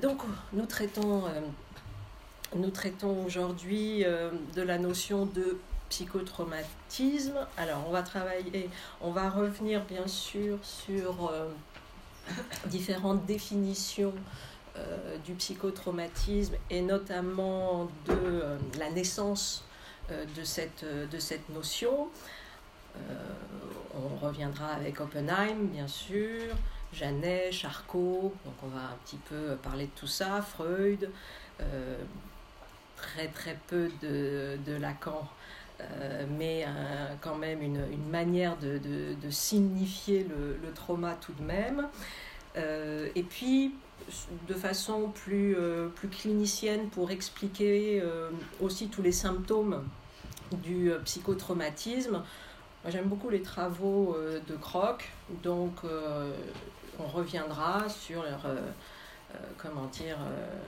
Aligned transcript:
donc, 0.00 0.22
nous 0.52 0.66
traitons, 0.66 1.24
nous 2.54 2.70
traitons 2.70 3.24
aujourd'hui 3.24 4.04
de 4.54 4.62
la 4.62 4.78
notion 4.78 5.26
de 5.26 5.58
psychotraumatisme. 5.88 7.46
Alors, 7.56 7.84
on 7.86 7.90
va 7.90 8.02
travailler, 8.02 8.70
on 9.00 9.10
va 9.10 9.28
revenir 9.28 9.84
bien 9.84 10.06
sûr 10.06 10.58
sur 10.62 11.30
différentes 12.66 13.24
définitions 13.26 14.14
euh, 14.78 15.16
du 15.24 15.34
psychotraumatisme 15.34 16.54
et 16.68 16.82
notamment 16.82 17.86
de 18.06 18.12
euh, 18.12 18.58
la 18.78 18.90
naissance 18.90 19.64
euh, 20.10 20.24
de, 20.36 20.44
cette, 20.44 20.84
de 20.84 21.18
cette 21.18 21.48
notion. 21.48 22.08
on 23.94 24.26
reviendra 24.26 24.68
avec 24.68 25.00
Oppenheim, 25.00 25.68
bien 25.72 25.88
sûr, 25.88 26.54
Janet, 26.96 27.52
Charcot, 27.52 28.32
donc 28.44 28.54
on 28.62 28.68
va 28.68 28.80
un 28.80 28.96
petit 29.04 29.18
peu 29.28 29.56
parler 29.62 29.84
de 29.86 29.90
tout 30.00 30.06
ça, 30.06 30.42
Freud, 30.42 31.10
très 32.96 33.28
très 33.28 33.58
peu 33.66 33.90
de, 34.02 34.76
Lacan. 34.80 35.28
mais 36.38 36.66
quand 37.20 37.36
même 37.36 37.62
une, 37.62 38.08
manière 38.10 38.56
de, 38.56 39.30
signifier 39.30 40.26
le, 40.28 40.72
trauma 40.72 41.16
tout 41.20 41.34
de 41.34 41.42
même. 41.42 41.88
et 42.56 43.22
puis, 43.22 43.72
de 44.48 44.54
façon 44.54 45.08
plus, 45.08 45.56
euh, 45.56 45.88
clinicienne 46.10 46.88
pour 46.88 47.10
expliquer 47.10 48.00
euh, 48.02 48.30
aussi 48.60 48.88
tous 48.88 49.02
les 49.02 49.12
symptômes 49.12 49.84
du 50.52 50.90
euh, 50.90 50.98
psychotraumatisme. 51.00 52.22
J'aime 52.88 53.06
beaucoup 53.06 53.30
les 53.30 53.42
travaux 53.42 54.16
de 54.46 54.54
Croc, 54.54 55.10
donc 55.42 55.80
on 56.98 57.06
reviendra 57.06 57.88
sur 57.88 58.24
comment 59.58 59.86
dire, 59.86 60.16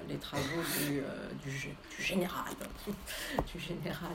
les 0.08 0.16
travaux 0.16 0.62
du, 0.86 1.02
du, 1.44 2.02
général, 2.02 2.52
du 3.52 3.58
général, 3.58 4.12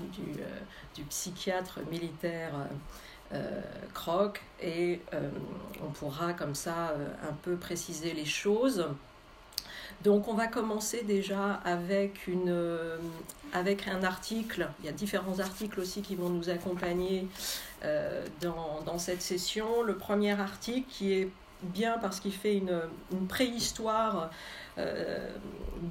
du, 0.95 1.03
psychiatre 1.03 1.79
militaire 1.89 2.51
Croc, 3.93 4.41
et 4.61 5.01
on 5.81 5.89
pourra 5.89 6.33
comme 6.33 6.55
ça 6.55 6.93
un 7.27 7.33
peu 7.33 7.55
préciser 7.55 8.13
les 8.13 8.25
choses. 8.25 8.85
Donc 10.03 10.27
on 10.27 10.33
va 10.33 10.47
commencer 10.47 11.03
déjà 11.03 11.61
avec, 11.63 12.27
une, 12.27 12.49
euh, 12.49 12.97
avec 13.53 13.87
un 13.87 14.03
article. 14.03 14.67
Il 14.79 14.85
y 14.85 14.89
a 14.89 14.91
différents 14.91 15.39
articles 15.39 15.79
aussi 15.79 16.01
qui 16.01 16.15
vont 16.15 16.29
nous 16.29 16.49
accompagner 16.49 17.27
euh, 17.85 18.25
dans, 18.41 18.97
cette 18.97 19.21
session. 19.21 19.81
Le 19.83 19.95
premier 19.95 20.37
article 20.39 20.87
qui 20.89 21.13
est 21.13 21.29
bien 21.63 21.97
parce 21.99 22.19
qu'il 22.19 22.33
fait 22.33 22.57
une, 22.57 22.81
préhistoire 23.27 24.29
euh, 24.77 25.29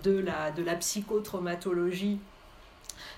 de, 0.03 0.19
la, 0.19 0.51
de 0.51 0.63
la 0.63 0.77
psychotraumatologie. 0.77 2.19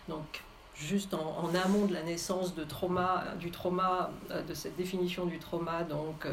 Donc 0.09 0.43
juste 0.75 1.15
en, 1.15 1.51
amont 1.55 1.87
de 1.87 1.95
la 1.95 2.03
naissance 2.03 2.55
de 2.55 2.65
trauma, 2.65 3.25
du 3.39 3.51
trauma, 3.51 4.11
de 4.49 4.55
cette 4.55 4.77
définition 4.77 5.27
du 5.27 5.39
trauma, 5.39 5.85
donc 5.85 6.27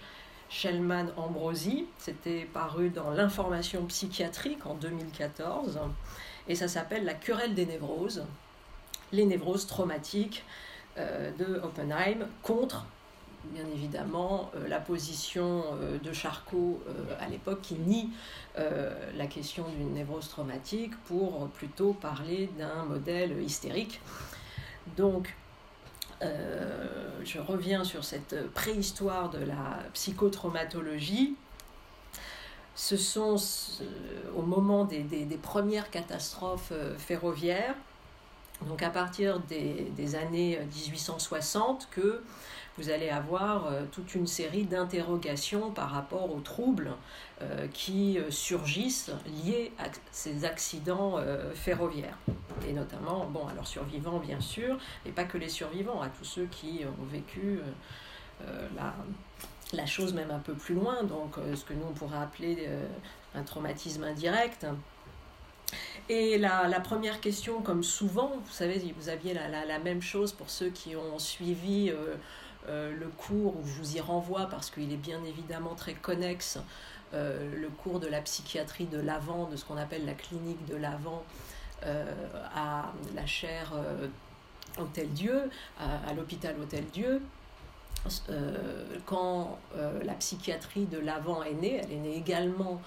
Shellman 0.48 1.08
Ambrosi. 1.16 1.86
C'était 1.98 2.48
paru 2.52 2.90
dans 2.90 3.10
l'information 3.10 3.84
psychiatrique 3.86 4.64
en 4.66 4.74
2014. 4.74 5.80
Et 6.48 6.54
ça 6.54 6.68
s'appelle 6.68 7.04
La 7.04 7.14
querelle 7.14 7.54
des 7.54 7.66
névroses, 7.66 8.24
les 9.12 9.24
névroses 9.24 9.66
traumatiques 9.66 10.44
euh, 10.98 11.30
de 11.38 11.60
Oppenheim 11.60 12.26
contre 12.42 12.86
bien 13.46 13.64
évidemment 13.74 14.50
euh, 14.54 14.68
la 14.68 14.78
position 14.78 15.64
euh, 15.74 15.98
de 15.98 16.12
Charcot 16.12 16.80
à 17.20 17.28
l'époque 17.28 17.60
qui 17.62 17.74
nie 17.74 18.10
la 18.56 19.26
question 19.26 19.64
d'une 19.76 19.92
névrose 19.92 20.28
traumatique 20.28 20.96
pour 21.06 21.48
plutôt 21.48 21.92
parler 21.92 22.48
d'un 22.56 22.84
modèle 22.84 23.42
hystérique. 23.42 24.00
Donc, 24.96 25.34
je 26.22 27.38
reviens 27.40 27.82
sur 27.82 28.04
cette 28.04 28.48
préhistoire 28.52 29.30
de 29.30 29.44
la 29.44 29.80
psychotraumatologie. 29.92 31.34
Ce 32.74 32.96
sont 32.96 33.36
au 34.36 34.42
moment 34.42 34.84
des, 34.84 35.38
premières 35.40 35.90
catastrophes 35.90 36.72
ferroviaires, 36.98 37.74
donc 38.66 38.82
à 38.82 38.90
partir 38.90 39.40
des, 39.40 40.14
années 40.16 40.58
1860, 40.74 41.88
que 41.90 42.22
vous 42.76 42.90
allez 42.90 43.08
avoir 43.08 43.66
euh, 43.66 43.84
toute 43.92 44.14
une 44.14 44.26
série 44.26 44.64
d'interrogations 44.64 45.70
par 45.70 45.90
rapport 45.90 46.34
aux 46.34 46.40
troubles 46.40 46.92
euh, 47.40 47.68
qui 47.68 48.18
euh, 48.18 48.30
surgissent 48.30 49.12
liés 49.26 49.72
à 49.78 49.84
ces 50.10 50.44
accidents 50.44 51.18
ferroviaires. 51.54 52.18
Et 52.68 52.72
notamment, 52.72 53.26
bon, 53.26 53.46
alors 53.46 53.66
survivants 53.66 54.18
bien 54.18 54.40
sûr, 54.40 54.78
mais 55.04 55.12
pas 55.12 55.24
que 55.24 55.38
les 55.38 55.48
survivants, 55.48 56.00
à 56.00 56.08
tous 56.08 56.24
ceux 56.24 56.46
qui 56.46 56.82
ont 56.84 57.04
vécu 57.04 57.60
la, 58.76 58.94
la 59.72 59.86
chose 59.86 60.14
même 60.14 60.30
un 60.30 60.38
peu 60.38 60.54
plus 60.54 60.74
loin, 60.74 61.02
donc 61.02 61.36
ce 61.54 61.64
que 61.64 61.72
nous 61.72 61.86
on 61.88 61.92
pourrait 61.92 62.18
appeler 62.18 62.68
un 63.34 63.42
traumatisme 63.42 64.04
indirect. 64.04 64.66
Et 66.08 66.38
la, 66.38 66.68
la, 66.68 66.80
première 66.80 67.20
question, 67.20 67.60
comme 67.62 67.82
souvent, 67.82 68.32
vous 68.44 68.52
savez, 68.52 68.94
vous 68.96 69.08
aviez 69.08 69.34
la, 69.34 69.64
la, 69.64 69.78
même 69.78 70.02
chose 70.02 70.32
pour 70.32 70.50
ceux 70.50 70.68
qui 70.68 70.94
ont 70.94 71.18
suivi 71.18 71.92
euh, 72.68 72.94
le 72.98 73.08
cours, 73.08 73.56
où 73.58 73.66
je 73.66 73.72
vous 73.74 73.96
y 73.96 74.00
renvoie 74.00 74.46
parce 74.46 74.70
qu'il 74.70 74.90
est 74.90 74.96
bien 74.96 75.22
évidemment 75.24 75.74
très 75.74 75.92
connexe, 75.92 76.58
euh, 77.12 77.54
le 77.54 77.68
cours 77.68 78.00
de 78.00 78.06
la 78.06 78.22
psychiatrie 78.22 78.86
de 78.86 78.98
l'avant, 78.98 79.48
de 79.50 79.56
ce 79.56 79.66
qu'on 79.66 79.76
appelle 79.76 80.06
la 80.06 80.14
clinique 80.14 80.64
de 80.66 80.76
l'avant, 80.76 81.22
euh, 81.84 82.04
à 82.54 82.90
la 83.14 83.26
chaire 83.26 83.72
Hôtel 84.78 85.10
Dieu, 85.10 85.50
à, 85.78 86.08
à 86.08 86.14
l'hôpital 86.14 86.56
Hôtel 86.58 86.84
Dieu. 86.86 87.20
Quand 89.06 89.58
la 90.04 90.14
psychiatrie 90.14 90.86
de 90.86 90.98
l'avant 90.98 91.42
est 91.42 91.54
née, 91.54 91.80
elle 91.82 91.92
est 91.92 91.96
née 91.96 92.16
également 92.16 92.80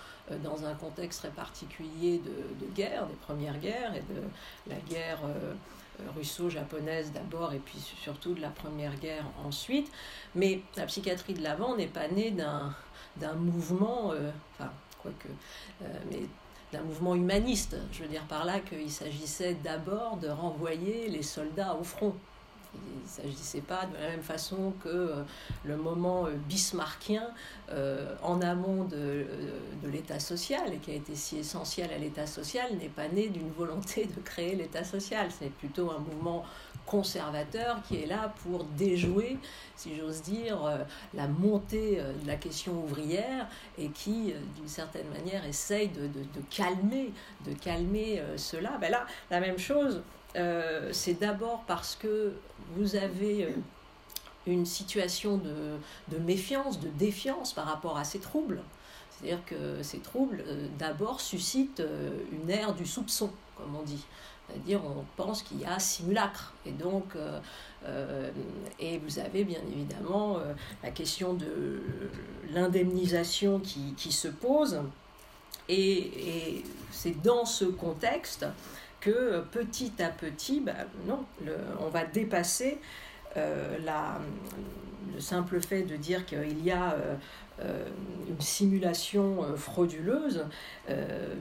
dans 0.44 0.66
un 0.66 0.74
contexte 0.76 1.22
très 1.22 1.30
particulier 1.30 2.22
de, 2.60 2.66
guerre, 2.76 3.08
des 3.08 3.16
premières 3.16 3.58
guerres 3.58 3.94
et 3.96 4.02
de 4.14 4.22
la 4.70 4.80
guerre 4.90 5.20
russo-japonaise 6.16 7.12
d'abord 7.12 7.54
et 7.54 7.60
puis 7.60 7.80
surtout 7.80 8.34
de 8.34 8.42
la 8.42 8.50
Première 8.50 8.96
Guerre 8.96 9.26
ensuite. 9.46 9.92
Mais 10.36 10.62
la 10.76 10.86
psychiatrie 10.86 11.34
de 11.34 11.42
l'avant 11.42 11.76
n'est 11.76 11.88
pas 11.88 12.08
née 12.08 12.32
d'un, 12.32 12.74
d'un 13.18 13.34
mouvement, 13.34 14.12
euh, 14.12 14.32
enfin, 14.54 14.72
quoique, 15.02 15.28
euh, 15.82 15.86
mais 16.12 16.22
d'un 16.72 16.84
mouvement 16.84 17.16
humaniste. 17.16 17.78
Je 17.92 18.04
veux 18.04 18.10
dire 18.10 18.24
par 18.26 18.46
là 18.46 18.60
qu'il 18.60 18.92
s'agissait 18.92 19.56
d'abord 19.56 20.18
de 20.18 20.28
renvoyer 20.28 21.08
les 21.10 21.24
soldats 21.24 21.76
au 21.76 21.84
front. 21.84 22.14
Il 22.86 23.24
ne 23.24 23.30
s'agissait 23.30 23.62
pas 23.62 23.86
de 23.86 23.94
la 23.94 24.10
même 24.10 24.22
façon 24.22 24.74
que 24.84 24.90
euh, 24.90 25.24
le 25.64 25.78
moment 25.78 26.26
euh, 26.26 26.32
bismarckien 26.48 27.30
euh, 27.72 28.16
en 28.22 28.42
amont 28.42 28.84
de, 28.84 29.26
l'État 29.86 30.20
social 30.20 30.74
et 30.74 30.78
qui 30.78 30.92
a 30.92 30.96
été 30.96 31.16
si 31.16 31.38
essentiel 31.38 31.92
à 31.94 31.98
l'État 31.98 32.28
social 32.28 32.76
n'est 32.78 32.90
pas 32.90 33.08
né 33.08 33.30
d'une 33.30 33.52
volonté 33.52 34.06
de 34.06 34.22
créer 34.22 34.56
l'État 34.56 34.84
social. 34.84 35.30
C'est 35.38 35.52
plutôt 35.52 35.92
un 35.92 36.00
mouvement 36.00 36.44
conservateur 36.86 37.82
qui 37.84 38.02
est 38.02 38.06
là 38.06 38.34
pour 38.44 38.64
déjouer, 38.64 39.38
si 39.76 39.96
j'ose 39.96 40.22
dire, 40.22 40.86
la 41.14 41.28
montée 41.28 42.02
de 42.22 42.28
la 42.28 42.38
question 42.38 42.82
ouvrière 42.82 43.48
et 43.78 43.90
qui, 43.90 44.34
d'une 44.56 44.68
certaine 44.68 45.08
manière, 45.10 45.46
essaye 45.46 45.90
de, 45.90 46.04
de, 46.04 46.08
de 46.08 46.42
calmer, 46.50 47.12
de 47.46 47.54
calmer 47.54 48.24
cela. 48.38 48.78
Ben 48.80 48.90
là, 48.90 49.06
la 49.30 49.42
même 49.42 49.58
chose, 49.58 50.02
euh, 50.38 50.90
c'est 50.92 51.20
d'abord 51.20 51.64
parce 51.68 51.96
que 51.96 52.34
vous 52.76 52.96
avez 52.96 53.46
euh, 53.46 53.50
une 54.46 54.66
situation 54.66 55.38
de, 55.38 56.18
méfiance, 56.20 56.80
de 56.80 56.90
défiance 56.90 57.54
par 57.54 57.66
rapport 57.66 57.98
à 57.98 58.04
ces 58.04 58.20
troubles. 58.20 58.62
C'est-à-dire 59.10 59.44
que 59.46 59.82
ces 59.82 60.00
troubles, 60.00 60.44
euh, 60.48 60.68
d'abord, 60.78 61.22
suscitent 61.22 61.84
une 62.32 62.50
ère 62.50 62.74
du 62.74 62.86
soupçon, 62.86 63.32
comme 63.56 63.76
on 63.76 63.84
dit. 63.84 64.06
C'est-à-dire, 64.48 64.82
on 64.86 65.04
pense 65.18 65.42
qu'il 65.42 65.60
y 65.60 65.66
a 65.66 65.80
simulacre. 65.80 66.54
Et 66.66 66.72
donc, 66.72 67.18
et 68.80 68.98
vous 69.00 69.20
avez 69.20 69.44
bien 69.44 69.60
évidemment 69.70 70.38
la 70.84 70.92
question 70.92 71.34
de 71.34 71.82
l'indemnisation 72.52 73.60
qui, 73.60 74.12
se 74.12 74.30
pose. 74.30 74.80
Et 75.68 76.64
c'est 76.92 77.22
dans 77.22 77.44
ce 77.44 77.66
contexte 77.66 78.46
que 79.00 79.42
petit 79.52 79.94
à 80.00 80.10
petit, 80.10 80.60
bah, 80.60 80.74
non, 81.06 81.26
le, 81.46 81.56
on 81.80 81.90
va 81.90 82.06
dépasser 82.06 82.80
euh, 83.36 83.78
le 85.14 85.20
simple 85.20 85.62
fait 85.62 85.84
de 85.84 85.96
dire 85.96 86.26
qu'il 86.26 86.64
y 86.64 86.72
a 86.72 86.94
euh, 86.94 87.16
euh 87.62 87.86
une 88.30 88.42
simulation 88.42 89.46
frauduleuse, 89.56 90.46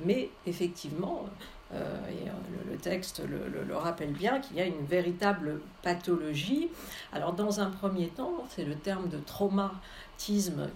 mais 0.05 0.31
effectivement, 0.47 1.27
le, 1.73 2.77
texte 2.77 3.23
le, 3.29 3.77
rappelle 3.77 4.13
bien, 4.13 4.39
qu'il 4.39 4.57
y 4.57 4.61
a 4.61 4.67
une 4.67 4.87
véritable 4.87 5.61
pathologie. 5.83 6.69
Alors 7.13 7.33
dans 7.33 7.59
un 7.59 7.71
premier 7.71 8.07
temps, 8.07 8.45
c'est 8.55 8.65
le 8.65 8.77
terme 8.77 9.09
de 9.09 9.19
traumatisme 9.19 10.69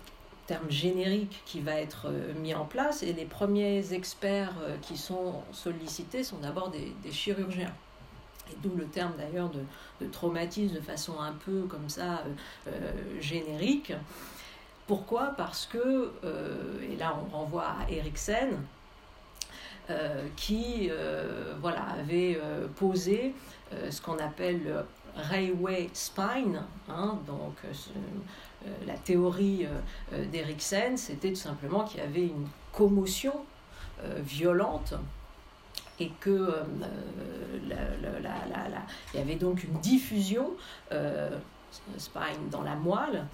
terme 0.50 0.70
générique 0.70 1.42
qui 1.46 1.60
va 1.60 1.80
être 1.80 2.10
mis 2.40 2.54
en 2.54 2.64
place 2.64 3.02
et 3.04 3.12
les 3.12 3.24
premiers 3.24 3.92
experts 3.92 4.54
qui 4.82 4.96
sont 4.96 5.34
sollicités 5.52 6.24
sont 6.24 6.38
d'abord 6.38 6.70
des, 6.70 7.12
chirurgiens 7.12 7.72
et 8.50 8.56
d'où 8.60 8.74
le 8.74 8.86
terme 8.86 9.12
d'ailleurs 9.16 9.50
de, 9.50 10.06
traumatisme 10.08 10.74
de 10.74 10.80
façon 10.80 11.20
un 11.20 11.32
peu 11.32 11.62
comme 11.68 11.88
ça 11.88 12.24
générique. 13.20 13.92
Pourquoi? 14.90 15.34
Parce 15.36 15.66
que, 15.66 16.10
euh, 16.24 16.80
et 16.82 16.96
là 16.96 17.16
on 17.16 17.36
renvoie 17.36 17.62
à 17.62 17.88
Eriksen, 17.88 18.60
euh, 19.88 20.26
qui 20.34 20.88
euh, 20.90 21.54
voilà, 21.60 21.84
avait 21.96 22.40
posé 22.74 23.36
ce 23.88 24.02
qu'on 24.02 24.18
appelle 24.18 24.64
le 24.64 24.84
railway 25.14 25.90
spine, 25.92 26.64
hein, 26.88 27.20
donc 27.24 27.54
la 28.86 28.94
théorie 28.94 29.66
d'Eriksen, 30.12 30.96
c'était 30.96 31.30
tout 31.30 31.36
simplement 31.36 31.84
qu'il 31.84 32.00
y 32.00 32.02
avait 32.02 32.26
une 32.26 32.46
commotion 32.72 33.32
violente 34.18 34.94
et 35.98 36.10
que 36.20 36.62
il 37.64 39.18
y 39.18 39.18
avait 39.18 39.36
donc 39.36 39.64
une 39.64 39.78
diffusion 39.80 40.50
spine 41.98 42.48
dans 42.50 42.62
la 42.62 42.74
moelle 42.74 43.26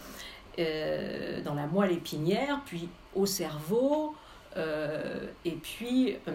euh, 0.58 1.42
dans 1.42 1.52
la 1.52 1.66
moelle 1.66 1.92
épinière, 1.92 2.62
puis 2.64 2.88
au 3.14 3.26
cerveau, 3.26 4.14
euh, 4.56 5.26
et 5.44 5.52
puis 5.52 6.16
euh, 6.28 6.32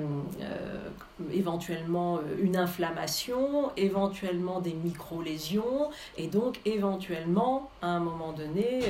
éventuellement 1.32 2.20
une 2.40 2.58
inflammation, 2.58 3.72
éventuellement 3.78 4.60
des 4.60 4.74
micro-lésions, 4.74 5.90
et 6.18 6.28
donc 6.28 6.60
éventuellement, 6.66 7.72
à 7.82 7.88
un 7.88 8.00
moment 8.00 8.32
donné, 8.34 8.82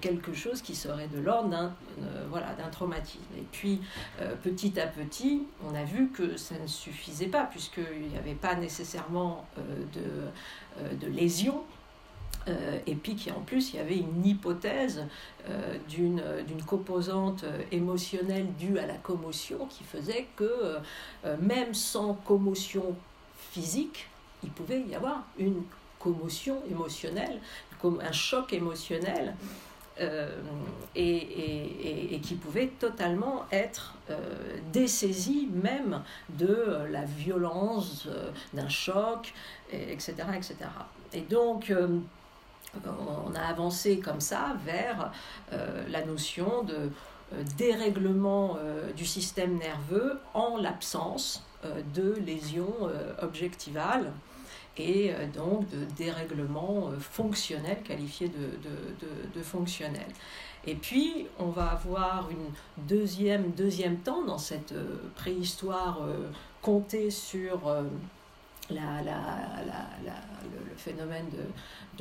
quelque 0.00 0.32
chose 0.32 0.62
qui 0.62 0.74
serait 0.74 1.08
de 1.08 1.20
l'ordre 1.20 1.48
d'un 1.48 1.72
voilà, 2.30 2.48
traumatisme. 2.70 3.20
Et 3.36 3.44
puis, 3.52 3.80
petit 4.42 4.78
à 4.80 4.86
petit, 4.86 5.42
on 5.66 5.74
a 5.74 5.84
vu 5.84 6.08
que 6.08 6.36
ça 6.36 6.54
ne 6.60 6.66
suffisait 6.66 7.26
pas, 7.26 7.44
puisqu'il 7.44 8.08
n'y 8.08 8.18
avait 8.18 8.34
pas 8.34 8.54
nécessairement 8.54 9.46
de 9.58 11.06
lésions 11.06 11.62
euh, 12.48 12.78
et 12.86 12.94
puis 12.94 13.16
qu'en 13.16 13.40
plus 13.40 13.72
il 13.72 13.76
y 13.76 13.78
avait 13.78 13.96
une 13.96 14.24
hypothèse 14.24 15.06
euh, 15.48 15.78
d'une 15.88 16.62
composante 16.66 17.44
émotionnelle 17.72 18.46
due 18.58 18.78
à 18.78 18.86
la 18.86 18.96
commotion 18.96 19.66
qui 19.66 19.84
faisait 19.84 20.26
que 20.36 20.44
euh, 21.24 21.36
même 21.40 21.74
sans 21.74 22.14
commotion 22.14 22.94
physique, 23.50 24.08
il 24.42 24.50
pouvait 24.50 24.82
y 24.82 24.94
avoir 24.94 25.24
une 25.38 25.62
commotion 25.98 26.60
émotionnelle, 26.70 27.40
un 27.82 28.12
choc 28.12 28.52
émotionnel. 28.52 29.34
et, 30.96 32.20
qui 32.22 32.34
pouvait 32.34 32.68
totalement 32.80 33.44
être 33.52 33.94
dessaisi 34.72 35.48
même 35.52 36.02
de 36.30 36.78
la 36.90 37.04
violence 37.04 38.08
d'un 38.54 38.68
choc, 38.68 39.32
etc., 39.70 40.14
etc. 40.36 40.56
Et 41.12 41.20
donc, 41.20 41.72
on 42.86 43.34
a 43.34 43.40
avancé 43.40 43.98
comme 43.98 44.20
ça 44.20 44.56
vers 44.64 45.12
euh, 45.52 45.84
la 45.88 46.04
notion 46.04 46.62
de 46.62 46.74
euh, 46.74 47.42
dérèglement 47.56 48.56
euh, 48.58 48.92
du 48.92 49.04
système 49.04 49.58
nerveux 49.58 50.18
en 50.34 50.56
l'absence 50.56 51.44
de 51.94 52.12
lésions 52.26 52.90
objectivales 53.22 54.12
et 54.76 55.14
donc 55.34 55.66
de 55.70 55.86
dérèglement 55.96 56.90
fonctionnel 57.00 57.78
qualifié 57.82 58.28
de, 58.28 59.42
fonctionnel. 59.42 60.04
Et 60.66 60.74
puis, 60.74 61.26
on 61.38 61.46
va 61.46 61.68
avoir 61.68 62.28
une 62.30 62.84
deuxième, 62.86 63.52
deuxième 63.52 63.96
temps 63.96 64.22
dans 64.26 64.36
cette 64.36 64.74
préhistoire 65.14 66.00
comptée 66.60 67.10
sur 67.10 67.60
le, 68.70 68.76
phénomène 70.76 71.30
de, 71.30 71.44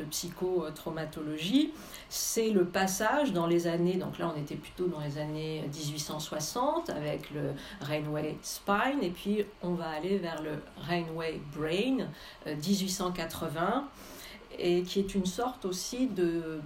psychotraumatologie, 0.01 1.72
c'est 2.10 2.50
le 2.50 2.66
passage 2.66 3.34
dans 3.34 3.45
les 3.45 3.68
années, 3.68 3.95
donc 3.95 4.18
là 4.18 4.34
on 4.36 4.40
était 4.40 4.56
plutôt 4.56 4.88
dans 4.88 5.01
les 5.01 5.19
années 5.19 5.63
1860 5.72 6.90
avec 6.90 7.30
le 7.31 7.51
Rainway 7.81 8.36
Spine, 8.42 9.04
et 9.04 9.12
puis 9.12 9.45
on 9.62 9.74
va 9.74 9.90
aller 9.90 10.18
vers 10.18 10.42
le 10.42 10.62
Rainway 10.88 11.40
Brain 11.56 12.07
1880, 12.48 13.62
euh, 13.62 14.56
et 14.57 14.81
qui 14.81 15.00
est 15.00 15.13
une 15.13 15.25
sorte 15.25 15.66
aussi 15.66 16.07
de 16.07 16.60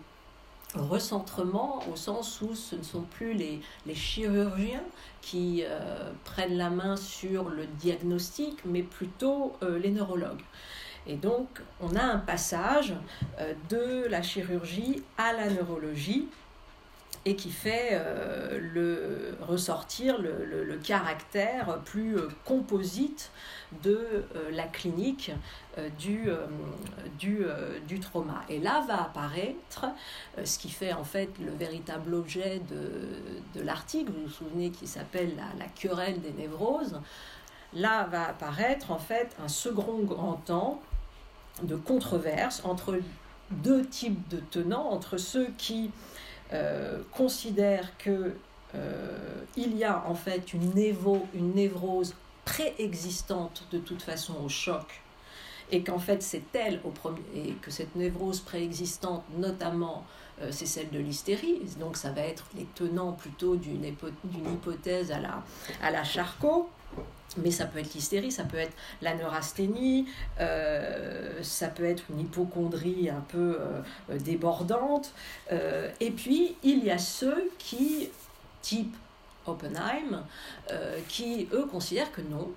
recentrement 0.75 1.79
au 1.91 1.95
sens 1.95 2.41
où 2.41 2.53
ce 2.53 2.75
ne 2.75 2.83
sont 2.83 3.01
plus 3.01 3.33
les, 3.33 3.61
les 3.85 3.95
chirurgiens 3.95 4.83
qui 5.21 5.63
euh, 5.65 6.11
prennent 6.23 6.57
la 6.57 6.69
main 6.69 6.95
sur 6.95 7.49
le 7.49 7.65
diagnostic, 7.65 8.59
mais 8.65 8.83
plutôt 8.83 9.53
euh, 9.63 9.79
les 9.79 9.91
neurologues. 9.91 10.43
Et 11.07 11.15
donc, 11.15 11.47
on 11.79 11.95
a 11.95 12.03
un 12.03 12.17
passage 12.17 12.93
euh, 13.39 13.53
de 13.69 14.07
la 14.09 14.21
chirurgie 14.21 15.03
à 15.17 15.31
la 15.31 15.49
neurologie 15.49 16.27
et 17.23 17.35
qui 17.35 17.49
fait 17.49 17.89
euh, 17.93 19.31
ressortir 19.41 20.17
le, 20.19 20.77
caractère 20.83 21.79
plus 21.83 22.17
euh, 22.17 22.29
composite 22.45 23.31
de 23.83 24.23
la 24.51 24.63
clinique 24.63 25.31
du, 25.99 26.29
du, 27.19 27.99
trauma. 27.99 28.43
Et 28.47 28.59
là 28.59 28.85
va 28.87 29.01
apparaître 29.01 29.87
ce 30.41 30.57
qui 30.57 30.69
fait 30.69 30.93
en 30.93 31.03
fait 31.03 31.29
le 31.39 31.51
véritable 31.51 32.13
objet 32.13 32.61
de, 32.69 33.59
de 33.59 33.65
l'article, 33.65 34.13
vous 34.13 34.27
vous 34.27 34.31
souvenez, 34.31 34.69
qui 34.69 34.87
s'appelle 34.87 35.35
la, 35.35 35.65
querelle 35.65 36.21
des 36.21 36.31
névroses. 36.31 37.01
Là 37.73 38.07
va 38.09 38.29
apparaître 38.29 38.91
en 38.91 38.99
fait 38.99 39.35
un 39.43 39.49
second 39.49 39.99
grand 40.03 40.35
temps 40.45 40.81
de 41.63 41.75
controverse 41.75 42.61
entre 42.63 42.99
deux 43.51 43.85
types 43.85 44.27
de 44.29 44.37
tenants, 44.37 44.89
entre 44.89 45.17
ceux 45.17 45.47
qui 45.57 45.91
euh, 46.53 47.01
considère 47.11 47.97
que 47.97 48.35
euh, 48.75 49.43
il 49.55 49.77
y 49.77 49.83
a 49.83 50.03
en 50.07 50.15
fait 50.15 50.53
une, 50.53 50.71
une 51.33 51.53
névrose 51.53 52.15
préexistante 52.45 53.65
de 53.71 53.79
toute 53.79 54.01
façon 54.01 54.33
au 54.43 54.49
choc 54.49 55.01
et 55.71 55.83
qu'en 55.83 55.99
fait 55.99 56.23
c'est 56.23 56.55
elle 56.55 56.79
au 56.83 56.89
premier, 56.89 57.21
et 57.35 57.53
que 57.61 57.71
cette 57.71 57.95
névrose 57.95 58.39
préexistante 58.39 59.23
notamment 59.37 60.05
euh, 60.41 60.49
c'est 60.51 60.65
celle 60.65 60.89
de 60.89 60.99
l'hystérie. 60.99 61.61
Donc 61.79 61.97
ça 61.97 62.11
va 62.11 62.21
être 62.21 62.45
les 62.55 62.65
tenants 62.75 63.13
plutôt 63.13 63.55
d'une 63.55 63.83
hypothèse 63.85 65.11
à 65.11 65.19
la, 65.19 65.43
à 65.81 65.91
la 65.91 66.03
Charcot 66.03 66.69
mais 67.35 67.51
ça 67.51 67.65
peut 67.65 67.79
être 67.79 67.93
l'hystérie, 67.93 68.31
ça 68.31 68.43
peut 68.43 68.57
être 68.57 68.75
la 69.01 69.13
neurasthénie, 69.15 70.07
euh, 70.39 71.43
ça 71.43 71.67
peut 71.67 71.85
être 71.85 72.03
une 72.09 72.21
hypochondrie 72.21 73.09
un 73.09 73.23
peu 73.27 73.59
euh, 73.59 74.17
débordante. 74.19 75.11
Euh, 75.51 75.91
et 75.99 76.11
puis, 76.11 76.55
il 76.63 76.83
y 76.83 76.91
a 76.91 76.97
ceux 76.97 77.51
qui, 77.57 78.09
type 78.61 78.95
Oppenheim, 79.45 80.25
qui, 81.07 81.47
eux, 81.53 81.65
considèrent 81.67 82.11
que 82.11 82.19
non, 82.19 82.51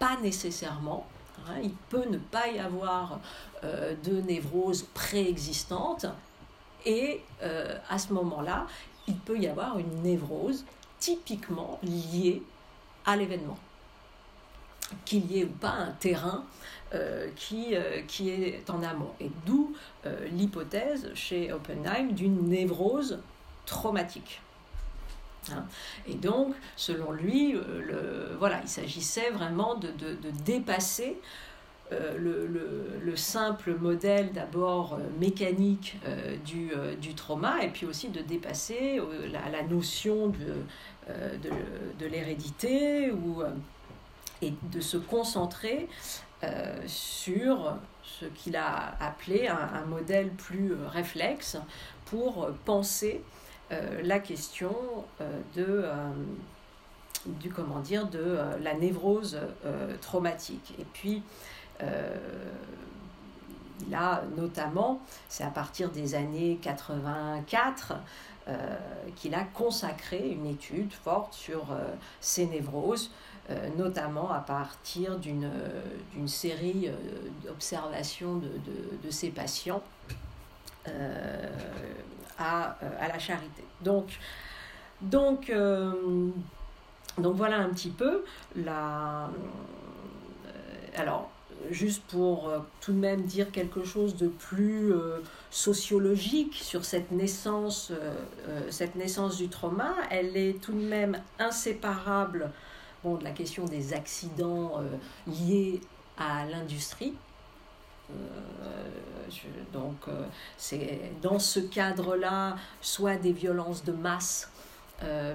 pas 0.00 0.16
nécessairement. 0.20 1.06
Hein, 1.46 1.60
il 1.62 1.70
peut 1.90 2.04
ne 2.10 2.18
pas 2.18 2.48
y 2.48 2.58
avoir 2.58 3.20
de 3.62 4.20
névrose 4.20 4.82
préexistante. 4.94 6.06
Et 6.84 7.22
à 7.88 8.00
ce 8.00 8.12
moment-là, 8.12 8.66
il 9.06 9.16
peut 9.16 9.38
y 9.38 9.46
avoir 9.46 9.78
une 9.78 10.02
névrose 10.02 10.64
typiquement 10.98 11.78
liée 11.84 12.42
à 13.06 13.14
l'événement 13.14 13.58
qu'il 15.04 15.30
y 15.30 15.40
ait 15.40 15.44
ou 15.44 15.48
pas 15.60 15.70
un 15.70 15.92
terrain 15.92 16.44
euh, 16.94 17.28
qui, 17.34 17.74
euh, 17.74 18.02
qui 18.06 18.30
est 18.30 18.70
en 18.70 18.82
amont. 18.82 19.10
Et 19.18 19.30
d'où 19.46 19.74
euh, 20.06 20.28
l'hypothèse 20.28 21.10
chez 21.14 21.52
Oppenheim 21.52 22.12
d'une 22.12 22.48
névrose 22.48 23.20
traumatique. 23.66 24.40
Hein. 25.50 25.64
Et 26.06 26.14
donc, 26.14 26.54
selon 26.76 27.10
lui, 27.10 27.56
voilà, 28.38 28.60
il 28.62 28.68
s'agissait 28.68 29.30
vraiment 29.30 29.74
de, 29.74 29.90
dépasser 30.44 31.18
le, 31.90 32.46
le, 32.46 32.98
le, 33.02 33.16
simple 33.16 33.74
modèle 33.74 34.32
d'abord 34.32 34.98
mécanique 35.20 35.98
du, 36.44 37.14
trauma 37.14 37.62
et 37.62 37.68
puis 37.68 37.86
aussi 37.86 38.08
de 38.08 38.20
dépasser 38.20 39.00
la, 39.30 39.62
notion 39.64 40.28
de, 40.28 40.54
de, 41.08 41.50
de 41.98 42.06
l'hérédité 42.06 43.10
ou 43.10 43.42
et 44.44 44.54
de 44.70 44.80
se 44.80 44.96
concentrer 44.96 45.88
euh, 46.42 46.76
sur 46.86 47.76
ce 48.02 48.26
qu'il 48.26 48.56
a 48.56 48.94
appelé 49.00 49.48
un, 49.48 49.84
modèle 49.86 50.30
plus 50.30 50.72
euh, 50.72 50.88
réflexe 50.88 51.56
pour 52.04 52.48
penser 52.64 53.22
euh, 53.72 54.02
la 54.02 54.18
question 54.18 54.74
de, 55.56 55.86
du 57.26 57.50
comment 57.50 57.80
dire 57.80 58.06
de 58.08 58.38
la 58.62 58.74
névrose 58.74 59.40
traumatique. 60.02 60.74
Et 60.78 60.84
puis 60.92 61.22
là, 63.90 64.22
notamment, 64.36 65.00
c'est 65.28 65.44
à 65.44 65.50
partir 65.50 65.90
des 65.90 66.14
années 66.14 66.58
84 66.60 67.94
qu'il 69.16 69.34
a 69.34 69.44
consacré 69.44 70.28
une 70.28 70.46
étude 70.46 70.92
forte 70.92 71.32
sur 71.32 71.68
ces 72.20 72.46
névroses 72.46 73.10
euh, 73.10 73.23
notamment 73.76 74.30
à 74.30 74.40
partir 74.40 75.18
d'une 75.18 75.48
série 76.26 76.88
euh, 76.88 76.92
d'observations 77.44 78.36
de, 78.36 78.48
de, 79.02 79.10
ces 79.10 79.28
patients 79.28 79.82
euh, 80.88 81.50
à, 82.38 82.76
à, 83.00 83.08
la 83.08 83.18
charité. 83.18 83.62
Donc, 83.82 84.18
donc, 85.02 85.52
donc 87.18 87.36
voilà 87.36 87.58
un 87.58 87.68
petit 87.68 87.90
peu 87.90 88.24
la... 88.56 89.28
alors, 90.96 91.30
juste 91.70 92.02
pour 92.04 92.50
tout 92.80 92.92
de 92.92 92.98
même 92.98 93.22
dire 93.22 93.50
quelque 93.50 93.84
chose 93.84 94.16
de 94.16 94.28
plus 94.28 94.94
sociologique 95.50 96.54
sur 96.54 96.84
cette 96.84 97.10
naissance, 97.10 97.92
cette 98.70 98.94
naissance 98.94 99.36
du 99.36 99.48
trauma, 99.48 99.94
elle 100.10 100.36
est 100.36 100.60
tout 100.60 100.72
de 100.72 100.86
même 100.86 101.20
inséparable 101.38 102.50
de 103.12 103.24
la 103.24 103.30
question 103.30 103.66
des 103.66 103.92
accidents 103.92 104.80
euh, 104.80 104.96
liés 105.26 105.80
à 106.16 106.46
l'industrie. 106.46 107.14
Euh, 108.10 108.14
donc, 109.72 109.96
euh, 110.08 110.24
c'est 110.56 111.00
dans 111.22 111.38
ce 111.38 111.60
cadre-là, 111.60 112.56
soit 112.80 113.16
des 113.16 113.32
violences 113.32 113.84
de 113.84 113.92
masse, 113.92 114.50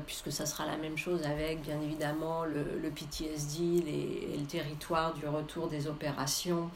puisque 0.07 0.31
ça 0.31 0.47
sera 0.47 0.65
la 0.65 0.77
même 0.77 0.97
chose 0.97 1.21
avec, 1.23 1.61
bien 1.61 1.79
évidemment, 1.79 2.43
le, 2.43 2.89
PTSD 2.89 3.83
et 4.33 4.35
le 4.35 4.45
territoire 4.45 5.13
du 5.13 5.27
retour 5.27 5.67
des 5.67 5.85
opérations, 5.85 6.71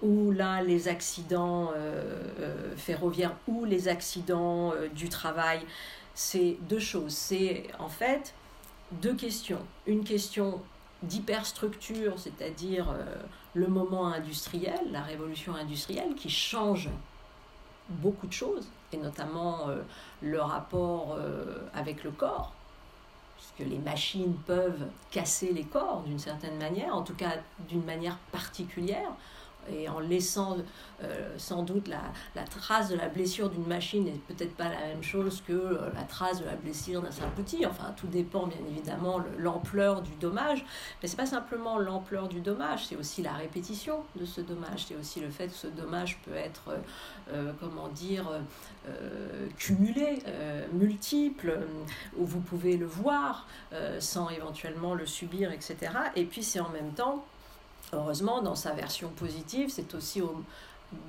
ou 0.00 0.30
là, 0.30 0.62
les 0.62 0.88
accidents 0.88 1.70
ferroviaires 2.78 3.36
ou 3.46 3.66
les 3.66 3.88
accidents 3.88 4.72
du 4.94 5.10
travail. 5.10 5.60
C'est 6.14 6.56
deux 6.62 6.78
choses. 6.78 7.12
C'est 7.12 7.64
en 7.78 7.90
fait 7.90 8.32
deux 8.92 9.14
questions. 9.14 9.64
Une 9.86 10.04
question 10.04 10.60
d'hyperstructure, 11.02 12.18
c'est-à-dire 12.18 12.90
euh, 12.90 13.04
le 13.54 13.66
moment 13.66 14.08
industriel, 14.08 14.80
la 14.90 15.02
révolution 15.02 15.54
industrielle 15.54 16.14
qui 16.14 16.28
change 16.28 16.88
beaucoup 17.88 18.26
de 18.26 18.32
choses, 18.32 18.68
et 18.92 18.96
notamment 18.96 19.68
euh, 19.68 19.80
le 20.20 20.40
rapport 20.40 21.16
euh, 21.18 21.58
avec 21.74 22.04
le 22.04 22.10
corps, 22.10 22.52
puisque 23.36 23.70
les 23.70 23.78
machines 23.78 24.34
peuvent 24.46 24.86
casser 25.10 25.52
les 25.52 25.64
corps 25.64 26.02
d'une 26.02 26.18
certaine 26.18 26.58
manière, 26.58 26.94
en 26.94 27.02
tout 27.02 27.14
cas 27.14 27.36
d'une 27.68 27.84
manière 27.84 28.18
particulière 28.30 29.10
et 29.68 29.88
en 29.88 30.00
laissant 30.00 30.56
euh, 31.02 31.38
sans 31.38 31.62
doute 31.62 31.88
la, 31.88 32.42
trace 32.44 32.90
de 32.90 32.96
la 32.96 33.08
blessure 33.08 33.48
d'une 33.48 33.66
machine 33.66 34.04
n'est 34.04 34.20
peut-être 34.28 34.54
pas 34.54 34.68
la 34.68 34.80
même 34.88 35.02
chose 35.02 35.42
que 35.46 35.52
euh, 35.52 35.90
la 35.94 36.02
trace 36.02 36.40
de 36.40 36.44
la 36.44 36.56
blessure 36.56 37.00
d'un 37.00 37.10
simple 37.10 37.40
outil. 37.40 37.64
Enfin, 37.64 37.94
tout 37.96 38.06
dépend 38.06 38.46
bien 38.46 38.58
évidemment 38.68 39.18
l'ampleur 39.38 40.02
du 40.02 40.14
dommage, 40.16 40.64
mais 41.00 41.08
c'est 41.08 41.16
pas 41.16 41.26
simplement 41.26 41.78
l'ampleur 41.78 42.28
du 42.28 42.40
dommage, 42.40 42.86
c'est 42.86 42.96
aussi 42.96 43.22
la 43.22 43.32
répétition 43.32 44.02
de 44.16 44.26
ce 44.26 44.42
dommage, 44.42 44.86
c'est 44.88 44.96
aussi 44.96 45.20
le 45.20 45.30
fait 45.30 45.48
que 45.48 45.54
ce 45.54 45.68
dommage 45.68 46.20
peut 46.22 46.34
être, 46.34 46.72
euh, 47.32 47.52
comment 47.60 47.88
dire, 47.88 48.26
cumulé, 49.56 50.22
multiple, 50.72 51.60
où 52.16 52.24
vous 52.24 52.40
pouvez 52.40 52.76
le 52.76 52.86
voir 52.86 53.46
sans 54.00 54.30
éventuellement 54.30 54.94
le 54.94 55.06
subir, 55.06 55.52
etc. 55.52 55.76
Et 56.16 56.24
puis 56.24 56.42
c'est 56.42 56.60
en 56.60 56.70
même 56.70 56.92
temps 56.92 57.24
Heureusement, 57.92 58.40
dans 58.40 58.54
sa 58.54 58.72
version 58.72 59.08
positive, 59.08 59.68
c'est 59.70 59.94
aussi 59.94 60.22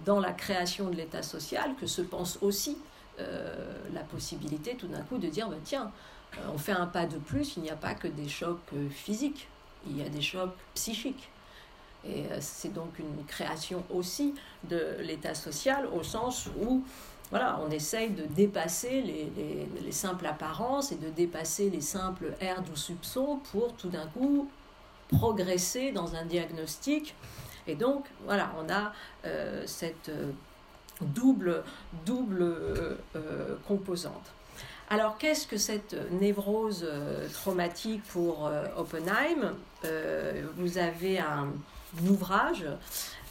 dans 0.05 0.19
la 0.19 0.31
création 0.31 0.89
de 0.89 0.95
l'État 0.95 1.23
social 1.23 1.75
que 1.79 1.87
se 1.87 2.01
pense 2.01 2.39
aussi 2.41 2.77
euh, 3.19 3.53
la 3.93 4.01
possibilité 4.01 4.75
tout 4.75 4.87
d'un 4.87 5.01
coup 5.01 5.17
de 5.17 5.27
dire, 5.27 5.49
bah, 5.49 5.57
tiens, 5.63 5.91
euh, 6.37 6.41
on 6.53 6.57
fait 6.57 6.71
un 6.71 6.87
pas 6.87 7.05
de 7.05 7.17
plus, 7.17 7.57
il 7.57 7.63
n'y 7.63 7.69
a 7.69 7.75
pas 7.75 7.93
que 7.93 8.07
des 8.07 8.29
chocs 8.29 8.59
euh, 8.73 8.89
physiques, 8.89 9.47
il 9.87 9.97
y 9.97 10.01
a 10.01 10.09
des 10.09 10.21
chocs 10.21 10.55
psychiques. 10.73 11.29
Et 12.03 12.23
c'est 12.39 12.73
donc 12.73 12.97
une 12.97 13.23
création 13.25 13.83
aussi 13.91 14.33
de 14.67 14.97
l'État 15.01 15.35
social 15.35 15.87
au 15.93 16.01
sens 16.01 16.49
où 16.59 16.83
voilà, 17.29 17.59
on 17.63 17.69
essaye 17.69 18.09
de 18.09 18.23
dépasser 18.23 19.01
les, 19.01 19.31
les, 19.37 19.67
les, 19.85 19.91
simples 19.91 20.25
apparences 20.25 20.91
et 20.91 20.95
de 20.95 21.09
dépasser 21.09 21.69
les 21.69 21.79
simples 21.79 22.33
airs 22.39 22.63
du 22.63 22.75
soupçon 22.75 23.39
pour 23.51 23.75
tout 23.75 23.89
d'un 23.89 24.07
coup 24.07 24.49
progresser 25.11 25.91
dans 25.91 26.15
un 26.15 26.25
diagnostic. 26.25 27.15
Et 27.67 27.75
donc, 27.75 28.05
voilà, 28.25 28.51
on 28.59 28.69
a 28.71 28.93
euh, 29.25 29.63
cette 29.65 30.09
euh, 30.09 30.31
double, 31.01 31.63
double 32.05 32.41
euh, 33.15 33.55
composante. 33.67 34.31
Alors, 34.89 35.17
qu'est-ce 35.17 35.47
que 35.47 35.57
cette 35.57 35.95
névrose 36.11 36.85
traumatique 37.31 38.03
pour 38.09 38.51
Oppenheim? 38.75 39.55
Vous 40.57 40.77
avez 40.77 41.17
un, 41.17 41.47
ouvrage, 42.09 42.65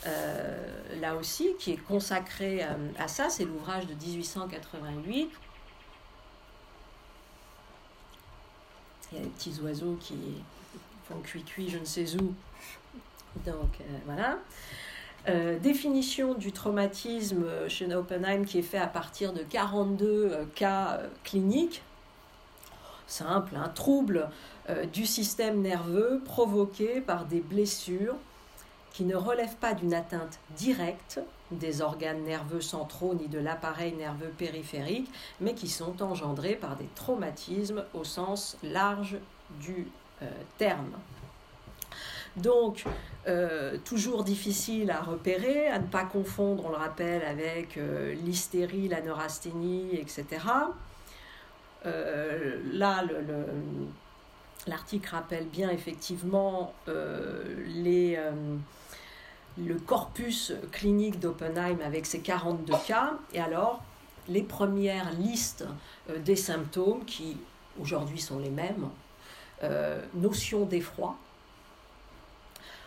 là 0.07 1.17
aussi, 1.17 1.51
qui 1.59 1.73
est 1.73 1.85
consacré 1.85 2.65
à 2.99 3.09
ça, 3.09 3.29
c'est 3.29 3.45
l'ouvrage 3.45 3.87
de 3.87 3.93
1888. 3.93 5.31
Il 9.13 9.19
y 9.19 9.21
a 9.21 9.25
des 9.25 9.31
petits 9.31 9.61
oiseaux 9.63 9.99
qui, 10.01 10.17
cuit-cuit, 11.17 11.69
je 11.69 11.79
ne 11.79 11.85
sais 11.85 12.17
où. 12.17 12.35
Donc 13.45 13.81
euh, 13.81 13.85
voilà. 14.07 14.39
Euh, 15.29 15.59
définition 15.59 16.35
du 16.35 16.51
traumatisme 16.51 17.45
chez 17.69 17.93
Oppenheim 17.95 18.45
qui 18.45 18.59
est 18.59 18.63
fait 18.63 18.79
à 18.79 18.87
partir 18.87 19.33
de 19.33 19.43
42 19.43 20.07
euh, 20.07 20.45
cas 20.55 21.01
cliniques. 21.25 21.83
Simple, 23.07 23.57
un 23.57 23.69
trouble 23.69 24.29
du 24.93 25.05
système 25.05 25.63
nerveux 25.63 26.23
provoqué 26.25 27.01
par 27.01 27.25
des 27.25 27.41
blessures 27.41 28.15
qui 28.93 29.03
ne 29.03 29.17
relèvent 29.17 29.57
pas 29.57 29.75
d'une 29.75 29.95
atteinte 29.95 30.39
directe 30.57 31.19
des 31.51 31.83
organes 31.83 32.23
nerveux 32.23 32.61
centraux 32.61 33.15
ni 33.15 33.27
de 33.27 33.41
l'appareil 33.41 33.95
nerveux 33.95 34.33
périphérique, 34.39 35.11
mais 35.41 35.55
qui 35.55 35.69
sont 35.69 36.01
engendrés 36.03 36.55
par 36.55 36.77
des 36.77 36.89
traumatismes 36.95 37.83
au 37.95 38.05
sens 38.05 38.57
large 38.63 39.17
du 39.61 39.89
terme. 40.59 40.93
Donc, 42.37 42.85
euh, 43.27 43.77
toujours 43.85 44.25
difficile 44.25 44.91
à 44.91 45.01
repérer, 45.01 45.67
à 45.69 45.79
ne 45.79 45.87
pas 45.87 46.05
confondre, 46.05 46.67
on 46.67 46.71
le 46.71 46.77
rappelle, 46.77 47.23
avec 47.23 47.77
euh, 47.77 48.15
l'hystérie, 48.15 48.89
la 48.89 49.01
neurasthénie, 49.01 49.97
etc. 49.97 50.27
là, 51.85 53.05
l'article 54.67 55.09
rappelle 55.11 55.47
bien 55.47 55.71
effectivement 55.71 56.75
les, 56.87 58.19
le 59.57 59.75
corpus 59.77 60.53
clinique 60.73 61.19
d'Oppenheim 61.21 61.79
avec 61.83 62.05
ses 62.05 62.21
42 62.21 62.75
cas, 62.87 63.15
et 63.33 63.41
alors 63.41 63.83
les 64.29 64.43
premières 64.43 65.11
listes 65.13 65.65
des 66.15 66.37
symptômes 66.37 67.07
qui 67.07 67.39
aujourd'hui 67.81 68.21
sont 68.21 68.39
les 68.39 68.51
mêmes, 68.51 68.91
euh, 69.63 70.01
notion 70.15 70.65
d'effroi. 70.65 71.17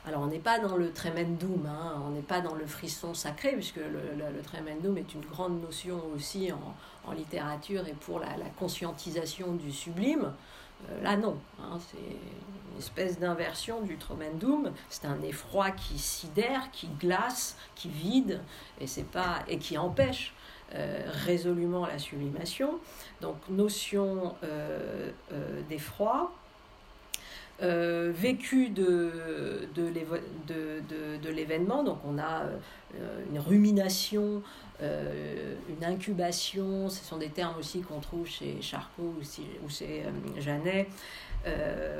Alors 0.07 0.21
on 0.21 0.27
n'est 0.27 0.39
pas 0.39 0.57
dans 0.57 0.75
le 0.75 0.91
tremendum, 0.91 1.67
hein, 1.67 2.01
on 2.05 2.09
n'est 2.09 2.21
pas 2.21 2.41
dans 2.41 2.55
le 2.55 2.65
frisson 2.65 3.13
sacré, 3.13 3.51
puisque 3.51 3.75
le, 3.75 3.83
le, 4.17 4.97
est 4.97 5.13
une 5.13 5.25
grande 5.31 5.61
notion 5.61 6.01
aussi 6.15 6.51
en, 6.51 7.11
littérature 7.11 7.87
et 7.87 7.93
pour 7.93 8.19
la, 8.19 8.27
conscientisation 8.57 9.53
du 9.53 9.71
sublime. 9.71 10.33
Euh, 10.89 11.03
là 11.03 11.15
non, 11.15 11.37
hein, 11.61 11.77
c'est 11.79 11.97
une 11.97 12.79
espèce 12.79 13.19
d'inversion 13.19 13.81
du 13.81 13.97
tremendum, 13.97 14.71
c'est 14.89 15.05
un 15.05 15.21
effroi 15.21 15.69
qui 15.69 15.99
sidère, 15.99 16.71
qui 16.71 16.87
glace, 16.99 17.55
qui 17.75 17.89
vide, 17.89 18.41
et, 18.81 18.87
c'est 18.87 19.07
pas, 19.07 19.43
et 19.47 19.59
qui 19.59 19.77
empêche 19.77 20.33
euh, 20.73 21.03
résolument 21.25 21.85
la 21.85 21.99
sublimation. 21.99 22.79
Donc 23.21 23.37
notion 23.47 24.33
d'effroi, 25.69 26.33
euh, 27.63 28.11
vécu 28.13 28.69
de, 28.69 29.69
de, 29.73 31.29
l'événement. 31.29 31.83
Donc 31.83 31.99
on 32.05 32.17
a 32.17 32.41
euh, 32.41 33.23
une 33.31 33.39
rumination, 33.39 34.43
euh, 34.81 35.55
une 35.69 35.85
incubation, 35.85 36.89
ce 36.89 37.05
sont 37.05 37.17
des 37.17 37.29
termes 37.29 37.57
aussi 37.57 37.81
qu'on 37.81 38.01
trouve 38.01 38.27
chez 38.27 38.61
Charcot 38.61 39.15
ou, 39.63 39.69
chez 39.69 40.03
Janet. 40.39 40.87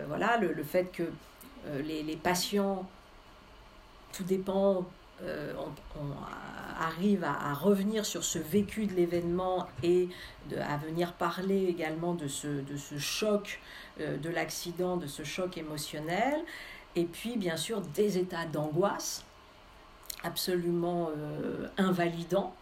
voilà, 0.07 0.37
le, 0.37 0.63
fait 0.63 0.91
que 0.91 1.03
les, 1.81 2.17
patients, 2.21 2.85
tout 4.11 4.23
dépend 4.25 4.85
on, 5.21 6.83
arrive 6.83 7.23
à, 7.23 7.53
revenir 7.53 8.05
sur 8.05 8.25
ce 8.25 8.37
vécu 8.37 8.85
de 8.85 8.93
l'événement 8.95 9.67
et 9.81 10.09
à 10.59 10.75
venir 10.75 11.13
parler 11.13 11.67
également 11.69 12.15
de 12.15 12.25
de 12.25 12.77
ce 12.77 12.97
choc 12.97 13.61
de 13.99 14.29
l'accident, 14.29 14.97
de 14.97 15.07
ce 15.07 15.23
choc 15.23 15.57
émotionnel, 15.57 16.39
et 16.95 17.05
puis 17.05 17.37
bien 17.37 17.57
sûr 17.57 17.81
des 17.81 18.17
états 18.17 18.45
d'angoisse 18.45 19.23
absolument 20.23 21.09
invalidants 21.77 22.55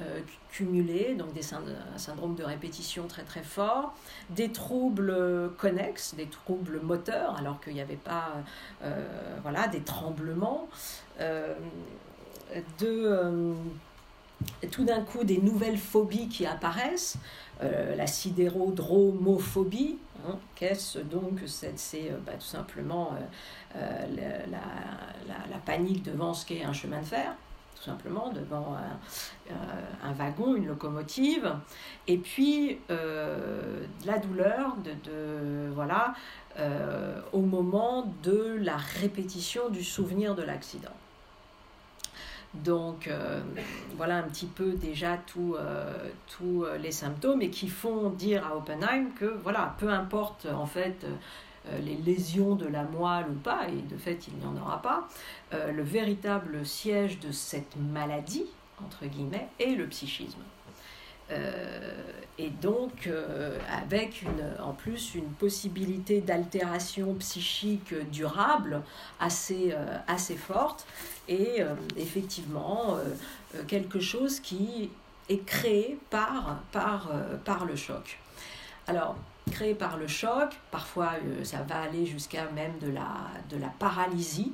euh, 0.00 0.20
cumulés, 0.50 1.14
donc 1.14 1.32
des 1.32 1.54
un 1.54 1.62
syndrome 1.96 2.34
de 2.34 2.44
répétition 2.44 3.06
très 3.06 3.22
très 3.22 3.42
fort, 3.42 3.94
des 4.28 4.52
troubles 4.52 5.50
connexes, 5.56 6.14
des 6.14 6.26
troubles 6.26 6.78
moteurs, 6.82 7.38
alors 7.38 7.58
qu'il 7.58 7.72
n'y 7.72 7.80
avait 7.80 7.96
pas, 7.96 8.34
euh, 8.82 9.38
voilà, 9.42 9.68
des 9.68 9.80
tremblements, 9.80 10.68
euh, 11.20 11.54
tout 12.70 12.84
d'un 14.84 15.00
coup 15.00 15.24
des 15.24 15.38
nouvelles 15.38 15.78
phobies 15.78 16.28
qui 16.28 16.44
apparaissent, 16.44 17.16
la 17.62 18.06
sidérodromophobie, 18.06 19.98
hein, 20.26 20.38
qu'est-ce 20.54 20.98
donc 20.98 21.40
C'est 21.46 21.74
bah, 22.26 22.32
tout 22.34 22.40
simplement 22.40 23.16
la, 23.74 24.46
la, 24.48 25.58
panique 25.64 26.02
devant 26.02 26.34
ce 26.34 26.46
qu'est 26.46 26.64
un 26.64 26.72
chemin 26.72 27.00
de 27.00 27.06
fer 27.06 27.34
simplement, 27.82 28.30
devant 28.30 28.76
un, 28.76 29.52
euh, 29.52 30.12
wagon, 30.14 30.54
une 30.54 30.66
locomotive, 30.66 31.52
et 32.06 32.18
puis 32.18 32.78
euh, 32.90 33.84
la 34.06 34.18
douleur 34.18 34.76
de, 34.84 35.70
voilà, 35.74 36.14
euh, 36.58 37.20
au 37.32 37.40
moment 37.40 38.12
de 38.22 38.58
la 38.60 38.76
répétition 38.76 39.68
du 39.68 39.82
souvenir 39.82 40.34
de 40.34 40.42
l'accident. 40.42 40.90
Donc 42.54 43.08
voilà 43.96 44.16
un 44.18 44.24
petit 44.24 44.46
peu 44.46 44.72
déjà 44.72 45.18
tous 45.26 45.56
les 46.78 46.92
symptômes 46.92 47.40
et 47.40 47.50
qui 47.50 47.68
font 47.68 48.10
dire 48.10 48.46
à 48.46 48.56
Oppenheim 48.56 49.10
que 49.18 49.24
voilà, 49.42 49.74
peu 49.78 49.88
importe 49.88 50.46
en 50.46 50.66
fait 50.66 51.06
euh, 51.68 51.78
les 51.78 51.94
lésions 51.94 52.56
de 52.56 52.66
la 52.66 52.82
moelle 52.82 53.26
ou 53.30 53.34
pas, 53.34 53.68
et 53.68 53.82
de 53.82 53.96
fait 53.96 54.26
il 54.26 54.34
n'y 54.34 54.44
en 54.44 54.60
aura 54.60 54.82
pas, 54.82 55.06
euh, 55.54 55.70
le 55.70 55.84
véritable 55.84 56.66
siège 56.66 57.20
de 57.20 57.30
cette 57.30 57.76
maladie, 57.76 58.46
entre 58.84 59.06
guillemets, 59.06 59.46
est 59.60 59.76
le 59.76 59.86
psychisme. 59.86 60.40
Euh, 61.30 61.92
et 62.38 62.48
donc 62.48 63.10
avec 63.70 64.22
une, 64.22 64.60
en 64.64 64.72
plus 64.72 65.14
une 65.14 65.30
possibilité 65.32 66.22
d'altération 66.22 67.14
psychique 67.14 67.94
durable 68.10 68.80
assez, 69.20 69.74
assez 70.08 70.36
forte 70.36 70.86
et 71.28 71.58
effectivement 71.98 72.96
quelque 73.68 74.00
chose 74.00 74.40
qui 74.40 74.90
est 75.28 75.44
créé 75.44 75.98
par, 76.08 76.62
par, 76.72 77.10
par 77.44 77.66
le 77.66 77.76
choc. 77.76 78.18
Alors 78.88 79.14
créé 79.50 79.74
par 79.74 79.96
le 79.96 80.06
choc, 80.06 80.50
parfois 80.70 81.12
euh, 81.24 81.44
ça 81.44 81.62
va 81.62 81.82
aller 81.82 82.06
jusqu'à 82.06 82.46
même 82.50 82.78
de 82.80 82.90
la, 82.90 83.08
de 83.50 83.56
la 83.56 83.68
paralysie. 83.68 84.52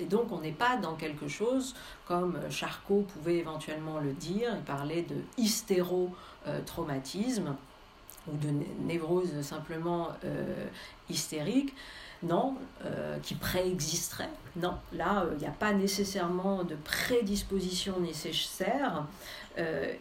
Et 0.00 0.06
donc 0.06 0.32
on 0.32 0.40
n'est 0.40 0.52
pas 0.52 0.76
dans 0.76 0.94
quelque 0.94 1.28
chose 1.28 1.74
comme 2.06 2.36
euh, 2.36 2.48
Charcot 2.50 3.06
pouvait 3.14 3.36
éventuellement 3.36 4.00
le 4.00 4.12
dire, 4.12 4.54
il 4.56 4.62
parlait 4.62 5.02
de 5.02 5.16
hystérotraumatisme 5.36 7.54
ou 8.28 8.36
de 8.36 8.48
névrose 8.80 9.40
simplement 9.42 10.08
euh, 10.24 10.66
hystérique. 11.08 11.74
Non, 12.22 12.56
qui 13.22 13.34
préexisterait. 13.34 14.28
Non, 14.56 14.74
là, 14.92 15.24
il 15.32 15.38
n'y 15.38 15.46
a 15.46 15.52
pas 15.52 15.72
nécessairement 15.72 16.64
de 16.64 16.74
prédisposition 16.74 17.98
nécessaire. 17.98 19.06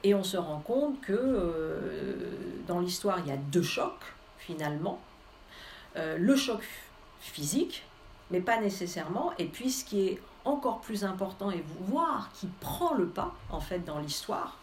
et 0.03 0.13
on 0.13 0.25
se 0.25 0.35
rend 0.35 0.59
compte 0.59 0.99
que 0.99 2.59
dans 2.67 2.81
l'histoire, 2.81 3.19
il 3.19 3.27
y 3.29 3.31
a 3.31 3.37
deux 3.37 3.63
chocs 3.63 4.03
finalement, 4.49 4.99
euh, 5.95 6.17
le 6.17 6.35
choc 6.35 6.61
physique, 7.21 7.83
mais 8.31 8.41
pas 8.41 8.59
nécessairement. 8.59 9.31
Et 9.37 9.45
puis 9.45 9.69
ce 9.69 9.85
qui 9.85 10.07
est 10.07 10.21
encore 10.45 10.81
plus 10.81 11.03
important 11.03 11.51
et 11.51 11.63
voir 11.81 12.31
qui 12.33 12.47
prend 12.59 12.93
le 12.93 13.07
pas 13.07 13.35
en 13.49 13.59
fait 13.59 13.79
dans 13.79 13.99
l'histoire, 13.99 14.57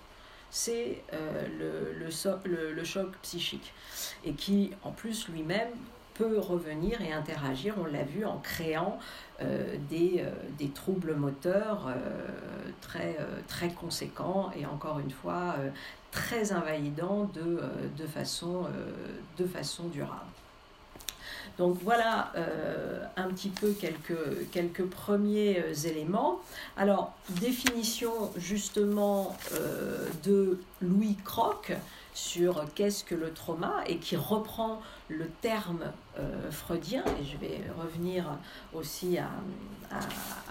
c'est 0.51 1.03
euh, 1.13 1.99
le, 1.99 2.85
choc 2.85 3.11
psychique 3.23 3.73
et 4.25 4.33
qui 4.33 4.71
en 4.85 4.91
plus 4.91 5.29
lui-même 5.29 5.69
peut 6.15 6.39
revenir 6.39 7.03
et 7.03 7.13
interagir, 7.13 7.75
on 7.79 7.85
l'a 7.85 8.05
vu, 8.05 8.25
en 8.25 8.39
créant 8.39 8.99
euh, 9.43 9.77
des, 9.91 10.25
des, 10.57 10.71
troubles 10.71 11.15
moteurs 11.15 11.93
très, 12.81 13.69
conséquents 13.79 14.51
et 14.57 14.65
encore 14.65 14.99
une 14.99 15.11
fois 15.11 15.57
très 16.17 16.53
invalidant 16.53 17.25
de, 17.35 17.41
euh, 17.41 17.69
de, 17.97 18.07
façon, 18.07 18.65
euh, 18.65 18.87
de 19.37 19.45
façon 19.45 19.89
durable. 19.89 20.25
Donc 21.59 21.79
voilà 21.83 22.33
euh, 22.37 23.05
un 23.17 23.29
petit 23.29 23.49
peu 23.49 23.73
quelques, 23.73 24.85
premiers 24.85 25.63
éléments. 25.85 26.41
Alors, 26.77 27.15
définition 27.41 28.13
justement 28.37 29.37
de 30.25 30.59
Louis 30.83 31.17
Croc 31.25 31.73
sur 32.15 32.65
qu'est-ce 32.75 33.05
que 33.05 33.15
le 33.15 33.33
trauma 33.33 33.83
et 33.87 33.97
qui 33.99 34.17
reprend 34.17 34.81
le 35.09 35.27
terme 35.41 35.93
freudien, 36.51 37.05
et 37.21 37.25
je 37.25 37.37
vais 37.37 37.61
revenir 37.79 38.25
aussi 38.73 39.19
à, 39.19 39.29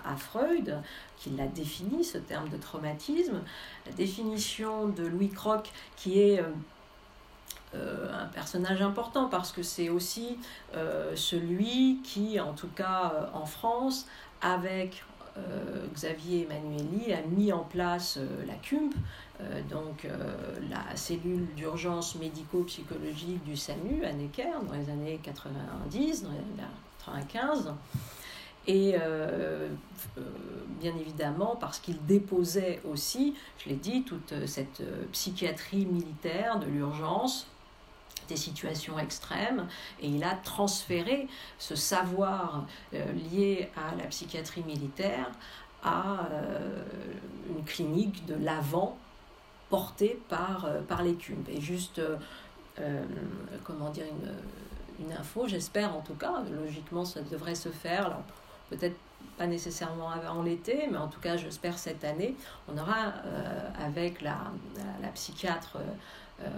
à 0.06 0.16
Freud, 0.16 0.78
qui 1.18 1.32
l'a 1.32 1.48
défini, 1.48 2.04
ce 2.04 2.18
terme 2.18 2.50
de 2.50 2.58
traumatisme. 2.58 3.42
La 3.86 3.92
définition 3.94 4.88
de 4.88 5.06
Louis 5.06 5.30
Croc, 5.30 5.72
qui 5.96 6.20
est 6.20 6.44
euh, 7.76 7.96
euh, 7.96 8.24
un 8.24 8.26
personnage 8.28 8.82
important 8.82 9.28
parce 9.28 9.52
que 9.52 9.64
c'est 9.64 9.90
aussi 9.90 10.38
euh, 10.76 11.16
celui 11.16 12.00
qui, 12.04 12.40
en 12.40 12.54
tout 12.54 12.70
cas 12.70 13.30
en 13.34 13.46
France, 13.46 14.08
avec 14.42 15.04
Xavier 15.94 16.48
Emmanueli, 16.50 17.12
a 17.12 17.22
mis 17.24 17.52
en 17.52 17.64
place 17.64 18.18
la 18.48 18.54
CUMP, 18.54 18.94
donc 19.70 20.08
la 20.70 20.96
cellule 20.96 21.46
d'urgence 21.56 22.16
médico-psychologique 22.16 23.44
du 23.44 23.58
SAMU 23.58 24.06
à 24.06 24.14
Necker 24.14 24.54
dans 24.66 24.74
les 24.74 24.90
années 24.90 25.20
90, 25.22 26.24
dans 26.24 26.30
les 26.30 26.38
années 26.38 26.70
95. 27.06 27.74
Et 28.68 28.96
euh, 28.96 29.70
euh, 30.18 30.22
bien 30.80 30.96
évidemment, 30.98 31.56
parce 31.56 31.80
qu'il 31.80 32.04
déposait 32.06 32.82
aussi, 32.90 33.36
je 33.60 33.70
l'ai 33.70 33.76
dit, 33.76 34.04
toute 34.04 34.34
cette 34.48 34.82
euh, 34.82 35.06
psychiatrie 35.12 35.86
militaire 35.86 36.60
de 36.60 36.66
l'urgence, 36.66 37.48
des 38.28 38.36
situations 38.36 38.98
extrêmes, 39.00 39.68
et 40.02 40.08
il 40.08 40.24
a 40.24 40.36
transféré 40.36 41.28
ce 41.60 41.76
savoir 41.76 42.66
lié 42.92 43.70
à 43.76 43.96
la 43.96 44.06
psychiatrie 44.06 44.64
militaire 44.64 45.32
à 45.84 46.28
une 47.50 47.64
clinique 47.64 48.26
de 48.26 48.36
l'avant 48.36 48.98
portée 49.70 50.20
par, 50.30 50.68
par 50.88 51.04
les. 51.04 51.16
Et 51.50 51.62
juste, 51.62 52.02
comment 53.64 53.90
dire, 53.92 54.06
une, 54.06 55.06
une 55.06 55.14
info, 55.14 55.48
j'espère 55.48 55.96
en 55.96 56.02
tout 56.02 56.16
cas, 56.16 56.44
logiquement 56.52 57.06
ça 57.06 57.22
devrait 57.22 57.56
se 57.56 57.70
faire. 57.70 58.18
Peut-être 58.70 58.98
pas 59.38 59.48
nécessairement 59.48 60.10
avant 60.10 60.42
l'été, 60.42 60.88
mais 60.90 60.98
en 60.98 61.08
tout 61.08 61.20
cas, 61.20 61.38
j'espère 61.38 61.78
cette 61.78 62.04
année, 62.04 62.36
on 62.68 62.78
aura 62.78 63.14
euh, 63.26 63.70
avec 63.86 64.22
la, 64.22 64.38
la, 65.02 65.10
psychiatre 65.10 65.78
euh, 65.78 65.94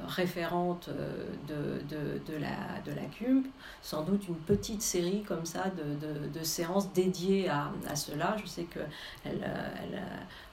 référente 0.07 0.89
euh, 0.89 1.25
de, 1.47 1.81
de, 1.87 2.19
de, 2.25 2.37
la, 2.37 2.81
de 2.85 2.91
la 2.91 3.05
CUMP, 3.05 3.45
sans 3.81 4.03
doute 4.03 4.27
une 4.27 4.35
petite 4.35 4.81
série 4.81 5.23
comme 5.23 5.45
ça 5.45 5.65
de, 5.69 6.27
de 6.39 6.43
séances 6.43 6.91
dédiées 6.93 7.49
à, 7.49 7.71
à, 7.87 7.95
cela. 7.95 8.35
Je 8.41 8.47
sais 8.47 8.63
qu'elle 8.63 8.87
elle, 9.25 10.01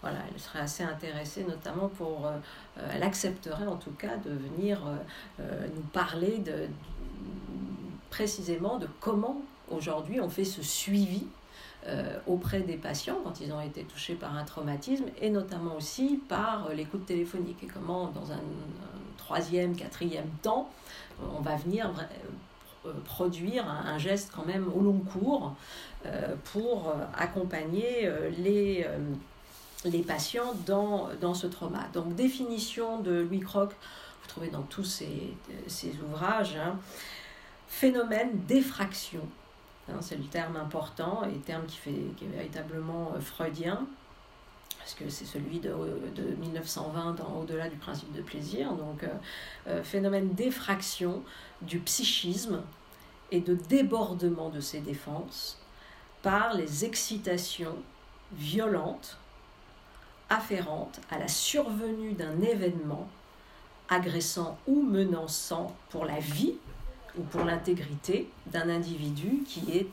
voilà, 0.03 0.19
elle 0.33 0.41
serait 0.41 0.61
assez 0.61 0.83
intéressée, 0.83 1.45
notamment 1.45 1.89
pour. 1.89 2.31
elle 2.93 3.03
accepterait 3.03 3.67
en 3.67 3.77
tout 3.77 3.93
cas 3.93 4.17
de 4.19 4.31
venir 4.31 4.81
nous 5.39 5.83
parler 5.93 6.39
de, 6.39 6.69
précisément 8.11 8.79
de 8.79 8.89
comment 9.01 9.43
aujourd'hui 9.71 10.21
on 10.21 10.29
fait 10.29 10.45
ce 10.45 10.63
suivi 10.63 11.27
euh, 11.87 12.19
auprès 12.27 12.61
des 12.61 12.77
patients 12.77 13.19
quand 13.23 13.41
ils 13.41 13.53
ont 13.53 13.61
été 13.61 13.83
touchés 13.83 14.15
par 14.15 14.35
un 14.37 14.45
traumatisme 14.45 15.05
et 15.21 15.29
notamment 15.29 15.77
aussi 15.77 16.19
par 16.29 16.71
l'écoute 16.71 17.05
téléphonique 17.05 17.63
et 17.63 17.67
comment 17.67 18.07
dans 18.07 18.33
un, 18.33 18.41
troisième, 19.25 19.77
quatrième 19.77 20.29
temps, 20.43 20.71
on 21.37 21.41
va 21.41 21.57
venir 21.57 21.91
euh, 22.87 22.93
produire 23.05 23.69
un, 23.69 23.99
geste 23.99 24.31
quand 24.35 24.45
même 24.45 24.71
au 24.75 24.81
long 24.81 24.99
cours 24.99 25.55
euh, 26.07 26.35
pour 26.53 26.95
accompagner 27.17 28.11
les, 28.39 28.87
les 29.85 30.03
patients 30.03 30.55
dans, 30.67 31.09
dans 31.21 31.35
ce 31.35 31.47
trauma. 31.47 31.87
Donc 31.93 32.15
définition 32.15 33.01
de 33.01 33.21
Louis 33.23 33.41
Croc, 33.41 33.71
vous 33.71 34.29
trouvez 34.29 34.49
dans 34.49 34.63
tous 34.63 34.85
ces, 34.85 35.35
ces 35.67 35.93
ouvrages, 36.01 36.57
hein. 36.57 36.77
phénomène 37.69 38.31
d'effraction 38.47 39.23
Hein, 39.89 39.99
c'est 40.01 40.17
le 40.17 40.25
terme 40.25 40.57
important 40.57 41.25
et 41.25 41.39
terme 41.41 41.67
qui, 41.67 41.77
fait, 41.77 41.95
qui 42.17 42.25
est 42.25 42.29
véritablement 42.29 43.13
freudien 43.21 43.87
parce 44.85 44.94
que 44.94 45.09
c'est 45.09 45.25
celui 45.25 45.61
de, 45.61 45.70
de 46.14 46.23
1920 46.40 47.14
dans 47.14 47.40
Au-delà 47.40 47.70
du 47.70 47.77
principe 47.77 48.12
de 48.12 48.20
plaisir. 48.20 48.70
Donc, 48.75 49.03
phénomène 49.83 50.35
d'effraction 50.35 51.23
du 51.62 51.79
psychisme 51.79 52.61
et 53.31 53.40
de 53.40 53.55
débordement 53.55 54.51
de 54.51 54.61
ses 54.61 54.81
défenses 54.81 55.59
par 56.23 56.53
les 56.53 56.85
excitations 56.85 57.77
violentes 58.33 59.16
afférentes 60.29 61.01
à 61.11 61.18
la 61.18 61.29
survenue 61.29 62.12
d'un 62.12 62.40
événement 62.42 63.09
agressant 63.88 64.59
ou 64.66 64.83
menaçant 64.83 65.75
pour 65.90 66.05
la 66.05 66.18
vie 66.18 66.55
ou 67.18 67.23
pour 67.23 67.44
l'intégrité 67.44 68.29
d'un 68.47 68.68
individu 68.68 69.44
qui 69.47 69.70
est, 69.73 69.87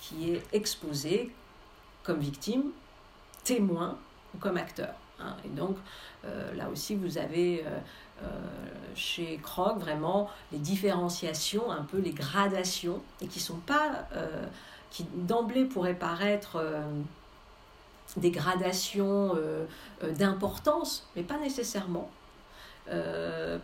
qui 0.00 0.30
est 0.30 0.42
exposé 0.52 1.30
comme 2.02 2.20
victime, 2.20 2.64
témoin 3.44 3.98
ou 4.34 4.38
comme 4.38 4.56
acteur. 4.56 4.94
Hein. 5.20 5.36
Et 5.44 5.48
donc 5.48 5.76
euh, 6.24 6.54
là 6.54 6.68
aussi 6.70 6.94
vous 6.94 7.18
avez 7.18 7.64
euh, 7.66 7.70
euh, 8.22 8.26
chez 8.94 9.38
Krog 9.42 9.78
vraiment 9.78 10.30
les 10.52 10.58
différenciations, 10.58 11.70
un 11.70 11.82
peu 11.82 11.98
les 11.98 12.12
gradations, 12.12 13.02
et 13.20 13.26
qui 13.26 13.40
sont 13.40 13.58
pas, 13.58 14.06
qui 14.90 15.04
d'emblée 15.14 15.64
pourraient 15.64 15.94
paraître 15.98 16.64
des 18.16 18.30
gradations 18.30 19.34
d'importance, 20.16 21.08
mais 21.16 21.24
pas 21.24 21.38
nécessairement. 21.38 22.08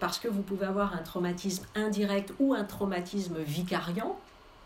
parce 0.00 0.18
que 0.18 0.26
vous 0.26 0.42
pouvez 0.42 0.66
avoir 0.66 0.94
un 0.94 1.02
traumatisme 1.02 1.64
indirect 1.76 2.32
ou 2.40 2.54
un 2.54 2.64
traumatisme 2.64 3.38
vicariant 3.38 4.18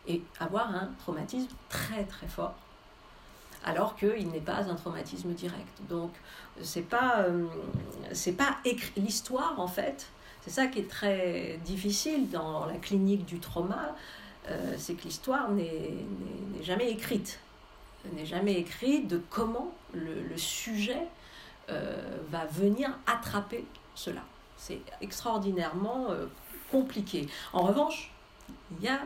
et 0.08 0.22
avoir 0.40 0.74
un 0.74 0.88
traumatisme 0.98 1.54
très 1.68 2.04
très 2.04 2.26
fort 2.26 2.54
alors 3.64 3.96
qu'il 3.96 4.28
n'est 4.28 4.40
pas 4.40 4.68
un 4.70 4.74
traumatisme 4.74 5.32
direct. 5.32 5.80
Donc, 5.88 6.12
c'est 6.62 6.82
pas, 6.82 7.20
euh, 7.20 7.46
c'est 8.12 8.32
pas 8.32 8.58
l'histoire 8.96 9.58
en 9.58 9.66
fait. 9.66 10.06
C'est 10.42 10.50
ça 10.50 10.66
qui 10.66 10.80
est 10.80 10.90
très 10.90 11.58
difficile 11.64 12.28
dans 12.30 12.66
la 12.66 12.74
clinique 12.74 13.24
du 13.24 13.38
trauma, 13.38 13.96
euh, 14.48 14.74
c'est 14.76 14.92
que 14.94 15.04
l'histoire 15.04 15.50
n'est 15.50 15.94
jamais 16.62 16.90
écrite, 16.90 17.40
n'est 18.12 18.26
jamais 18.26 18.52
écrite 18.52 19.08
de 19.08 19.22
comment 19.30 19.72
le, 19.94 20.36
sujet 20.36 21.06
euh, 21.70 22.18
va 22.30 22.44
venir 22.44 22.90
attraper 23.06 23.64
cela. 23.94 24.20
C'est 24.58 24.80
extraordinairement 25.00 26.08
compliqué. 26.70 27.26
En 27.52 27.62
revanche, 27.62 28.12
il 28.72 28.84
y 28.84 28.88
a 28.88 29.00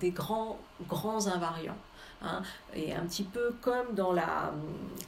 des 0.00 0.10
grands, 0.10 0.58
grands 0.88 1.26
invariants. 1.26 1.76
Hein, 2.22 2.42
et 2.74 2.94
un 2.94 3.04
petit 3.04 3.24
peu 3.24 3.54
comme 3.60 3.94
dans 3.94 4.12
la, 4.12 4.52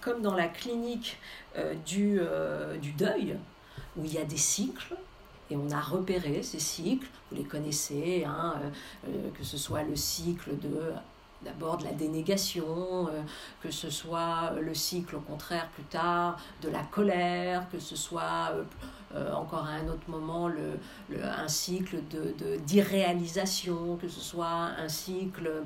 comme 0.01 0.21
dans 0.21 0.35
la 0.35 0.49
clinique 0.49 1.19
euh, 1.57 1.75
du, 1.87 2.19
euh, 2.21 2.77
du 2.77 2.93
deuil, 2.93 3.37
où 3.97 4.05
il 4.05 4.13
y 4.13 4.19
a 4.19 4.25
des 4.25 4.37
cycles, 4.37 4.95
et 5.51 5.57
on 5.57 5.71
a 5.71 5.81
repéré 5.81 6.43
ces 6.43 6.59
cycles, 6.59 7.09
vous 7.31 7.39
les 7.39 7.45
connaissez, 7.45 8.25
hein, 8.27 8.57
euh, 9.07 9.31
que 9.37 9.43
ce 9.43 9.57
soit 9.57 9.83
le 9.83 9.97
cycle 9.97 10.59
de 10.59 10.93
d'abord 11.45 11.77
de 11.77 11.85
la 11.85 11.93
dénégation, 11.93 13.09
que 13.63 13.71
ce 13.71 13.91
soit 13.91 14.55
le 14.61 14.75
cycle 14.75 15.15
au 15.15 15.21
contraire 15.21 15.69
plus 15.69 15.85
tard 15.85 16.37
de 16.63 16.69
la 16.69 16.83
colère, 16.83 17.65
que 17.71 17.79
ce 17.79 17.95
soit 17.95 18.51
encore 19.33 19.65
à 19.65 19.75
un 19.75 19.87
autre 19.87 20.03
moment 20.09 20.49
le, 20.49 20.81
un 21.23 21.47
cycle 21.47 21.99
d'irréalisation, 22.67 23.95
de, 23.95 24.01
que 24.01 24.09
ce 24.09 24.19
soit 24.19 24.49
un 24.49 24.89
cycle 24.89 25.63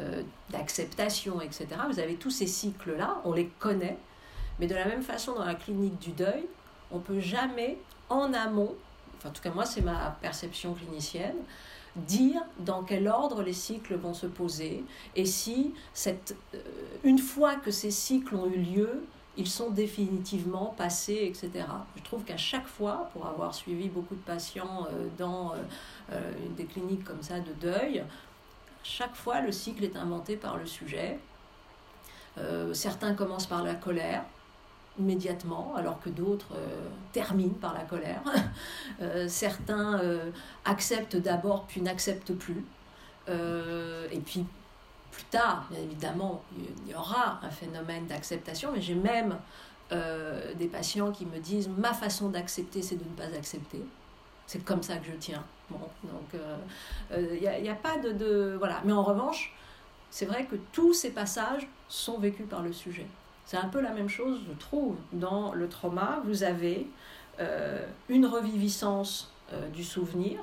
euh, 0.00 0.22
d'acceptation, 0.50 1.42
etc. 1.42 1.66
Vous 1.90 1.98
avez 1.98 2.14
tous 2.14 2.30
ces 2.30 2.46
cycles-là, 2.46 3.20
on 3.24 3.32
les 3.32 3.48
connaît, 3.58 3.98
mais 4.58 4.66
de 4.66 4.74
la 4.74 4.86
même 4.86 5.02
façon 5.02 5.34
dans 5.34 5.44
la 5.44 5.54
clinique 5.54 5.98
du 5.98 6.12
deuil, 6.12 6.46
on 6.90 6.98
peut 6.98 7.20
jamais 7.20 7.76
en 8.08 8.32
amont, 8.32 8.74
enfin 9.18 9.28
en 9.28 9.32
tout 9.32 9.42
cas 9.42 9.50
moi 9.50 9.66
c'est 9.66 9.82
ma 9.82 10.16
perception 10.22 10.72
clinicienne, 10.72 11.36
dire 11.94 12.40
dans 12.58 12.82
quel 12.84 13.06
ordre 13.06 13.42
les 13.42 13.52
cycles 13.52 13.96
vont 13.96 14.14
se 14.14 14.26
poser 14.26 14.82
et 15.14 15.26
si 15.26 15.74
cette, 15.92 16.36
euh, 16.54 16.58
une 17.04 17.18
fois 17.18 17.56
que 17.56 17.70
ces 17.70 17.90
cycles 17.90 18.34
ont 18.34 18.46
eu 18.46 18.58
lieu, 18.58 19.04
ils 19.36 19.48
sont 19.48 19.70
définitivement 19.70 20.74
passés, 20.76 21.20
etc. 21.26 21.66
Je 21.96 22.02
trouve 22.02 22.24
qu'à 22.24 22.38
chaque 22.38 22.66
fois, 22.66 23.10
pour 23.12 23.26
avoir 23.26 23.54
suivi 23.54 23.88
beaucoup 23.88 24.14
de 24.14 24.20
patients 24.20 24.86
euh, 24.90 25.06
dans 25.18 25.52
des 26.56 26.64
cliniques 26.64 27.04
comme 27.04 27.22
ça 27.22 27.40
de 27.40 27.52
deuil, 27.60 28.04
chaque 28.82 29.14
fois, 29.14 29.40
le 29.40 29.52
cycle 29.52 29.84
est 29.84 29.96
inventé 29.96 30.36
par 30.36 30.56
le 30.56 30.66
sujet. 30.66 31.18
Euh, 32.38 32.72
certains 32.74 33.14
commencent 33.14 33.46
par 33.46 33.62
la 33.62 33.74
colère 33.74 34.24
immédiatement, 34.98 35.74
alors 35.76 36.00
que 36.00 36.10
d'autres 36.10 36.54
euh, 36.54 36.88
terminent 37.12 37.54
par 37.60 37.74
la 37.74 37.84
colère. 37.84 38.22
Euh, 39.00 39.26
certains 39.26 40.00
acceptent 40.64 41.16
d'abord 41.16 41.64
puis 41.66 41.80
n'acceptent 41.80 42.34
plus. 42.34 42.64
et 43.28 44.20
puis 44.24 44.44
plus 45.10 45.24
tard, 45.24 45.66
bien 45.70 45.80
évidemment, 45.80 46.42
il 46.56 46.92
y 46.92 46.94
aura 46.94 47.40
un 47.42 47.50
phénomène 47.50 48.06
d'acceptation, 48.06 48.70
mais 48.72 48.80
j'ai 48.80 48.94
même 48.94 49.38
des 49.90 50.66
patients 50.66 51.10
qui 51.10 51.26
me 51.26 51.38
disent 51.38 51.68
ma 51.68 51.94
façon 51.94 52.28
d'accepter, 52.28 52.82
c'est 52.82 52.96
de 52.96 53.04
ne 53.04 53.16
pas 53.16 53.36
accepter. 53.36 53.82
C'est 54.52 54.62
comme 54.66 54.82
ça 54.82 54.98
que 54.98 55.06
je 55.06 55.16
tiens. 55.16 55.42
Donc 55.70 55.80
il 56.34 56.38
euh, 57.10 57.38
n'y 57.40 57.48
euh, 57.48 57.72
a, 57.72 57.74
pas 57.74 57.96
de, 57.96 58.54
Voilà. 58.58 58.82
Mais 58.84 58.92
en 58.92 59.02
revanche, 59.02 59.54
c'est 60.10 60.26
vrai 60.26 60.44
que 60.44 60.56
tous 60.72 60.92
ces 60.92 61.08
passages 61.08 61.66
sont 61.88 62.18
vécus 62.18 62.46
par 62.46 62.60
le 62.60 62.70
sujet. 62.70 63.06
C'est 63.46 63.56
un 63.56 63.68
peu 63.68 63.80
la 63.80 63.92
même 63.92 64.10
chose, 64.10 64.40
je 64.46 64.52
trouve, 64.52 64.96
dans 65.14 65.54
le 65.54 65.70
trauma. 65.70 66.20
Vous 66.26 66.42
avez 66.42 66.86
euh, 67.40 67.82
une 68.10 68.26
reviviscence 68.26 69.32
du 69.72 69.84
souvenir 69.84 70.40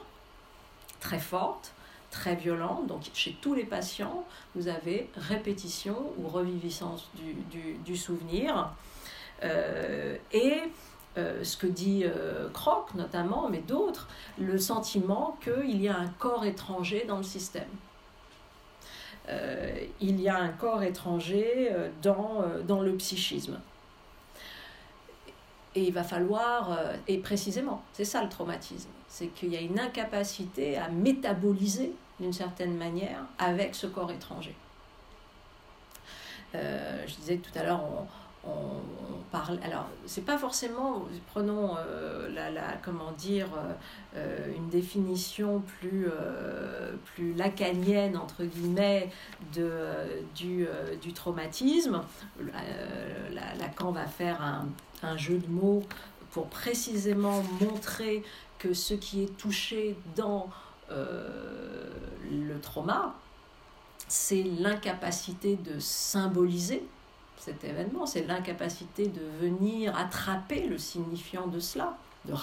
très 1.00 1.20
forte, 1.20 1.74
très 2.10 2.36
violente. 2.36 2.88
Donc 2.88 3.04
chez 3.14 3.38
tous 3.40 3.54
les 3.54 3.64
patients, 3.64 4.26
vous 4.56 4.70
avez 4.70 5.08
répétition 5.16 6.14
ou 6.18 6.28
reviviscence 6.28 7.12
du, 7.14 7.76
du 7.86 7.96
souvenir. 7.96 8.74
et 9.44 10.64
euh, 11.18 11.44
ce 11.44 11.58
que 11.58 11.66
dit 11.66 12.04
euh, 12.06 12.50
Croc 12.50 12.94
notamment, 12.94 13.50
mais 13.50 13.60
d'autres, 13.60 14.08
le 14.38 14.58
sentiment 14.60 15.38
qu'il 15.44 15.82
y 15.82 15.88
a 15.88 15.98
un 15.98 16.08
corps 16.08 16.46
étranger 16.46 17.06
dans 17.08 17.18
le 17.18 17.24
système. 17.24 17.68
Euh, 19.28 19.86
il 20.00 20.22
y 20.22 20.30
a 20.30 20.38
un 20.38 20.50
corps 20.50 20.84
étranger 20.84 21.72
dans, 22.02 22.44
dans 22.68 22.82
le 22.82 22.96
psychisme. 22.96 23.60
Et 25.76 25.84
il 25.84 25.94
va 25.94 26.04
falloir, 26.04 26.78
et 27.08 27.20
précisément, 27.20 27.84
c'est 27.94 28.06
ça 28.06 28.24
le 28.24 28.30
traumatisme, 28.30 28.90
c'est 29.08 29.28
qu'il 29.28 29.50
y 29.50 29.58
a 29.58 29.62
une 29.62 29.80
incapacité 29.80 30.78
à 30.78 30.90
métaboliser 30.90 31.94
d'une 32.20 32.34
certaine 32.34 32.76
manière 32.76 33.24
avec 33.38 33.76
ce 33.76 33.86
corps 33.86 34.12
étranger. 34.12 34.56
je 36.54 37.16
disais 37.18 37.38
tout 37.38 37.52
à 37.58 37.64
l'heure, 37.64 37.84
on, 37.84 38.08
on, 38.46 38.50
parle. 39.32 39.60
Alors, 39.64 39.88
c'est 40.06 40.26
pas 40.26 40.38
forcément, 40.38 41.06
prenons 41.28 41.78
euh, 41.78 42.30
la, 42.30 42.74
comment 42.82 43.12
dire, 43.12 43.48
euh, 44.16 44.56
une 44.56 44.70
définition 44.70 45.62
plus, 45.80 46.08
euh, 46.08 46.94
plus 47.14 47.34
lacanienne, 47.34 48.18
entre 48.18 48.44
guillemets, 48.44 49.12
de, 49.54 49.80
du, 50.36 50.68
du 51.02 51.14
traumatisme. 51.14 52.02
Lacan 53.60 53.92
va 53.92 54.08
faire 54.08 54.42
un, 54.42 54.68
un, 55.04 55.18
jeu 55.18 55.38
de 55.38 55.48
mots 55.48 55.84
pour 56.32 56.48
précisément 56.48 57.44
montrer 57.62 58.24
que 58.58 58.74
ce 58.74 58.94
qui 58.94 59.24
est 59.24 59.38
touché 59.38 59.96
dans 60.16 60.50
le 60.90 62.60
trauma, 62.62 63.14
c'est 64.08 64.44
l'incapacité 64.44 65.56
de 65.56 65.80
symboliser 65.80 66.84
cet 67.40 67.64
événement, 67.64 68.06
c'est 68.06 68.28
l'incapacité 68.28 69.08
de 69.08 69.22
venir 69.42 69.96
attraper 69.98 70.68
le 70.68 70.78
signifiant 70.78 71.48
de 71.48 71.60
cela 71.60 71.98
de 72.26 72.34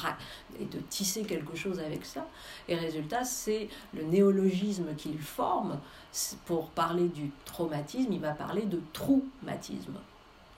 et 0.61 0.65
de 0.65 0.79
tisser 0.89 1.23
quelque 1.25 1.57
chose 1.57 1.79
avec 1.81 2.05
ça. 2.05 2.27
Et 2.69 2.75
résultat, 2.75 3.25
c'est 3.25 3.69
le 3.95 4.05
néologisme 4.05 4.95
qu'il 4.97 5.19
forme. 5.19 5.79
Pour 6.47 6.71
parler 6.71 7.09
du 7.09 7.31
traumatisme, 7.45 8.13
il 8.13 8.21
va 8.21 8.33
parler 8.33 8.63
de 8.63 8.81
traumatisme. 8.93 9.99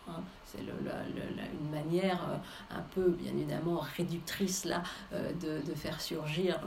Hein. 0.09 0.22
c'est 0.46 0.61
une 0.61 1.70
manière 1.70 2.20
euh, 2.31 2.77
un 2.79 2.81
peu, 2.94 3.11
bien 3.11 3.33
évidemment, 3.33 3.83
réductrice 3.96 4.64
là, 4.64 4.83
euh, 5.12 5.33
de, 5.35 5.74
faire 5.74 6.01
surgir 6.01 6.59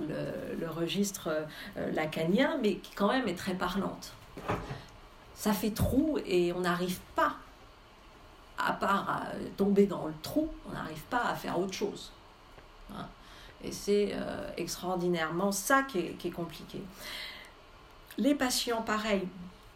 le, 0.60 0.67
registre 0.69 1.29
euh, 1.77 1.91
lacanien, 1.91 2.60
mais 2.62 2.75
qui 2.75 2.93
quand 2.93 3.07
même 3.07 3.27
est 3.27 3.36
très 3.36 3.55
parlante. 3.55 4.13
Ça 5.34 5.53
fait 5.53 5.71
trou 5.71 6.19
et 6.25 6.53
on 6.53 6.60
n'arrive 6.60 6.99
pas 7.15 7.38
à 8.65 8.74
part 8.74 9.24
tomber 9.58 9.86
dans 9.86 10.08
le 10.08 10.13
trou, 10.21 10.50
on 10.69 10.74
n'arrive 10.74 11.02
pas 11.04 11.24
à 11.24 11.36
faire 11.36 11.60
autre 11.60 11.74
chose. 11.74 12.12
Hein. 12.93 13.06
Et 13.63 13.71
c'est 13.71 14.12
euh, 14.13 14.50
extraordinairement 14.58 15.52
ça 15.52 15.84
qui 15.84 16.00
est, 16.00 16.32
compliqué. 16.32 16.82
les 18.17 18.36
patients, 18.36 18.82
pareil, 18.82 19.28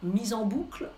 mis 0.02 0.32
en 0.32 0.44
boucle, 0.44 0.88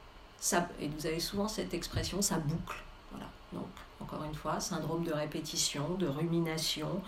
et 0.81 0.89
vous 0.89 1.07
avez 1.07 1.21
souvent 1.21 1.49
cette 1.49 1.75
expression, 1.75 2.23
ça 2.23 2.39
boucle. 2.39 2.83
Voilà. 3.11 3.27
Donc, 3.53 3.69
encore 4.01 4.25
une 4.25 4.35
fois, 4.35 4.61
syndrome 4.61 5.05
de 5.05 5.13
répétition, 5.13 5.95
de 5.95 6.07
rumination, 6.07 7.03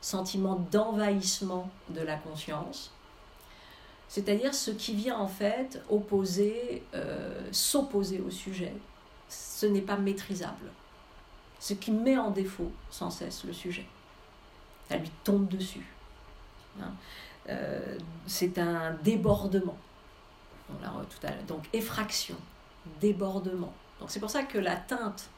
sentiment 0.00 0.66
d'envahissement 0.70 1.68
de 1.90 2.00
la 2.00 2.16
conscience. 2.16 2.92
C'est-à-dire 4.08 4.54
ce 4.54 4.70
qui 4.70 4.94
vient 4.94 5.18
en 5.18 5.26
fait 5.26 5.82
opposer, 5.90 6.84
euh, 6.94 7.48
s'opposer 7.50 8.20
au 8.20 8.30
sujet. 8.30 8.72
Ce 9.56 9.64
n'est 9.64 9.80
pas 9.80 9.96
maîtrisable. 9.96 10.70
Ce 11.58 11.72
qui 11.72 11.90
met 11.90 12.18
en 12.18 12.30
défaut 12.30 12.70
sans 12.90 13.08
cesse 13.08 13.42
le 13.44 13.54
sujet. 13.54 13.86
Ça 14.86 14.98
lui 14.98 15.10
tombe 15.24 15.48
dessus. 15.48 15.86
Hein. 16.78 16.92
Euh, 17.48 17.96
c'est 18.26 18.58
un 18.58 18.92
débordement. 19.02 19.78
Donc 21.48 21.64
effraction, 21.72 22.36
débordement. 23.00 23.72
C'est 24.08 24.20
pour 24.20 24.28
ça 24.28 24.42
que 24.42 24.58
l'atteinte 24.58 25.30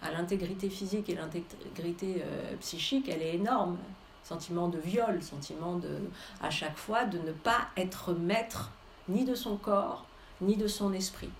à 0.00 0.12
l'intégrité 0.12 0.70
physique 0.70 1.10
et 1.10 1.14
l'intégrité 1.14 2.22
euh, 2.24 2.56
psychique, 2.60 3.10
elle 3.10 3.20
est 3.20 3.34
énorme. 3.34 3.76
Sentiment 4.24 4.68
de 4.68 4.78
viol, 4.78 5.22
sentiment 5.22 5.76
de, 5.76 6.08
à 6.40 6.48
chaque 6.48 6.78
fois 6.78 7.04
de 7.04 7.18
ne 7.18 7.32
pas 7.32 7.68
être 7.76 8.14
maître 8.14 8.70
ni 9.10 9.26
de 9.26 9.34
son 9.34 9.58
corps, 9.58 10.06
ni 10.40 10.56
de 10.56 10.66
son 10.66 10.94
esprit, 10.94 11.30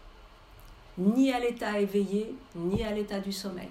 ni 0.98 1.32
à 1.32 1.38
l'état 1.38 1.80
éveillé, 1.80 2.34
ni 2.54 2.82
à 2.82 2.92
l'état 2.92 3.20
du 3.20 3.32
sommeil. 3.32 3.70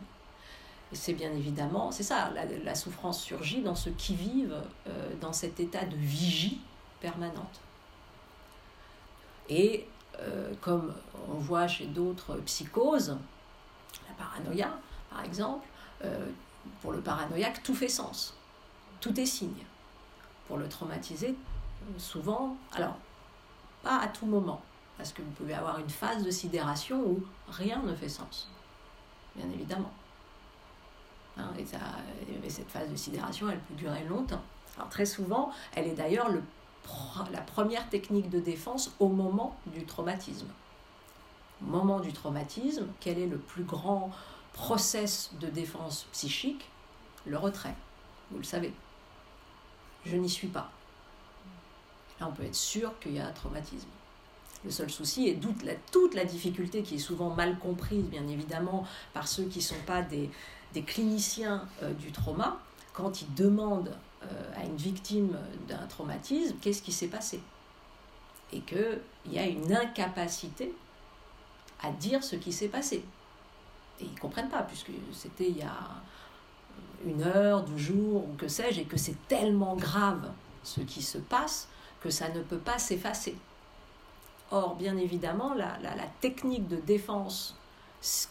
C'est 0.94 1.14
bien 1.14 1.32
évidemment, 1.34 1.92
c'est 1.92 2.04
ça, 2.04 2.32
la, 2.64 2.76
souffrance 2.76 3.22
surgit 3.22 3.62
dans 3.62 3.76
ceux 3.76 3.92
qui 3.92 4.16
vivent 4.16 4.62
euh, 4.88 5.10
dans 5.20 5.34
cet 5.34 5.60
état 5.60 5.84
de 5.84 5.98
vigie 5.98 6.62
permanente. 7.02 7.60
Et 9.50 9.86
euh, 10.20 10.54
comme 10.62 10.94
on 11.30 11.36
voit 11.36 11.68
chez 11.68 11.88
d'autres 11.88 12.36
psychoses, 12.46 13.18
la 14.08 14.14
paranoïa 14.16 14.80
par 15.10 15.26
exemple, 15.26 15.68
euh, 16.06 16.26
pour 16.82 16.92
le 16.92 17.02
paranoïaque, 17.02 17.64
tout 17.64 17.76
fait 17.76 17.90
sens, 17.90 18.36
tout 19.02 19.20
est 19.20 19.26
signe. 19.26 19.66
Pour 20.48 20.58
le 20.58 20.70
traumatiser, 20.70 21.36
souvent, 21.98 22.56
alors, 22.74 22.96
pas 23.84 24.00
à 24.00 24.08
tout 24.08 24.26
moment, 24.26 24.62
parce 24.98 25.14
que 25.14 25.22
vous 25.22 25.32
pouvez 25.32 25.54
avoir 25.54 25.80
une 25.80 25.90
phase 25.90 26.24
de 26.24 26.32
sidération 26.32 27.02
où 27.02 27.24
rien 27.50 27.82
ne 27.84 27.94
fait 27.96 28.10
sens, 28.10 28.50
bien 29.36 29.50
évidemment. 29.50 29.92
Hein, 31.38 31.52
et, 31.58 32.50
cette 32.50 32.70
phase 32.70 32.90
de 32.90 32.96
sidération, 32.96 33.50
elle 33.50 33.60
peut 33.60 33.76
durer 33.76 34.04
longtemps. 34.06 34.42
Très 34.90 35.06
souvent, 35.06 35.52
elle 35.76 35.88
est 35.88 35.94
d'ailleurs 35.94 36.30
la 37.32 37.42
première 37.42 37.88
technique 37.90 38.30
de 38.30 38.40
défense 38.40 38.92
au 39.00 39.10
moment 39.10 39.56
du 39.68 39.86
traumatisme. 39.86 40.48
Au 41.62 41.66
moment 41.66 42.00
du 42.00 42.14
traumatisme, 42.14 42.88
quel 43.00 43.20
est 43.20 43.28
le 43.28 43.38
plus 43.38 43.64
grand 43.64 44.12
process 44.54 45.32
de 45.40 45.48
défense 45.48 46.08
psychique? 46.12 46.70
Le 47.26 47.38
retrait. 47.38 47.76
Vous 48.32 48.38
le 48.38 48.44
savez. 48.44 48.74
Je 50.06 50.16
n'y 50.16 50.30
suis 50.30 50.48
pas. 50.48 50.70
Là, 52.20 52.28
on 52.30 52.32
peut 52.32 52.44
être 52.44 52.56
sûr 52.56 52.98
qu'il 53.00 53.14
y 53.14 53.20
a 53.20 53.28
un 53.28 53.32
traumatisme. 53.32 53.90
Le 54.66 54.72
seul 54.72 54.90
souci 54.90 55.28
est 55.28 55.40
toute 55.92 56.14
la, 56.14 56.26
difficulté 56.26 56.82
qui 56.82 56.96
est 56.96 57.00
souvent 57.00 57.30
mal 57.30 57.58
comprise, 57.60 58.04
bien 58.06 58.28
évidemment, 58.28 58.86
par 59.14 59.28
ceux 59.28 59.46
qui 59.46 59.60
ne 59.60 59.64
sont 59.64 59.84
pas 59.86 60.02
des, 60.02 60.30
des 60.74 60.82
cliniciens 60.82 61.68
euh, 61.84 61.94
du 61.94 62.12
trauma, 62.12 62.60
quand 62.94 63.22
ils 63.22 63.34
demandent 63.36 63.96
euh, 64.24 64.54
à 64.56 64.66
une 64.66 64.76
victime 64.76 65.38
d'un 65.68 65.86
traumatisme 65.88 66.56
qu'est-ce 66.60 66.82
qui 66.82 66.92
s'est 66.92 67.08
passé? 67.08 67.40
Et 68.52 68.62
qu'il 68.62 69.00
y 69.32 69.38
a 69.38 69.46
une 69.46 69.74
incapacité 69.74 70.74
à 71.84 71.92
dire 71.92 72.24
ce 72.24 72.36
qui 72.36 72.52
s'est 72.52 72.70
passé. 72.70 73.04
Et 74.00 74.06
ils 74.06 74.14
ne 74.14 74.20
comprennent 74.20 74.50
pas, 74.50 74.64
puisque 74.64 74.92
c'était 75.14 75.50
il 75.50 75.58
y 75.58 75.64
a 75.64 75.78
une 77.06 77.22
heure, 77.22 77.64
deux 77.64 77.78
jours, 77.78 78.28
ou 78.28 78.34
que 78.38 78.48
sais-je, 78.48 78.82
et 78.82 78.86
que 78.86 78.98
c'est 78.98 79.28
tellement 79.28 79.76
grave 79.76 80.32
ce 80.64 80.82
qui 80.82 81.02
se 81.02 81.18
passe 81.18 81.68
que 82.02 82.10
ça 82.10 82.30
ne 82.30 82.42
peut 82.42 82.58
pas 82.58 82.80
s'effacer. 82.80 83.36
Or, 84.52 84.76
bien 84.76 84.98
évidemment, 84.98 85.54
la, 85.54 85.78
technique 86.22 86.68
de 86.68 86.78
défense 86.78 87.58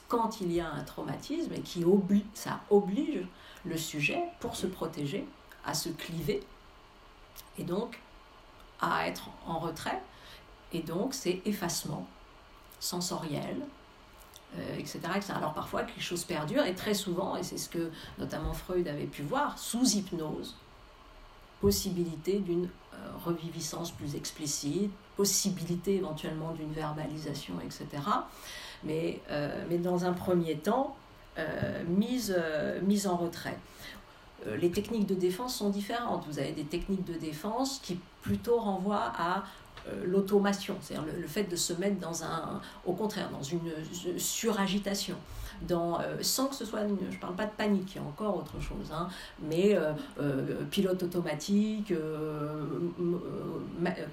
quand 0.08 0.40
il 0.40 0.52
y 0.52 0.60
a 0.60 0.70
un 0.70 0.82
traumatisme 0.84 1.52
et 1.52 1.60
qui 1.60 1.84
oblige, 1.84 2.24
ça 2.34 2.60
oblige 2.70 3.26
le 3.64 3.76
sujet, 3.76 4.22
pour 4.40 4.56
se 4.56 4.66
protéger, 4.66 5.26
à 5.64 5.74
se 5.74 5.88
cliver 5.88 6.42
et 7.58 7.64
donc 7.64 8.00
à 8.80 9.08
être 9.08 9.28
en 9.46 9.58
retrait. 9.58 10.00
Et 10.72 10.80
donc 10.80 11.14
c'est 11.14 11.42
effacement 11.44 12.06
sensoriel, 12.78 13.60
euh, 14.56 14.78
etc., 14.78 15.00
Alors 15.34 15.52
parfois 15.52 15.82
que 15.82 15.94
les 15.94 16.00
choses 16.00 16.24
perdurent 16.24 16.64
et 16.64 16.74
très 16.74 16.94
souvent, 16.94 17.36
et 17.36 17.42
c'est 17.42 17.58
ce 17.58 17.68
que 17.68 17.90
notamment 18.18 18.52
Freud 18.52 18.86
avait 18.88 19.06
pu 19.06 19.22
voir, 19.22 19.58
sous 19.58 19.96
hypnose, 19.96 20.56
possibilité 21.60 22.38
d'une 22.38 22.68
reviviscence 23.24 23.90
plus 23.90 24.14
explicite, 24.16 24.90
possibilité 25.16 25.96
éventuellement 25.96 26.52
d'une 26.52 26.72
verbalisation, 26.72 27.54
etc 27.64 28.00
mais, 28.84 29.20
euh, 29.30 29.64
mais 29.68 29.78
dans 29.78 30.04
un 30.04 30.12
premier 30.12 30.56
temps, 30.56 30.96
euh, 31.38 31.82
mise, 31.86 32.34
euh, 32.36 32.80
mise 32.82 33.06
en 33.06 33.16
retrait. 33.16 33.58
les 34.60 34.70
techniques 34.70 35.06
de 35.06 35.14
défense 35.14 35.56
sont 35.56 35.70
différentes. 35.70 36.24
Vous 36.28 36.38
avez 36.38 36.52
des 36.52 36.64
techniques 36.64 37.04
de 37.04 37.18
défense 37.18 37.80
qui 37.82 37.98
plutôt 38.22 38.58
renvoient 38.58 39.12
à 39.18 39.44
l'automation, 40.04 40.76
c'est-à-dire 40.80 41.06
le, 41.20 41.26
fait 41.26 41.44
de 41.44 41.56
se 41.56 41.72
mettre 41.72 41.98
dans 41.98 42.22
un, 42.22 42.60
au 42.84 42.92
contraire, 42.92 43.30
dans 43.30 43.42
une 43.42 43.72
suragitation, 44.18 45.16
dans, 45.62 46.00
sans 46.20 46.46
que 46.48 46.54
ce 46.54 46.64
soit, 46.64 46.80
je 46.86 46.92
ne 46.92 47.20
parle 47.20 47.34
pas 47.34 47.46
de 47.46 47.50
panique, 47.50 47.94
il 47.94 47.98
y 47.98 48.00
a 48.00 48.06
encore 48.06 48.36
autre 48.36 48.60
chose, 48.60 48.92
hein, 48.92 49.08
mais 49.40 49.76
pilote 50.70 51.02
automatique, 51.02 51.92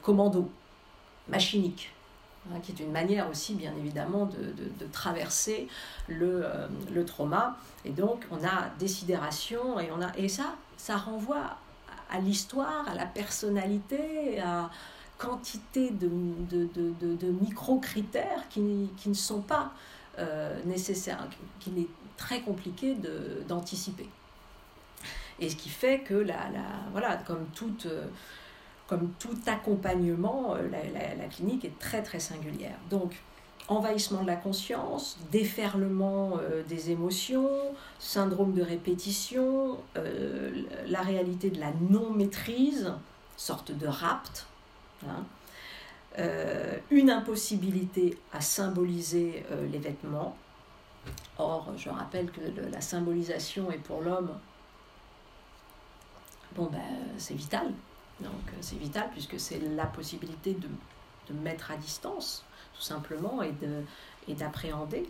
commando, 0.02 0.50
machinique. 1.28 1.94
Hein, 2.52 2.60
qui 2.62 2.74
est 2.74 2.84
une 2.84 2.92
manière 2.92 3.30
aussi, 3.30 3.54
bien 3.54 3.74
évidemment, 3.78 4.26
de, 4.26 4.38
de, 4.38 4.92
traverser 4.92 5.70
le, 6.10 6.42
euh, 6.44 6.68
le, 6.94 7.06
trauma. 7.06 7.56
Et 7.86 7.92
donc, 7.92 8.26
on 8.32 8.46
a 8.46 8.70
des 8.80 8.90
sidérations, 8.90 9.80
et, 9.80 9.90
on 9.92 10.02
a, 10.02 10.12
et 10.18 10.28
ça, 10.28 10.56
ça 10.76 10.98
renvoie 10.98 11.56
à 12.12 12.20
l'histoire, 12.20 12.86
à 12.90 12.96
la 12.96 13.06
personnalité, 13.06 14.42
à 14.42 14.70
quantité 15.18 15.92
de, 15.92 16.10
de 16.52 17.28
micro-critères 17.28 18.50
qui, 18.50 18.90
qui, 18.98 19.08
ne 19.08 19.14
sont 19.14 19.40
pas 19.40 19.72
euh, 20.20 20.60
nécessaires, 20.66 21.28
qu'il 21.60 21.80
est 21.80 21.88
très 22.18 22.42
compliqué 22.42 22.96
d'anticiper. 23.48 24.08
Et 25.40 25.50
ce 25.50 25.56
qui 25.56 25.70
fait 25.70 26.02
que, 26.02 26.14
la, 26.14 26.50
la, 26.50 26.66
voilà, 26.92 27.18
comme 27.18 27.46
toute... 27.56 27.86
Euh, 27.86 28.06
comme 28.86 29.12
tout 29.18 29.38
accompagnement, 29.48 30.56
euh, 30.56 30.70
la, 30.70 31.26
clinique 31.26 31.64
est 31.66 31.80
très 31.80 32.04
très 32.04 32.20
singulière. 32.20 32.76
Donc, 32.90 33.16
envahissement 33.70 34.22
de 34.22 34.28
la 34.28 34.36
conscience, 34.36 35.18
déferlement 35.32 36.38
des 36.68 36.92
émotions, 36.92 37.50
syndrome 37.98 38.54
de 38.54 38.62
répétition, 38.62 39.78
la 39.96 41.02
réalité 41.02 41.50
de 41.50 41.62
la 41.62 41.72
non-maîtrise, 41.90 42.94
sorte 43.38 43.72
de 43.72 43.88
rapt, 43.88 44.48
hein, 45.08 45.24
une 46.92 47.10
impossibilité 47.10 48.18
à 48.32 48.42
symboliser 48.42 49.44
les 49.72 49.80
vêtements. 49.80 50.36
Or, 51.38 51.72
je 51.76 51.90
rappelle 51.90 52.32
que 52.32 52.42
la 52.72 52.82
symbolisation 52.82 53.72
est 53.72 53.80
pour 53.80 54.02
l'homme, 54.02 54.30
bon 56.56 56.66
ben, 56.72 56.80
c'est 57.18 57.34
vital, 57.34 57.72
donc 58.20 58.32
euh, 58.50 58.58
c'est 58.62 58.78
vital 58.78 59.10
puisque 59.12 59.40
c'est 59.40 59.60
la 59.60 59.86
possibilité 59.86 60.54
de, 60.54 60.68
de, 61.30 61.40
mettre 61.40 61.72
à 61.72 61.78
distance, 61.78 62.46
tout 62.76 62.82
simplement, 62.82 63.42
et 63.42 64.34
d'appréhender. 64.34 65.10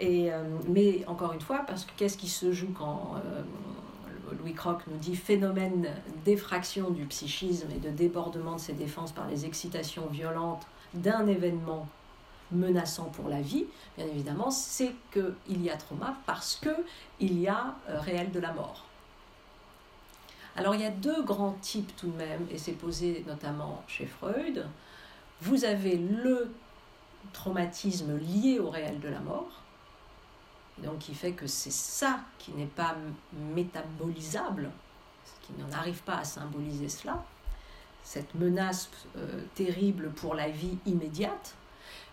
Et, 0.00 0.24
et 0.24 0.32
euh, 0.32 0.42
mais 0.68 1.04
encore 1.06 1.32
une 1.32 1.40
fois, 1.40 1.60
parce 1.66 1.84
que 1.84 1.92
qu'est-ce 1.96 2.18
qui 2.18 2.28
se 2.28 2.52
joue 2.52 2.72
quand 2.76 3.14
euh, 3.16 3.42
Louis 4.40 4.54
Croc 4.54 4.82
nous 4.86 4.96
dit 4.98 5.16
phénomène 5.16 5.88
d'effraction 6.24 6.90
du 6.90 7.04
psychisme 7.06 7.68
et 7.74 7.78
de 7.78 7.90
débordement 7.90 8.56
de 8.56 8.60
ses 8.60 8.72
défenses 8.72 9.12
par 9.12 9.26
les 9.28 9.46
excitations 9.46 10.06
violentes 10.06 10.66
d'un 10.94 11.26
événement 11.26 11.88
menaçant 12.52 13.06
pour 13.06 13.28
la 13.28 13.40
vie, 13.40 13.66
bien 13.96 14.06
évidemment, 14.06 14.50
c'est 14.50 14.92
qu'il 15.12 15.62
y 15.62 15.70
a 15.70 15.76
trauma 15.76 16.16
parce 16.26 16.56
qu'il 16.56 17.40
y 17.40 17.48
a 17.48 17.74
réel 17.88 18.30
de 18.30 18.38
la 18.38 18.52
mort. 18.52 18.84
Alors 20.56 20.74
il 20.74 20.80
y 20.80 20.84
a 20.84 20.90
deux 20.90 21.22
grands 21.22 21.56
types 21.60 21.94
tout 21.96 22.08
de 22.08 22.16
même, 22.16 22.46
et 22.50 22.58
c'est 22.58 22.72
posé 22.72 23.24
notamment 23.26 23.82
chez 23.86 24.06
Freud. 24.06 24.66
Vous 25.42 25.64
avez 25.64 25.96
le 25.96 26.54
traumatisme 27.32 28.16
lié 28.16 28.58
au 28.58 28.70
réel 28.70 29.00
de 29.00 29.08
la 29.08 29.20
mort, 29.20 29.60
donc 30.78 30.98
qui 30.98 31.14
fait 31.14 31.32
que 31.32 31.46
c'est 31.46 31.72
ça 31.72 32.20
qui 32.38 32.52
n'est 32.52 32.66
pas 32.66 32.96
métabolisable, 33.54 34.70
qui 35.42 35.52
n'en 35.58 35.70
arrive 35.72 36.02
pas 36.02 36.18
à 36.18 36.24
symboliser 36.24 36.88
cela. 36.88 37.24
cette 38.04 38.34
menace 38.34 38.90
terrible 39.54 40.10
pour 40.10 40.34
la 40.34 40.48
vie 40.48 40.78
immédiate. 40.86 41.54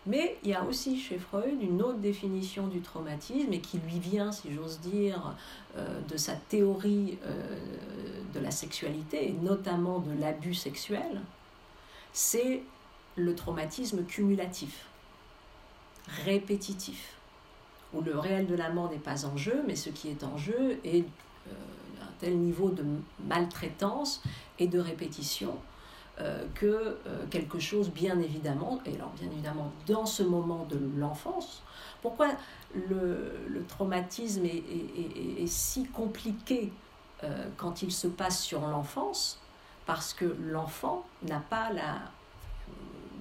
Mais 0.06 0.38
il 0.44 0.50
y 0.50 0.54
a 0.54 0.64
aussi 0.64 1.00
chez 1.00 1.18
Freud 1.18 1.62
une 1.62 1.82
autre 1.82 2.00
définition 2.00 2.68
du 2.68 2.82
traumatisme 2.82 3.54
et 3.54 3.62
qui 3.62 3.78
lui 3.78 4.00
vient, 4.00 4.32
si 4.32 4.54
j'ose 4.54 4.80
dire, 4.80 5.36
de 5.78 6.18
sa 6.18 6.34
théorie 6.34 7.18
de 8.34 8.40
la 8.40 8.52
sexualité 8.52 9.30
et 9.30 9.34
notamment 9.34 10.00
de 10.00 10.12
l'abus 10.20 10.56
sexuel, 10.56 11.22
c'est 12.12 12.64
le 13.16 13.36
traumatisme 13.36 14.04
cumulatif, 14.04 14.86
répétitif, 16.26 17.14
où 17.94 18.02
le 18.02 18.18
réel 18.18 18.48
de 18.48 18.56
la 18.56 18.70
mort 18.70 18.90
n'est 18.90 18.98
pas 18.98 19.26
en 19.26 19.38
jeu, 19.38 19.64
mais 19.68 19.76
ce 19.76 19.90
qui 19.90 20.10
est 20.10 20.24
en 20.24 20.38
jeu 20.38 20.80
est 20.84 21.06
euh, 21.48 21.52
un 22.02 22.12
tel 22.20 22.38
niveau 22.38 22.70
de 22.70 22.84
maltraitance 23.26 24.22
et 24.60 24.68
de 24.68 24.80
répétition 24.80 25.58
euh, 26.20 26.44
que 26.56 26.66
euh, 26.66 27.26
quelque 27.30 27.60
chose, 27.60 27.90
bien 27.90 28.20
évidemment, 28.20 28.80
et 28.86 28.96
alors 28.96 29.12
bien 29.20 29.30
évidemment 29.32 29.72
dans 29.88 30.06
ce 30.06 30.24
moment 30.24 30.66
de 30.70 30.80
l'enfance, 30.98 31.64
pourquoi 32.02 32.30
le, 32.90 33.64
traumatisme 33.68 34.46
est, 34.46 35.48
si 35.48 35.86
compliqué 35.86 36.74
quand 37.56 37.82
il 37.82 37.94
se 37.94 38.08
passe 38.08 38.44
sur 38.44 38.60
l'enfance? 38.68 39.40
Parce 39.86 40.14
que 40.14 40.36
l'enfant 40.42 41.06
n'a 41.24 41.40
pas 41.40 41.72
la, 41.72 42.00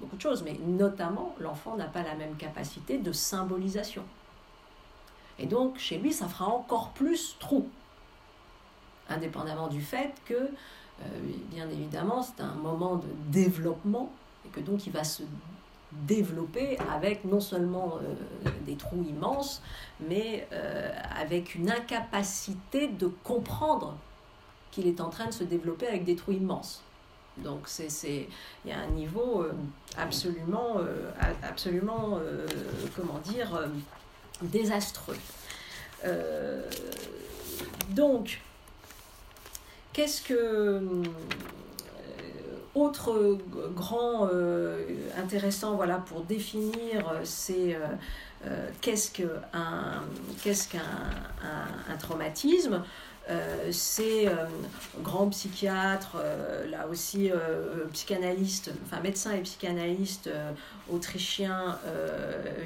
beaucoup 0.01 0.17
de 0.17 0.21
choses, 0.21 0.43
mais 0.43 0.57
notamment 0.65 1.33
l'enfant 1.39 1.77
n'a 1.77 1.85
pas 1.85 2.03
la 2.03 2.15
même 2.15 2.35
capacité 2.35 2.97
de 2.97 3.13
symbolisation. 3.13 4.03
Et 5.43 5.45
donc 5.45 5.77
chez 5.77 5.97
lui, 5.97 6.13
ça 6.13 6.29
fera 6.29 6.47
encore 6.47 6.91
plus 6.91 7.35
trou, 7.37 7.67
indépendamment 9.09 9.67
du 9.67 9.81
fait 9.81 10.13
que, 10.23 10.35
euh, 10.35 11.03
bien 11.51 11.69
évidemment, 11.69 12.23
c'est 12.23 12.41
un 12.41 12.53
moment 12.53 12.95
de 12.95 13.09
développement 13.27 14.09
et 14.45 14.49
que 14.49 14.61
donc 14.61 14.87
il 14.87 14.93
va 14.93 15.03
se 15.03 15.23
développer 15.91 16.77
avec 16.89 17.25
non 17.25 17.41
seulement 17.41 17.97
euh, 17.97 18.49
des 18.65 18.77
trous 18.77 19.03
immenses, 19.03 19.61
mais 19.99 20.47
euh, 20.53 20.89
avec 21.19 21.55
une 21.55 21.69
incapacité 21.69 22.87
de 22.87 23.07
comprendre 23.07 23.97
qu'il 24.71 24.87
est 24.87 25.01
en 25.01 25.09
train 25.09 25.25
de 25.25 25.33
se 25.33 25.43
développer 25.43 25.87
avec 25.87 26.05
des 26.05 26.15
trous 26.15 26.31
immenses. 26.31 26.83
Donc 27.39 27.63
c'est 27.65 28.29
il 28.63 28.69
y 28.69 28.71
a 28.71 28.79
un 28.79 28.91
niveau 28.91 29.43
absolument 29.97 30.77
absolument 31.41 32.19
comment 32.95 33.17
dire 33.17 33.59
désastreux. 34.41 35.17
donc 37.89 38.41
qu'est-ce 39.93 40.21
que 40.21 40.81
autre 42.75 43.37
grand 43.75 44.29
intéressant 45.17 45.75
voilà 45.75 45.97
pour 45.97 46.21
définir 46.21 47.21
c'est 47.23 47.77
qu'est-ce 48.81 49.11
qu'un 49.11 50.03
qu'est-ce 50.43 50.67
qu'un 50.67 50.81
un 51.89 51.97
traumatisme? 51.97 52.83
Euh, 53.29 53.69
c'est 53.71 54.27
euh, 54.27 54.45
grand 55.01 55.29
psychiatre, 55.29 56.17
euh, 56.17 56.69
là 56.69 56.87
aussi 56.87 57.31
psychanalyste, 57.93 58.71
enfin 58.85 59.01
médecin 59.01 59.31
et 59.33 59.41
psychanalyste 59.41 60.29
autrichien, 60.91 61.79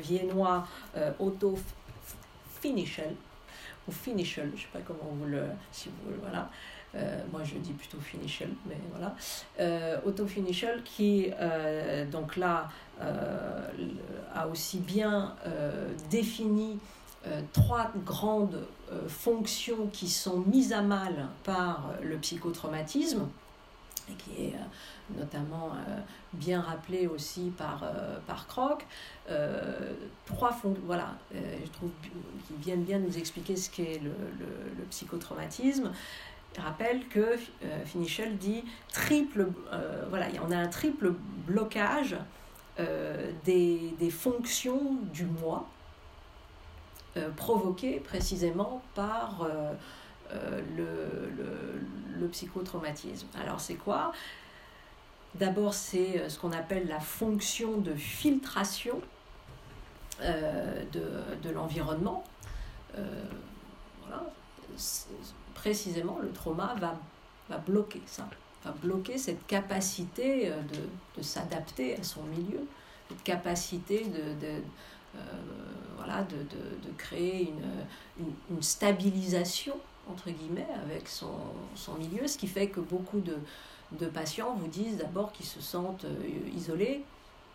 viennois, 0.02 0.68
Otto 1.20 1.58
Finichel, 2.62 3.14
ou 3.88 3.92
Finichel, 3.92 4.50
je 4.50 4.56
ne 4.56 4.62
sais 4.62 4.68
pas 4.74 4.80
comment 4.86 5.12
vous 5.12 5.26
le. 5.26 5.44
Si 5.72 5.90
vous, 5.90 6.14
voilà. 6.22 6.50
moi 7.32 7.44
je 7.44 7.56
dis 7.56 7.74
plutôt 7.74 8.00
Finichel, 8.00 8.50
mais 8.68 8.78
voilà. 8.92 9.16
Otto 10.06 10.26
Finichel 10.26 10.82
qui, 10.84 11.30
donc 12.12 12.36
là, 12.36 12.70
a 13.00 14.48
aussi 14.48 14.80
bien 14.80 15.36
défini 16.10 16.80
euh, 17.26 17.42
trois 17.52 17.92
grandes 18.06 18.68
euh, 18.92 19.10
fonctions 19.10 19.88
qui 19.92 20.08
sont 20.08 20.40
mises 20.42 20.72
à 20.72 20.82
mal 20.82 21.28
par 21.44 21.92
le 22.04 22.16
psychotraumatisme 22.18 23.28
et 24.10 24.14
qui 24.14 24.44
est 24.44 24.54
euh, 24.54 25.18
notamment 25.20 25.72
bien 26.34 26.62
rappelé 26.62 27.08
aussi 27.08 27.52
par, 27.58 27.84
par 28.28 28.46
Croc. 28.48 28.86
trois 30.26 30.52
fonctions, 30.52 30.84
voilà, 30.86 31.16
je 31.34 31.70
trouve 31.72 31.90
qui 32.04 32.54
viennent 32.60 32.84
bien 32.84 33.00
nous 33.00 33.18
expliquer 33.18 33.56
ce 33.56 33.70
qu'est 33.70 34.02
le, 34.04 34.12
le, 34.40 34.84
psychotraumatisme. 34.90 35.92
Il 36.56 36.62
rappelle 36.62 37.08
que 37.08 37.38
Finichel 37.86 38.38
dit 38.38 38.66
triple, 38.92 39.48
voilà, 40.10 40.28
on 40.46 40.52
a 40.52 40.58
un 40.58 40.68
triple 40.68 41.14
blocage 41.48 42.18
des, 43.46 43.94
des 43.98 44.10
fonctions 44.10 44.98
du 45.14 45.26
moi 45.26 45.68
euh, 47.18 47.30
provoqué 47.32 48.00
précisément 48.00 48.82
par 48.94 49.42
euh, 49.42 49.74
euh, 50.34 50.62
le, 52.20 52.28
psychotraumatisme. 52.28 53.28
Alors 53.42 53.62
c'est 53.62 53.76
quoi? 53.76 54.12
D'abord 55.36 55.74
c'est 55.74 56.28
ce 56.28 56.38
qu'on 56.38 56.52
appelle 56.52 56.90
la 56.90 57.00
fonction 57.00 57.78
de 57.78 57.94
filtration 57.94 59.00
de, 60.20 61.50
l'environnement. 61.50 62.26
voilà. 62.94 64.26
Précisément, 65.54 66.20
le 66.22 66.34
trauma 66.34 66.76
va, 66.82 67.58
bloquer 67.60 68.02
ça, 68.06 68.28
va 68.66 68.72
bloquer 68.72 69.18
cette 69.18 69.48
capacité 69.48 70.52
de, 71.16 71.22
s'adapter 71.22 71.98
à 71.98 72.04
son 72.04 72.24
milieu, 72.24 72.68
cette 73.08 73.24
capacité 73.24 74.06
de, 74.06 74.50
voilà, 75.98 76.24
de, 76.24 76.38
de, 76.38 76.88
de 76.88 76.94
créer 76.98 77.50
une, 77.50 78.26
une, 78.50 78.62
stabilisation, 78.62 79.76
entre 80.10 80.30
guillemets, 80.30 80.68
avec 80.86 81.08
son, 81.08 81.36
son, 81.76 81.96
milieu, 81.96 82.28
ce 82.28 82.38
qui 82.38 82.48
fait 82.48 82.70
que 82.70 82.80
beaucoup 82.80 83.20
de, 83.20 83.38
de 83.94 84.06
patients 84.06 84.54
vous 84.56 84.68
disent 84.68 84.98
d'abord 84.98 85.32
qu'ils 85.32 85.46
se 85.46 85.62
sentent 85.62 86.06
euh, 86.06 86.50
isolés, 86.56 87.04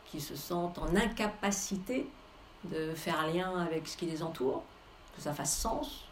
qu'ils 0.06 0.22
se 0.22 0.36
sentent 0.36 0.78
en 0.78 0.94
incapacité 0.94 2.06
de 2.64 2.94
faire 2.94 3.26
lien 3.26 3.58
avec 3.58 3.88
ce 3.88 3.96
qui 3.96 4.06
les 4.06 4.22
entoure, 4.22 4.62
que 5.16 5.22
ça 5.22 5.32
fasse 5.32 5.56
sens. 5.56 6.04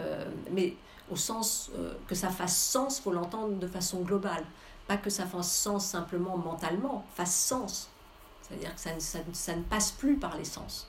Euh, 0.00 0.24
mais 0.52 0.74
au 1.10 1.16
sens 1.16 1.70
que 2.06 2.14
ça 2.14 2.28
fasse 2.28 2.56
sens, 2.56 3.00
faut 3.00 3.12
l'entendre 3.12 3.56
de 3.58 3.66
façon 3.66 4.00
globale. 4.00 4.44
Pas 4.86 4.96
que 4.96 5.10
ça 5.10 5.26
fasse 5.26 5.52
sens 5.52 5.86
simplement 5.86 6.36
mentalement, 6.36 7.04
fasse 7.14 7.34
sens 7.34 7.90
c'est-à-dire 8.48 8.74
que 8.74 8.80
ça, 8.80 8.90
ça, 8.98 9.18
ça, 9.32 9.56
ne 9.56 9.62
passe 9.62 9.92
plus 9.92 10.16
par 10.16 10.36
les 10.36 10.44
sens. 10.44 10.87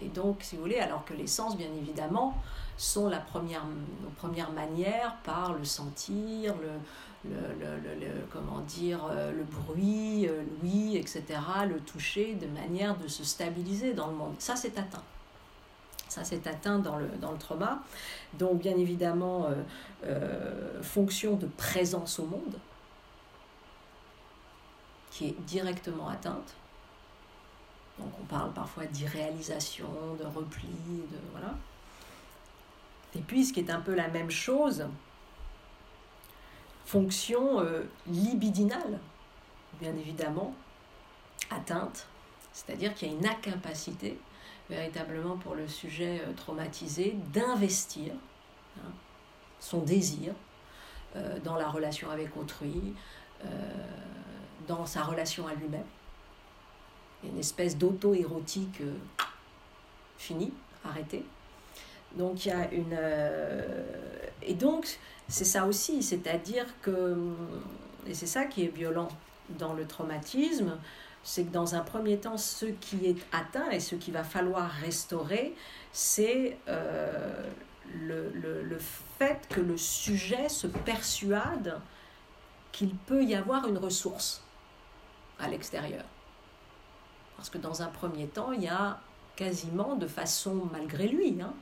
Et 0.00 0.08
donc, 0.08 0.38
si 0.42 0.56
vous 0.56 0.62
voulez, 0.62 0.78
alors 0.78 1.04
que 1.04 1.14
les 1.14 1.26
sens, 1.26 1.56
bien 1.56 1.72
évidemment, 1.78 2.34
sont 2.76 3.08
la 3.08 3.18
première, 3.18 3.64
nos 4.02 4.10
premières 4.10 4.50
par 5.24 5.54
le 5.54 5.64
sentir, 5.64 6.54
le, 6.56 7.30
le, 7.30 7.76
le, 7.78 8.26
comment 8.32 8.60
dire, 8.60 9.00
euh, 9.10 9.32
le 9.32 9.44
bruit, 9.44 10.28
euh, 10.28 10.42
l'ouïe, 10.62 10.96
etc., 10.96 11.24
le 11.68 11.80
toucher, 11.80 12.34
de 12.34 12.46
manière 12.46 12.96
de 12.96 13.08
se 13.08 13.24
stabiliser 13.24 13.94
dans 13.94 14.08
le 14.08 14.14
monde. 14.14 14.34
Ça, 14.38 14.56
c'est 14.56 14.78
atteint. 14.78 15.02
Ça, 16.08 16.22
c'est 16.24 16.46
atteint 16.46 16.78
dans 16.78 16.96
le, 16.96 17.08
dans 17.20 17.32
le 17.32 17.38
trauma. 17.38 17.82
Donc, 18.34 18.60
bien 18.60 18.76
évidemment, 18.76 19.48
euh, 20.04 20.82
fonction 20.82 21.36
de 21.36 21.46
présence 21.46 22.18
au 22.18 22.26
monde 22.26 22.58
qui 25.10 25.28
est 25.28 25.40
directement 25.46 26.08
atteinte. 26.08 26.54
Donc 27.98 28.12
on 28.20 28.24
parle 28.24 28.52
parfois 28.52 28.86
d'irréalisation, 28.86 29.88
de 30.18 30.24
repli, 30.24 30.68
de 31.10 31.18
voilà. 31.32 31.54
Et 33.14 33.20
puis 33.20 33.44
ce 33.44 33.52
qui 33.52 33.60
est 33.60 33.70
un 33.70 33.80
peu 33.80 33.94
la 33.94 34.08
même 34.08 34.30
chose, 34.30 34.86
fonction 36.84 37.60
euh, 37.60 37.82
libidinale, 38.06 39.00
bien 39.80 39.94
évidemment, 39.96 40.54
atteinte, 41.50 42.06
c'est-à-dire 42.52 42.94
qu'il 42.94 43.08
y 43.08 43.10
a 43.10 43.14
une 43.14 43.26
incapacité 43.26 44.18
véritablement 44.70 45.36
pour 45.36 45.54
le 45.54 45.66
sujet 45.68 46.20
euh, 46.20 46.32
traumatisé 46.34 47.16
d'investir 47.32 48.12
hein, 48.78 48.90
son 49.60 49.80
désir 49.80 50.34
euh, 51.16 51.38
dans 51.40 51.56
la 51.56 51.68
relation 51.68 52.10
avec 52.10 52.36
autrui, 52.36 52.94
dans 54.66 54.86
sa 54.86 55.02
relation 55.02 55.46
à 55.46 55.54
lui-même. 55.54 55.84
Une 57.24 57.38
espèce 57.38 57.76
d'auto-érotique 57.76 58.80
euh, 58.80 58.94
finie, 60.18 60.52
arrêtée. 60.84 61.24
Donc 62.16 62.44
il 62.44 62.48
y 62.48 62.52
a 62.52 62.70
une... 62.72 62.96
Euh, 62.96 63.82
et 64.42 64.54
donc 64.54 64.98
c'est 65.28 65.44
ça 65.44 65.66
aussi, 65.66 66.02
c'est-à-dire 66.02 66.66
que... 66.82 67.16
Et 68.06 68.14
c'est 68.14 68.26
ça 68.26 68.44
qui 68.44 68.64
est 68.64 68.74
violent 68.74 69.08
dans 69.58 69.74
le 69.74 69.86
traumatisme, 69.86 70.78
c'est 71.22 71.44
que 71.44 71.52
dans 71.52 71.74
un 71.74 71.80
premier 71.80 72.18
temps, 72.18 72.38
ce 72.38 72.66
qui 72.66 73.06
est 73.06 73.16
atteint 73.32 73.68
et 73.70 73.80
ce 73.80 73.96
qu'il 73.96 74.14
va 74.14 74.22
falloir 74.22 74.70
restaurer, 74.70 75.54
c'est 75.92 76.56
euh, 76.68 77.42
le, 77.94 78.78
fait 79.18 79.48
que 79.48 79.60
le 79.60 79.76
sujet 79.76 80.48
se 80.48 80.66
persuade 80.66 81.80
qu'il 82.70 82.94
peut 82.94 83.24
y 83.24 83.34
avoir 83.34 83.66
une 83.66 83.78
ressource 83.78 84.44
à 85.40 85.48
l'extérieur. 85.48 86.04
Parce 87.36 87.50
que 87.50 87.58
dans 87.58 87.82
un 87.82 87.88
premier 87.88 88.26
temps, 88.26 88.52
il 88.52 88.62
y 88.62 88.68
a 88.68 88.98
quasiment 89.36 89.96
de 89.96 90.06
façon 90.06 90.68
malgré 90.72 91.08
lui, 91.08 91.36
hein, 91.40 91.52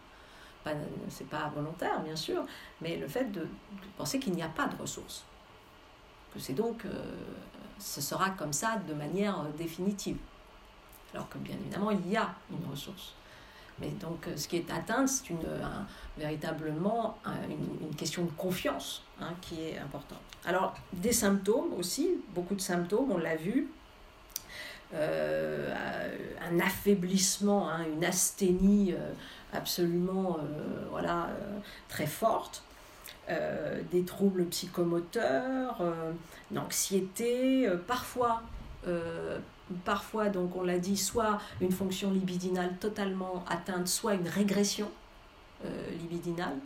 c'est 1.09 1.29
pas 1.29 1.51
volontaire 1.55 2.01
bien 2.01 2.17
sûr, 2.17 2.45
mais 2.81 2.97
le 2.97 3.09
fait 3.09 3.31
de, 3.31 3.47
penser 3.97 4.19
qu'il 4.19 4.33
n'y 4.35 4.43
a 4.43 4.49
pas 4.49 4.67
de 4.67 4.77
ressources. 4.81 5.25
Que 6.33 6.41
c'est 6.41 6.55
donc, 6.55 6.85
euh, 6.85 6.91
ce 7.79 8.01
sera 8.01 8.31
comme 8.31 8.53
ça 8.53 8.77
de 8.77 8.95
manière 8.95 9.45
définitive. 9.59 10.17
Alors 11.13 11.29
que 11.29 11.39
bien 11.39 11.55
évidemment, 11.55 11.91
il 11.91 12.09
y 12.11 12.17
a 12.17 12.35
une 12.51 12.69
ressource. 12.71 13.15
Mais 13.81 13.89
donc, 13.89 14.27
euh, 14.27 14.37
ce 14.37 14.49
qui 14.49 14.57
est 14.57 14.71
atteint, 14.71 15.07
c'est 15.07 15.31
une, 15.31 15.47
véritablement 16.17 17.19
une, 17.49 17.95
question 17.95 18.25
de 18.25 18.31
confiance 18.31 19.03
hein, 19.21 19.33
qui 19.41 19.61
est 19.61 19.79
importante. 19.79 20.19
Alors, 20.45 20.75
des 20.93 21.13
symptômes 21.13 21.73
aussi, 21.75 22.11
beaucoup 22.35 22.55
de 22.55 22.61
symptômes, 22.61 23.13
on 23.13 23.19
l'a 23.19 23.37
vu. 23.37 23.69
Euh, 24.93 25.75
un 26.49 26.61
affaiblissement, 26.61 27.69
hein, 27.69 27.85
une 27.97 28.05
asthénie 28.05 28.93
euh, 28.93 29.13
absolument 29.53 30.39
voilà, 30.91 31.29
très 31.89 32.07
forte. 32.07 32.63
des 33.93 34.05
troubles 34.05 34.45
psychomoteurs, 34.47 35.81
anxiété, 36.55 37.69
parfois 37.87 38.43
parfois, 39.85 40.29
donc 40.29 40.57
on 40.57 40.63
l'a 40.63 40.79
dit, 40.79 40.97
soit 40.97 41.41
une 41.61 41.73
fonction 41.73 42.11
libidinale 42.11 42.77
totalement 42.79 43.45
atteinte, 43.49 43.89
soit 43.89 44.15
une 44.15 44.29
régression 44.29 44.91
euh, 45.65 45.91
libidinale. 46.01 46.57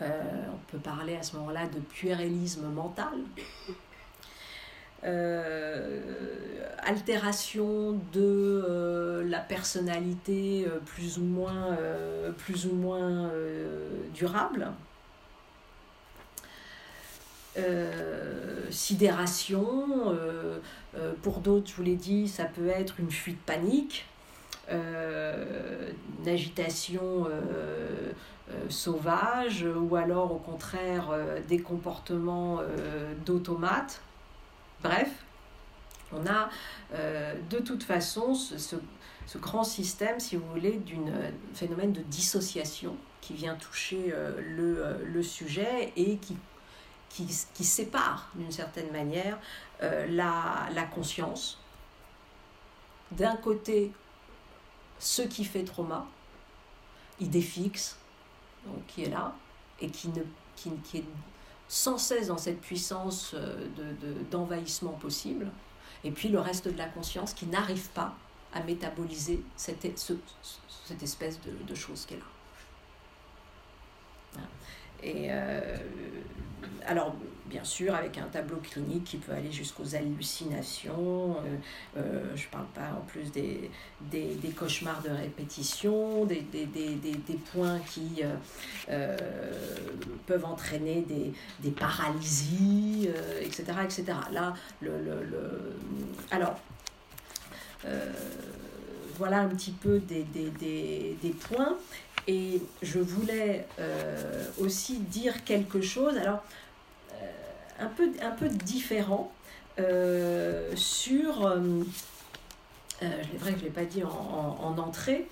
Euh, 0.00 0.46
on 0.52 0.70
peut 0.70 0.78
parler 0.78 1.16
à 1.16 1.22
ce 1.22 1.36
moment-là 1.36 1.66
de 1.66 1.80
puérilisme 1.80 2.68
mental. 2.68 3.18
Euh, 5.04 6.00
altération 6.78 8.00
de 8.12 9.24
la 9.28 9.40
personnalité 9.40 10.66
plus 10.86 11.18
ou 11.18 11.24
moins, 11.24 11.76
plus 12.38 12.66
ou 12.66 12.74
moins 12.74 13.30
durable. 14.14 14.72
sidération, 18.70 20.16
euh, 20.98 21.12
pour 21.22 21.40
d'autres, 21.40 21.68
je 21.70 21.74
vous 21.74 21.82
l'ai 21.82 21.96
dit, 21.96 22.28
ça 22.28 22.44
peut 22.44 22.68
être 22.68 23.00
une 23.00 23.10
fuite 23.10 23.40
panique, 23.44 24.06
euh, 24.70 25.90
une 26.20 26.28
agitation 26.28 27.26
euh, 27.30 28.12
sauvage, 28.68 29.66
ou 29.76 29.96
alors 29.96 30.32
au 30.32 30.38
contraire 30.38 31.10
des 31.48 31.58
comportements 31.58 32.60
d'automate. 33.26 34.00
Bref, 34.82 35.10
on 36.12 36.26
a 36.26 36.48
de 36.92 37.58
toute 37.58 37.82
façon 37.82 38.34
ce, 38.34 38.76
grand 39.36 39.64
système, 39.64 40.20
si 40.20 40.36
vous 40.36 40.48
voulez, 40.48 40.80
d'un 40.86 41.32
phénomène 41.54 41.92
de 41.92 42.00
dissociation 42.00 42.96
qui 43.20 43.34
vient 43.34 43.56
toucher 43.56 44.14
le, 44.38 45.22
sujet 45.22 45.92
et 45.96 46.16
qui, 46.18 46.36
qui 47.10 47.64
sépare 47.64 48.30
d'une 48.34 48.52
certaine 48.52 48.90
manière 48.92 49.38
euh, 49.82 50.06
la, 50.08 50.84
conscience. 50.92 51.60
D'un 53.12 53.36
côté, 53.36 53.92
ce 54.98 55.22
qui 55.22 55.44
fait 55.44 55.62
trauma, 55.62 56.06
idée 57.20 57.40
fixe, 57.40 57.96
qui 58.88 59.04
est 59.04 59.10
là, 59.10 59.34
et 59.80 59.88
qui, 59.88 60.08
ne, 60.08 60.22
qui, 60.56 60.98
est 60.98 61.04
sans 61.68 61.98
cesse 61.98 62.28
dans 62.28 62.38
cette 62.38 62.60
puissance 62.60 63.32
euh, 63.34 63.68
d'envahissement 64.30 64.92
de, 64.92 65.00
possible, 65.00 65.50
et 66.04 66.10
puis 66.10 66.28
le 66.28 66.40
reste 66.40 66.68
de 66.68 66.76
la 66.76 66.86
conscience 66.86 67.34
qui 67.34 67.46
n'arrive 67.46 67.88
pas 67.90 68.14
à 68.52 68.62
métaboliser 68.62 69.42
cette, 69.56 69.84
espèce 69.84 71.40
de, 71.42 71.50
de 71.66 71.74
chose 71.74 72.06
qui 72.06 72.14
est 72.14 72.18
là. 72.18 72.24
Et 75.02 75.28
euh, 75.30 75.76
alors, 76.86 77.14
bien 77.46 77.64
sûr, 77.64 77.94
avec 77.94 78.18
un 78.18 78.26
tableau 78.26 78.56
clinique 78.58 79.04
qui 79.04 79.16
peut 79.18 79.32
aller 79.32 79.52
jusqu'aux 79.52 79.94
hallucinations. 79.94 81.36
Euh, 81.36 81.98
euh, 81.98 82.36
je 82.36 82.46
ne 82.46 82.50
parle 82.50 82.66
pas 82.74 82.96
en 82.96 83.04
plus 83.06 83.30
des, 83.30 83.70
des, 84.00 84.34
des 84.34 84.50
cauchemars 84.50 85.02
de 85.02 85.10
répétition, 85.10 86.24
des, 86.24 86.40
des, 86.40 86.66
des 86.66 87.34
points 87.52 87.78
qui 87.80 88.22
peuvent 90.26 90.44
entraîner 90.44 91.06
des, 91.62 91.70
paralysies, 91.70 93.08
etc., 93.40 93.64
etc. 93.84 94.04
Là, 94.32 94.54
le, 94.80 94.90
le, 95.00 95.24
le... 95.24 95.76
alors, 96.30 96.58
voilà 99.16 99.40
un 99.40 99.48
petit 99.48 99.72
peu 99.72 99.98
des, 100.00 100.24
des 100.24 101.30
points. 101.30 101.76
Et 102.28 102.60
je 102.82 102.98
voulais 102.98 103.66
euh, 103.80 104.44
aussi 104.58 104.98
dire 104.98 105.44
quelque 105.44 105.80
chose, 105.80 106.14
alors 106.18 106.42
euh, 107.14 107.24
un, 107.80 107.86
peu, 107.86 108.10
un 108.22 108.32
peu 108.32 108.50
différent, 108.50 109.32
euh, 109.80 110.70
sur. 110.76 111.58
c'est 113.00 113.38
vrai 113.38 113.52
que 113.52 113.60
je 113.60 113.64
ne 113.64 113.68
l'ai 113.68 113.74
pas 113.74 113.86
dit 113.86 114.04
en, 114.04 114.76
entrée. 114.76 115.26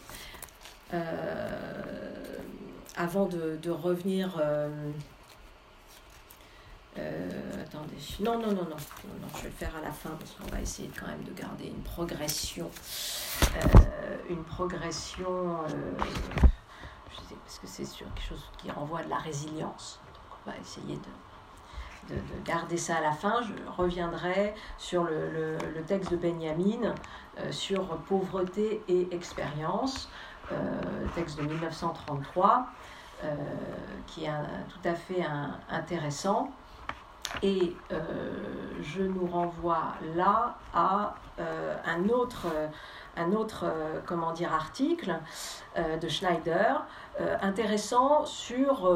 avant 2.96 3.26
de, 3.26 3.58
de 3.62 3.70
revenir. 3.70 4.40
attendez, 6.96 7.98
non, 8.20 8.38
non, 8.38 8.52
non, 8.52 8.54
non, 8.54 8.70
non, 8.70 9.28
je 9.36 9.42
vais 9.42 9.48
le 9.48 9.54
faire 9.54 9.76
à 9.76 9.82
la 9.84 9.92
fin 9.92 10.16
parce 10.18 10.30
qu'on 10.30 10.50
va 10.50 10.62
essayer 10.62 10.88
quand 10.98 11.08
même 11.08 11.24
de 11.24 11.38
garder 11.38 11.66
une 11.66 11.82
progression, 11.82 12.70
une 14.30 14.44
progression 14.44 15.58
parce 17.44 17.58
que 17.58 17.66
c'est 17.66 17.84
sur 17.84 18.06
quelque 18.14 18.28
chose 18.28 18.50
qui 18.58 18.70
renvoie 18.70 19.02
de 19.02 19.10
la 19.10 19.18
résilience. 19.18 20.00
On 20.46 20.50
va 20.50 20.56
essayer 20.58 20.96
de, 20.96 22.14
de, 22.14 22.20
garder 22.44 22.76
ça 22.76 22.96
à 22.96 23.00
la 23.00 23.12
fin. 23.12 23.42
Je 23.42 23.52
reviendrai 23.76 24.54
sur 24.78 25.04
le, 25.04 25.56
texte 25.86 26.10
de 26.10 26.16
Benjamin 26.16 26.94
euh, 27.38 27.52
sur 27.52 27.84
pauvreté 28.08 28.82
et 28.88 29.08
expérience, 29.14 30.08
euh, 30.52 30.56
texte 31.14 31.38
de 31.38 31.42
1933, 31.42 32.66
euh, 33.24 33.34
qui 34.06 34.24
est 34.24 34.30
tout 34.68 34.88
à 34.88 34.94
fait 34.94 35.24
intéressant. 35.70 36.50
Et 37.42 37.76
je 38.80 39.02
nous 39.02 39.26
renvoie 39.26 39.94
là 40.14 40.56
à 40.72 41.16
un 41.84 42.08
autre 42.08 42.46
un 43.16 43.32
autre 43.32 43.66
comment 44.06 44.32
dire, 44.32 44.52
article 44.54 45.18
de 45.76 46.08
Schneider 46.08 46.86
euh, 47.20 47.36
intéressant 47.42 48.24
sur, 48.26 48.90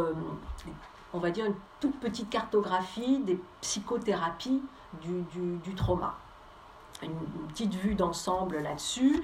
on 1.12 1.18
va 1.18 1.30
dire, 1.30 1.46
une 1.46 1.54
toute 1.80 1.98
petite 2.00 2.30
cartographie 2.30 3.18
des 3.20 3.38
psychothérapies 3.60 4.62
du, 5.02 5.58
du, 5.64 5.74
trauma. 5.74 6.16
Une 7.02 7.14
petite 7.48 7.74
vue 7.74 7.94
d'ensemble 7.94 8.58
là-dessus, 8.58 9.22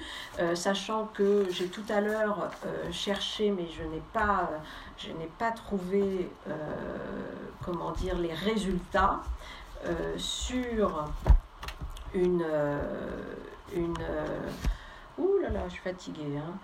sachant 0.54 1.10
que 1.12 1.46
j'ai 1.50 1.66
tout 1.66 1.84
à 1.90 2.00
l'heure 2.00 2.48
cherché, 2.90 3.50
mais 3.50 3.68
je 3.68 3.82
n'ai 3.82 4.02
pas, 4.14 4.48
je 4.96 5.08
n'ai 5.08 5.28
pas 5.38 5.50
trouvé, 5.50 6.30
comment 7.62 7.90
dire, 7.90 8.16
les 8.16 8.32
résultats 8.32 9.20
sur 10.16 11.04
une 12.14 12.44
ouh 15.18 15.38
là 15.42 15.50
là, 15.50 15.60
je 15.68 15.74
suis 15.74 15.82
fatiguée, 15.82 16.36
hein, 16.36 16.58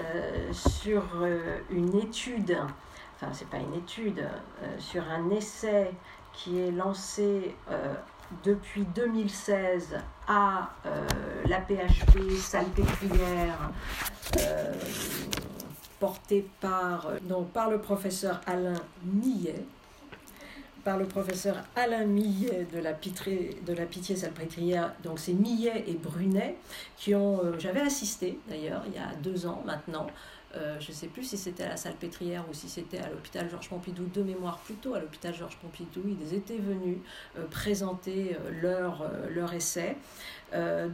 euh, 0.00 0.52
sur 0.52 1.02
euh, 1.20 1.58
une 1.70 1.96
étude, 1.96 2.56
enfin 3.14 3.32
c'est 3.32 3.48
pas 3.48 3.58
une 3.58 3.74
étude, 3.74 4.20
euh, 4.20 4.78
sur 4.78 5.02
un 5.10 5.30
essai 5.30 5.92
qui 6.32 6.60
est 6.60 6.70
lancé 6.70 7.56
depuis 8.44 8.84
2016 8.84 9.96
à 10.28 10.68
la 11.46 11.60
PHP 11.60 12.30
Salpêtrière, 12.38 13.70
porté 15.98 16.46
par, 16.60 17.08
par 17.54 17.70
le 17.70 17.80
professeur 17.80 18.42
Alain 18.46 18.74
Millet 19.02 19.64
par 20.86 20.96
le 20.98 21.04
professeur 21.04 21.56
Alain 21.74 22.04
Millet 22.04 22.64
de 22.72 22.78
la, 22.78 22.92
de 22.92 23.72
la 23.72 23.86
Pitié 23.86 24.14
Salpêtrière. 24.14 24.94
Donc 25.02 25.18
c'est 25.18 25.32
Millet 25.32 25.82
et 25.88 25.94
Brunet 25.94 26.54
qui 26.96 27.12
ont, 27.16 27.40
euh, 27.42 27.58
j'avais 27.58 27.80
assisté 27.80 28.38
d'ailleurs 28.48 28.84
il 28.86 28.94
y 28.94 28.98
a 28.98 29.12
deux 29.20 29.46
ans 29.46 29.64
maintenant, 29.66 30.06
euh, 30.54 30.78
je 30.78 30.92
ne 30.92 30.94
sais 30.94 31.08
plus 31.08 31.24
si 31.24 31.36
c'était 31.36 31.64
à 31.64 31.70
la 31.70 31.76
Salpêtrière 31.76 32.44
ou 32.48 32.54
si 32.54 32.68
c'était 32.68 32.98
à 32.98 33.10
l'hôpital 33.10 33.50
Georges 33.50 33.68
Pompidou, 33.68 34.04
de 34.14 34.22
mémoire 34.22 34.58
plutôt 34.58 34.94
à 34.94 35.00
l'hôpital 35.00 35.34
Georges 35.34 35.56
Pompidou. 35.56 36.02
Ils 36.06 36.36
étaient 36.36 36.56
venus 36.56 36.98
euh, 37.36 37.44
présenter 37.50 38.36
leur, 38.62 39.10
leur 39.34 39.52
essai. 39.54 39.96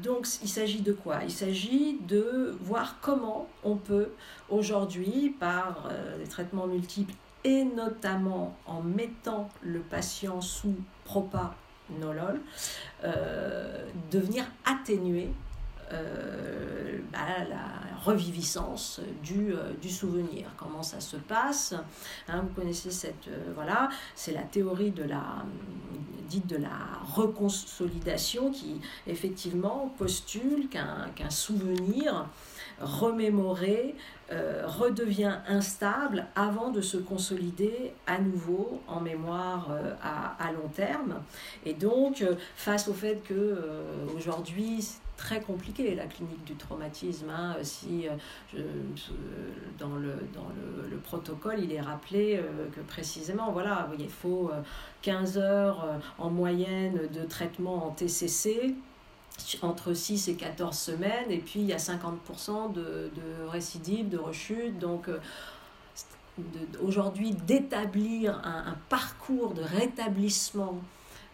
donc 0.03 0.26
il 0.43 0.49
s'agit 0.49 0.80
de 0.80 0.95
quoi? 0.95 1.18
Il 1.22 1.30
s'agit 1.30 1.99
de 2.09 2.57
voir 2.62 2.97
comment 3.03 3.47
on 3.62 3.76
peut 3.76 4.09
aujourd'hui, 4.49 5.36
par 5.38 5.90
des 6.18 6.28
traitements 6.28 6.66
multiples 6.66 7.14
et 7.45 7.64
notamment 7.64 8.57
en 8.66 8.82
mettant 8.82 9.49
le 9.62 9.80
patient 9.80 10.40
sous 10.40 10.76
propanolol, 11.05 12.40
euh, 13.05 13.86
de 14.11 14.18
venir 14.18 14.45
atténuer 14.64 15.28
euh, 15.93 16.99
bah, 17.12 17.18
la 17.49 18.01
reviviscence 18.05 19.01
du, 19.22 19.53
euh, 19.53 19.72
du, 19.80 19.90
souvenir. 19.90 20.47
Comment 20.57 20.82
ça 20.82 21.01
se 21.01 21.16
passe 21.16 21.74
hein, 22.28 22.40
Vous 22.43 22.61
connaissez 22.61 22.90
cette 22.90 23.28
voilà, 23.55 23.90
c'est 24.14 24.32
la 24.32 24.43
théorie 24.43 24.90
de 24.90 25.05
la 25.05 25.45
dite 26.28 26.47
de 26.47 26.57
la 26.57 26.70
reconsolidation 27.14 28.51
qui 28.51 28.80
effectivement 29.07 29.93
postule 29.99 30.68
qu'un 30.68 31.30
souvenir 31.30 32.26
remémoré 32.83 33.95
euh, 34.30 34.62
redevient 34.66 35.37
instable 35.47 36.26
avant 36.37 36.70
de 36.70 36.80
se 36.80 36.97
consolider 36.97 37.93
à 38.07 38.18
nouveau 38.18 38.80
en 38.89 39.01
mémoire 39.01 39.68
euh, 39.70 39.95
à, 40.03 40.53
long 40.53 40.68
terme. 40.68 41.20
Et 41.66 41.74
donc, 41.74 42.22
euh, 42.22 42.37
face 42.57 42.89
au 42.89 42.95
fait 42.95 43.22
que 43.24 43.59
aujourd'hui 44.16 44.89
très 45.18 45.41
compliqué 45.41 45.95
la 45.95 46.07
clinique 46.07 46.43
du 46.45 46.55
traumatisme, 46.55 47.28
hein, 47.30 47.57
si 47.62 48.07
dans, 49.78 49.95
le, 49.95 50.14
dans 50.35 50.49
le, 50.91 50.97
protocole 50.97 51.61
il 51.62 51.72
est 51.72 51.80
rappelé 51.80 52.41
que 52.74 52.80
précisément, 52.80 53.53
voilà, 53.53 53.89
il 53.99 54.09
faut 54.09 54.51
15 55.03 55.39
heures 55.39 55.87
en 56.18 56.30
moyenne 56.30 56.99
de 57.12 57.24
traitement 57.24 57.87
en 57.87 57.91
TCC 57.91 58.74
entre 59.62 59.93
6 59.95 60.28
et 60.28 60.35
14 60.35 60.76
semaines, 60.76 61.30
et 61.30 61.39
puis 61.39 61.61
il 61.61 61.66
y 61.66 61.72
a 61.72 61.78
50% 61.78 62.72
de, 62.72 62.80
de 62.80 63.49
récidives, 63.49 64.09
de 64.09 64.18
rechutes. 64.18 64.78
Donc 64.78 65.09
euh, 65.09 65.18
aujourd'hui, 66.83 67.33
d'établir 67.33 68.41
un, 68.45 68.76
parcours 68.89 69.55
de 69.55 69.62
rétablissement 69.62 70.80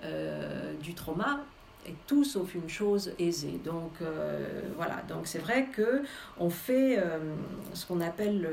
euh, 0.04 0.72
du 0.82 0.94
trauma 0.94 1.40
est 1.86 1.94
tout 2.06 2.24
sauf 2.24 2.54
une 2.54 2.68
chose 2.68 3.12
aisée. 3.18 3.60
Donc 3.64 3.92
euh, 4.02 4.62
voilà, 4.76 5.02
donc 5.08 5.26
c'est 5.26 5.38
vrai 5.38 5.66
que 5.66 6.02
on 6.38 6.50
fait 6.50 7.02
ce 7.72 7.86
qu'on 7.86 8.00
appelle 8.00 8.48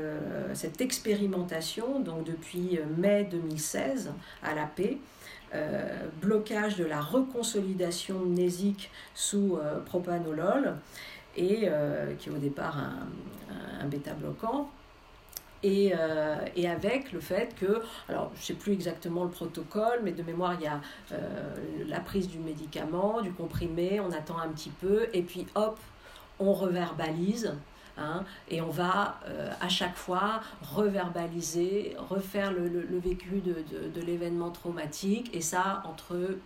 cette 0.54 0.80
expérimentation 0.80 2.00
donc 2.00 2.24
depuis 2.24 2.78
mai 2.96 3.24
2016 3.30 4.12
à 4.42 4.54
la 4.54 4.66
paix 4.66 4.98
euh, 5.56 6.06
blocage 6.20 6.76
de 6.76 6.84
la 6.84 7.00
reconsolidation 7.00 8.18
mnésique 8.20 8.90
sous 9.14 9.56
euh, 9.56 9.80
propanolol, 9.80 10.74
et, 11.36 11.64
euh, 11.64 12.14
qui 12.14 12.28
est 12.28 12.32
au 12.32 12.38
départ 12.38 12.78
un, 12.78 13.86
bêta-bloquant. 13.86 14.70
Et, 15.62 15.92
et, 16.54 16.68
avec 16.68 17.12
le 17.12 17.20
fait 17.20 17.54
que, 17.58 17.80
alors 18.08 18.30
je 18.34 18.40
ne 18.40 18.44
sais 18.44 18.54
plus 18.54 18.72
exactement 18.72 19.24
le 19.24 19.30
protocole, 19.30 20.00
mais 20.04 20.12
de 20.12 20.22
mémoire, 20.22 20.54
il 20.54 20.64
y 20.64 20.66
a 20.66 20.80
la 21.88 22.00
prise 22.00 22.28
du 22.28 22.38
médicament, 22.38 23.20
du 23.20 23.32
comprimé, 23.32 24.00
on 24.00 24.12
attend 24.12 24.38
un 24.38 24.48
petit 24.48 24.70
peu, 24.70 25.08
et 25.12 25.22
puis 25.22 25.46
hop, 25.54 25.78
on 26.38 26.52
reverbalise 26.52 27.54
Hein, 27.98 28.24
et 28.50 28.60
on 28.60 28.68
va 28.68 29.20
euh, 29.26 29.50
à 29.60 29.68
chaque 29.68 29.96
fois 29.96 30.40
reverbaliser, 30.74 31.96
refaire 32.10 32.52
le, 32.52 32.68
vécu 32.98 33.40
de, 33.40 34.00
l'événement 34.00 34.50
traumatique, 34.50 35.34
et 35.34 35.40
ça 35.40 35.82
entre 35.86 36.36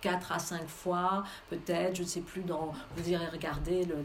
4 0.00 0.32
à 0.32 0.38
5 0.38 0.68
fois, 0.68 1.24
peut-être, 1.50 1.96
je 1.96 2.02
ne 2.02 2.06
sais 2.06 2.20
plus, 2.20 2.42
dans, 2.42 2.72
vous 2.96 3.10
irez 3.10 3.26
regarder, 3.28 3.84
le, 3.84 3.96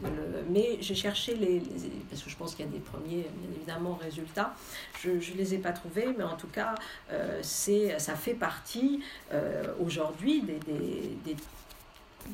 mais 0.50 0.78
j'ai 0.80 0.94
cherché 0.94 1.34
les, 1.34 1.62
parce 2.10 2.22
que 2.22 2.30
je 2.30 2.36
pense 2.36 2.54
qu'il 2.54 2.64
y 2.64 2.68
a 2.68 2.70
des 2.70 2.78
premiers, 2.78 3.26
évidemment, 3.56 3.98
résultats, 4.00 4.54
je 5.00 5.10
ne 5.10 5.36
les 5.36 5.54
ai 5.54 5.58
pas 5.58 5.72
trouvés, 5.72 6.14
mais 6.16 6.24
en 6.24 6.36
tout 6.36 6.48
cas, 6.48 6.74
euh, 7.12 7.42
ça 7.42 8.14
fait 8.14 8.34
partie 8.34 9.02
euh, 9.32 9.64
aujourd'hui 9.80 10.42
des 10.42 11.36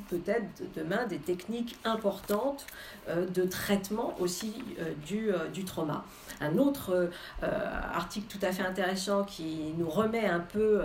peut-être 0.08 0.62
demain 0.74 1.06
des 1.06 1.18
techniques 1.18 1.76
importantes 1.84 2.66
euh, 3.08 3.26
de 3.26 3.42
traitement 3.44 4.14
aussi 4.18 4.54
euh, 4.78 4.92
du, 5.06 5.32
euh, 5.32 5.48
du, 5.48 5.64
trauma. 5.64 6.04
Un 6.40 6.58
autre 6.58 7.10
article 7.42 8.26
tout 8.28 8.44
à 8.44 8.52
fait 8.52 8.62
intéressant 8.62 9.24
qui 9.24 9.74
nous 9.76 9.88
remet 9.88 10.26
un 10.26 10.40
peu... 10.40 10.80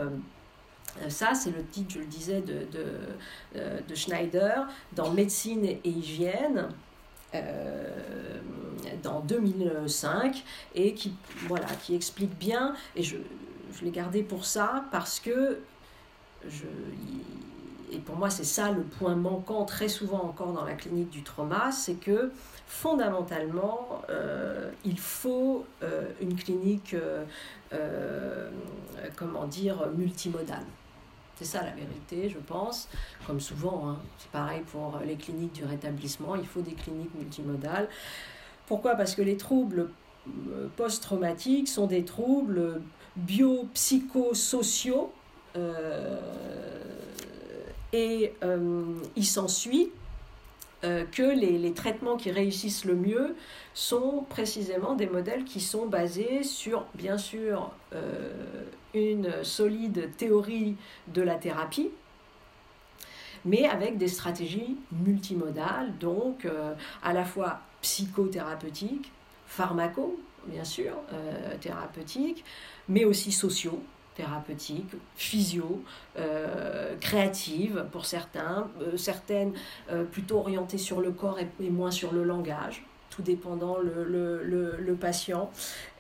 Ça, 1.10 1.34
c'est 1.34 1.52
le 1.52 1.64
titre, 1.64 1.94
je 1.96 2.00
le 2.00 2.06
disais, 2.06 2.42
de, 2.42 2.66
de, 2.72 3.82
de 3.88 3.96
Schneider 3.96 4.68
dans 4.94 5.12
Médecine 5.12 5.66
et 5.66 5.82
Hygiène. 5.86 6.68
dans 9.02 9.22
2005 9.22 10.44
et 10.74 10.94
qui, 10.94 11.14
voilà, 11.48 11.68
qui 11.84 11.96
explique 11.96 12.38
bien, 12.38 12.76
et 12.96 13.04
je, 13.04 13.18
je 13.74 13.86
l'ai 13.86 13.92
gardé 13.92 14.24
pour 14.24 14.46
ça 14.46 14.86
parce 14.92 15.20
que 15.20 15.60
je, 16.48 16.66
et 17.92 18.00
pour 18.00 18.16
moi 18.16 18.30
c'est 18.30 18.44
ça 18.44 18.72
le 18.72 18.82
point 18.82 19.16
manquant 19.16 19.66
très 19.66 19.88
souvent 19.88 20.24
encore 20.24 20.54
dans 20.54 20.66
la 20.66 20.74
clinique 20.74 21.10
du 21.10 21.24
trauma, 21.24 21.72
c'est 21.72 21.96
que 21.96 22.32
fondamentalement 22.68 24.02
euh, 24.10 24.72
il 24.84 25.00
faut 25.00 25.66
euh, 25.84 26.04
une 26.22 26.36
clinique, 26.36 26.96
euh, 27.74 28.50
comment 29.16 29.46
dire, 29.46 29.88
multimodale. 29.96 30.66
C'est 31.38 31.46
ça 31.46 31.64
la 31.64 31.72
vérité, 31.72 32.30
je 32.30 32.40
pense. 32.40 32.88
Comme 33.28 33.42
souvent, 33.42 33.90
hein. 33.90 34.00
c'est 34.18 34.32
pareil 34.32 34.62
pour 34.72 35.00
les 35.06 35.16
cliniques 35.16 35.54
du 35.54 35.66
rétablissement, 35.66 36.36
il 36.36 36.46
faut 36.46 36.62
des 36.62 36.72
cliniques 36.74 37.14
multimodales. 37.14 37.90
Pourquoi? 38.68 38.96
Parce 38.96 39.16
que 39.16 39.22
les 39.22 39.38
troubles 39.38 39.90
post-traumatiques 40.76 41.68
sont 41.68 41.88
des 41.88 42.06
troubles 42.06 42.82
biopsychosociaux. 43.16 45.12
Euh, 45.56 46.20
et 47.96 48.34
euh, 48.44 48.84
il 49.16 49.26
s'ensuit 49.26 49.90
euh, 50.84 51.06
que 51.06 51.24
les, 51.24 51.72
traitements 51.72 52.18
qui 52.18 52.30
réussissent 52.30 52.84
le 52.84 52.94
mieux 52.94 53.36
sont 53.74 54.26
précisément 54.28 54.96
des 54.96 55.08
modèles 55.08 55.46
qui 55.46 55.62
sont 55.62 55.86
basés 55.86 56.44
sur, 56.44 56.86
bien 56.94 57.18
sûr, 57.18 57.72
euh, 57.94 58.34
une 58.94 59.44
solide 59.44 60.10
théorie 60.18 60.76
de 61.08 61.22
la 61.22 61.36
thérapie, 61.36 61.90
mais 63.46 63.66
avec 63.66 63.98
des 63.98 64.10
stratégies 64.10 64.76
multimodales, 64.92 65.98
donc 65.98 66.48
à 67.04 67.14
la 67.14 67.24
fois 67.24 67.60
psychothérapeutiques, 67.82 69.12
pharmaco, 69.46 70.20
bien 70.48 70.64
sûr, 70.64 70.94
thérapeutiques, 71.62 72.44
mais 72.88 73.06
aussi 73.06 73.32
sociaux, 73.32 73.84
thérapeutique, 74.16 74.92
physio, 75.16 75.84
euh, 76.18 76.96
créative 77.00 77.86
pour 77.92 78.06
certains, 78.06 78.70
euh, 78.82 78.98
certaines 78.98 79.54
euh, 79.92 80.04
plutôt 80.04 80.38
orientées 80.38 80.78
sur 80.78 81.02
le 81.02 81.12
corps 81.12 81.38
et, 81.40 81.70
moins 81.70 81.92
sur 81.92 82.14
le 82.14 82.24
langage, 82.24 82.86
tout 83.10 83.22
dépendant 83.22 83.78
le, 83.78 84.98
patient. 85.00 85.52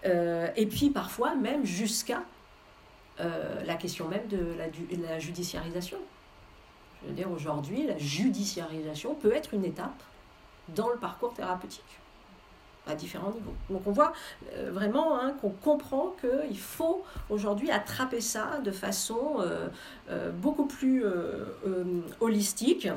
et 0.03 0.65
puis 0.65 0.89
parfois 0.89 1.35
même 1.35 1.65
jusqu'à 1.65 2.23
la 3.19 3.75
question 3.75 4.07
même 4.07 4.27
de 4.27 4.55
la, 4.57 4.67
de 4.67 5.03
la 5.03 5.19
judiciarisation. 5.19 5.97
Je 7.01 7.09
veux 7.09 7.15
dire, 7.15 7.31
aujourd'hui, 7.31 7.85
la 7.85 7.97
judiciarisation 7.97 9.13
peut 9.15 9.33
être 9.33 9.53
une 9.53 9.65
étape 9.65 10.01
dans 10.69 10.89
le 10.89 10.97
parcours 10.97 11.33
thérapeutique 11.33 11.99
à 12.87 12.95
différents 12.95 13.31
niveaux. 13.31 13.53
Donc 13.69 13.81
on 13.85 13.91
voit 13.91 14.13
euh, 14.53 14.71
vraiment 14.71 15.19
hein, 15.19 15.33
qu'on 15.41 15.49
comprend 15.49 16.15
qu'il 16.21 16.59
faut 16.59 17.03
aujourd'hui 17.29 17.71
attraper 17.71 18.21
ça 18.21 18.59
de 18.63 18.71
façon 18.71 19.37
euh, 19.39 19.67
euh, 20.09 20.31
beaucoup 20.31 20.65
plus 20.65 21.03
holistique 22.19 22.87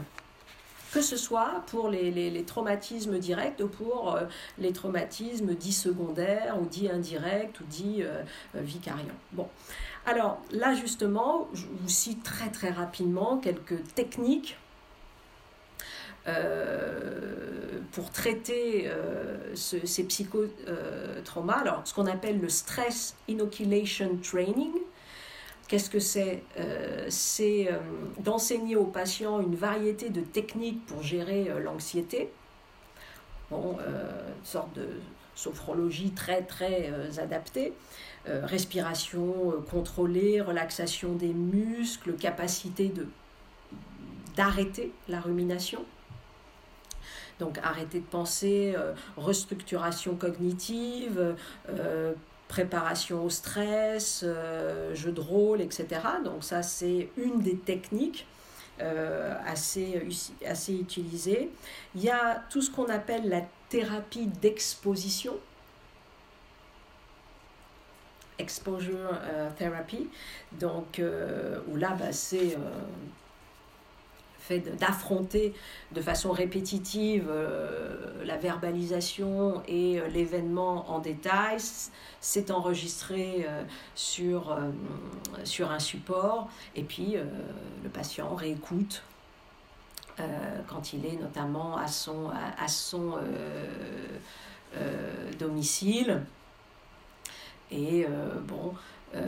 que 0.92 1.02
ce 1.02 1.16
soit 1.18 1.62
pour 1.66 1.90
les, 1.90 2.10
les, 2.10 2.44
traumatismes 2.44 3.18
directs 3.18 3.60
ou 3.62 3.68
pour 3.68 4.18
les 4.58 4.72
traumatismes 4.72 5.54
dits 5.54 5.72
secondaires 5.72 6.56
ou 6.60 6.64
dits 6.64 6.88
indirects 6.88 7.60
ou 7.60 7.64
dits 7.64 8.02
vicariants. 8.54 9.04
Bon, 9.32 9.48
alors 10.06 10.40
là 10.50 10.74
justement, 10.74 11.48
je 11.52 11.66
vous 11.66 11.88
cite 11.88 12.22
très 12.22 12.48
très 12.48 12.70
rapidement 12.70 13.36
quelques 13.36 13.82
techniques 13.94 14.56
pour 17.92 18.10
traiter 18.10 18.84
euh, 18.86 19.54
ces 19.54 20.04
psychotraumas. 20.04 21.60
Alors, 21.60 21.82
ce 21.84 21.94
qu'on 21.94 22.06
appelle 22.06 22.40
le 22.40 22.48
stress 22.48 23.16
inoculation 23.28 24.16
training. 24.22 24.72
Qu'est-ce 25.66 25.90
que 25.90 25.98
c'est 25.98 26.42
euh, 26.58 27.06
C'est 27.10 27.68
d'enseigner 28.20 28.76
aux 28.76 28.84
patients 28.86 29.40
une 29.40 29.54
variété 29.54 30.10
de 30.10 30.20
techniques 30.20 30.84
pour 30.86 31.02
gérer 31.02 31.48
l'anxiété. 31.62 32.30
Bon, 33.50 33.78
une 33.78 34.44
sorte 34.44 34.72
de 34.74 34.88
sophrologie 35.34 36.10
très 36.10 36.42
très 36.42 36.90
adaptée. 37.18 37.72
respiration 38.26 39.54
contrôlée, 39.70 40.40
relaxation 40.40 41.14
des 41.14 41.32
muscles, 41.32 42.14
capacité 42.14 42.88
de 42.88 43.06
d'arrêter 44.36 44.92
la 45.08 45.20
rumination. 45.20 45.84
Donc 47.38 47.58
arrêter 47.62 48.00
de 48.00 48.06
penser, 48.06 48.74
euh, 48.76 48.92
restructuration 49.16 50.16
cognitive, 50.16 51.36
euh, 51.68 52.12
préparation 52.48 53.24
au 53.24 53.30
stress, 53.30 54.24
jeu 54.94 55.12
de 55.12 55.20
rôle, 55.20 55.60
etc. 55.60 55.86
Donc 56.24 56.44
ça, 56.44 56.62
c'est 56.62 57.10
une 57.18 57.40
des 57.40 57.56
techniques 57.58 58.26
assez, 59.44 60.00
assez 60.46 60.72
utilisées. 60.72 61.50
Il 61.94 62.02
y 62.02 62.08
a 62.08 62.42
tout 62.48 62.62
ce 62.62 62.70
qu'on 62.70 62.86
appelle 62.86 63.28
la 63.28 63.42
thérapie 63.68 64.26
d'exposition 64.40 65.34
exposure 68.38 69.10
euh, 69.24 69.50
therapy, 69.56 70.08
donc 70.52 70.98
euh, 70.98 71.58
où 71.68 71.76
là 71.76 71.96
bah, 71.98 72.12
c'est 72.12 72.54
euh, 72.54 72.58
fait 74.48 74.60
d'affronter 74.78 75.54
de 75.92 76.00
façon 76.00 76.32
répétitive 76.32 77.30
la 78.24 78.36
verbalisation 78.36 79.62
et 79.68 80.00
l'événement 80.12 80.90
en 80.90 80.98
détail. 80.98 81.58
C'est 82.20 82.50
enregistré 82.50 83.46
sur, 83.94 84.58
sur 85.44 85.70
un 85.70 85.78
support 85.78 86.48
et 86.74 86.82
puis 86.82 87.16
le 87.82 87.90
patient 87.90 88.34
réécoute 88.34 89.02
quand 90.66 90.92
il 90.92 91.06
est 91.06 91.16
notamment 91.20 91.76
à 91.76 91.86
son, 91.86 92.30
à 92.30 92.68
son 92.68 93.18
domicile. 95.38 96.22
Et 97.70 98.04
euh, 98.04 98.40
bon, 98.46 98.74
euh, 99.14 99.20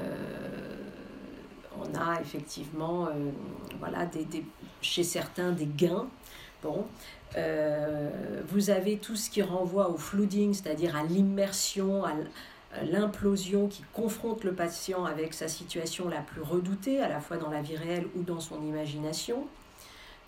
on 1.78 1.94
a 1.94 2.20
effectivement, 2.20 3.06
euh, 3.06 3.30
voilà, 3.78 4.06
des, 4.06 4.44
chez 4.82 5.04
certains 5.04 5.52
des 5.52 5.66
gains. 5.66 6.08
Bon, 6.62 6.86
vous 8.48 8.70
avez 8.70 8.98
tout 8.98 9.16
ce 9.16 9.30
qui 9.30 9.42
renvoie 9.42 9.88
au 9.88 9.96
flooding, 9.96 10.52
c'est-à-dire 10.52 10.96
à, 10.96 11.04
l'immersion, 11.04 12.04
à 12.04 12.12
l'implosion 12.84 13.68
qui 13.68 13.82
confronte 13.92 14.44
le 14.44 14.52
patient 14.52 15.04
avec 15.04 15.32
sa 15.32 15.48
situation 15.48 16.08
la 16.08 16.20
plus 16.20 16.42
redoutée, 16.42 17.00
à 17.00 17.08
la 17.08 17.20
fois 17.20 17.36
dans 17.36 17.50
la 17.50 17.62
vie 17.62 17.76
réelle 17.76 18.06
ou 18.16 18.22
dans 18.22 18.40
son 18.40 18.62
imagination. 18.62 19.46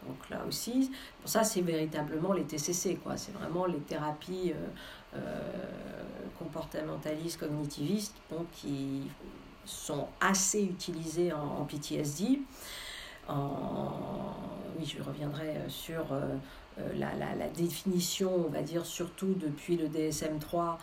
Donc 0.07 0.31
là 0.31 0.43
aussi, 0.49 0.91
ça 1.25 1.45
c'est 1.45 1.61
véritablement 1.61 2.33
les 2.33 2.43
TCC, 2.43 2.97
quoi. 2.97 3.17
C'est 3.17 3.33
vraiment 3.33 3.67
les 3.67 3.79
thérapies 3.79 4.53
euh, 5.15 5.19
comportementalistes, 6.39 7.39
cognitivistes, 7.39 8.17
qui 8.53 9.03
sont 9.65 10.09
assez 10.21 10.63
utilisées 10.63 11.33
en, 11.33 11.65
PTSD. 11.65 12.41
Oui, 13.29 14.85
je 14.85 15.03
reviendrai 15.03 15.57
sur 15.69 16.13
euh, 16.13 16.21
euh, 16.79 16.89
la, 16.97 17.15
la, 17.35 17.49
définition, 17.49 18.33
on 18.35 18.51
va 18.51 18.63
dire, 18.63 18.85
surtout 18.87 19.35
depuis 19.35 19.77
le 19.77 19.89
DSM-3, 19.89 20.77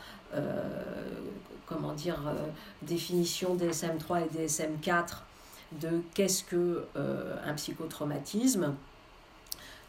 comment 1.65 1.93
dire, 1.93 2.19
définition 2.81 3.55
DSM-3 3.55 4.23
et 4.25 4.47
DSM-4 4.47 5.17
de 5.81 6.01
qu'est-ce 6.13 6.43
que 6.43 6.85
un 7.45 7.53
psychotraumatisme. 7.53 8.75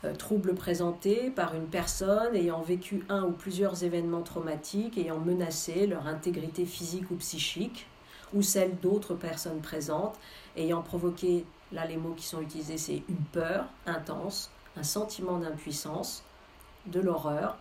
Euh, 0.03 0.15
troubles 0.15 0.55
présentés 0.55 1.29
par 1.29 1.55
une 1.55 1.67
personne 1.67 2.35
ayant 2.35 2.63
vécu 2.63 3.05
un 3.11 3.25
ou 3.25 3.33
plusieurs 3.33 3.85
événements 3.85 4.23
traumatiques 4.23 4.97
ayant 4.97 5.19
menacé 5.19 5.87
leur 5.87 6.07
intégrité 6.07 6.65
physique 6.65 7.11
ou 7.11 7.17
psychique 7.17 7.87
ou 8.33 8.41
celle 8.41 8.79
d'autres 8.81 9.13
personnes 9.13 9.61
présentes 9.61 10.19
ayant 10.57 10.81
provoqué, 10.81 11.45
là 11.73 11.87
les 11.87 11.97
mots 11.97 12.15
qui 12.15 12.27
sont 12.27 12.41
utilisés 12.41 12.79
c'est 12.79 13.03
une 13.09 13.25
peur 13.33 13.67
intense, 13.87 14.51
un 14.77 14.83
sentiment 14.83 15.39
d'impuissance, 15.39 16.25
de 16.87 17.01
l'horreur, 17.01 17.57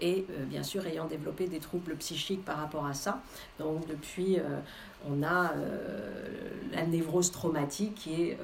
et 0.00 0.26
euh, 0.30 0.44
bien 0.44 0.62
sûr 0.62 0.86
ayant 0.86 1.06
développé 1.06 1.46
des 1.46 1.58
troubles 1.58 1.96
psychiques 1.96 2.44
par 2.44 2.58
rapport 2.58 2.86
à 2.86 2.94
ça. 2.94 3.20
Donc 3.58 3.86
depuis, 3.86 4.38
euh, 4.38 4.60
on 5.08 5.22
a 5.22 5.52
euh, 5.52 6.30
la 6.72 6.86
névrose 6.86 7.30
traumatique 7.30 7.94
qui 7.94 8.22
est 8.22 8.38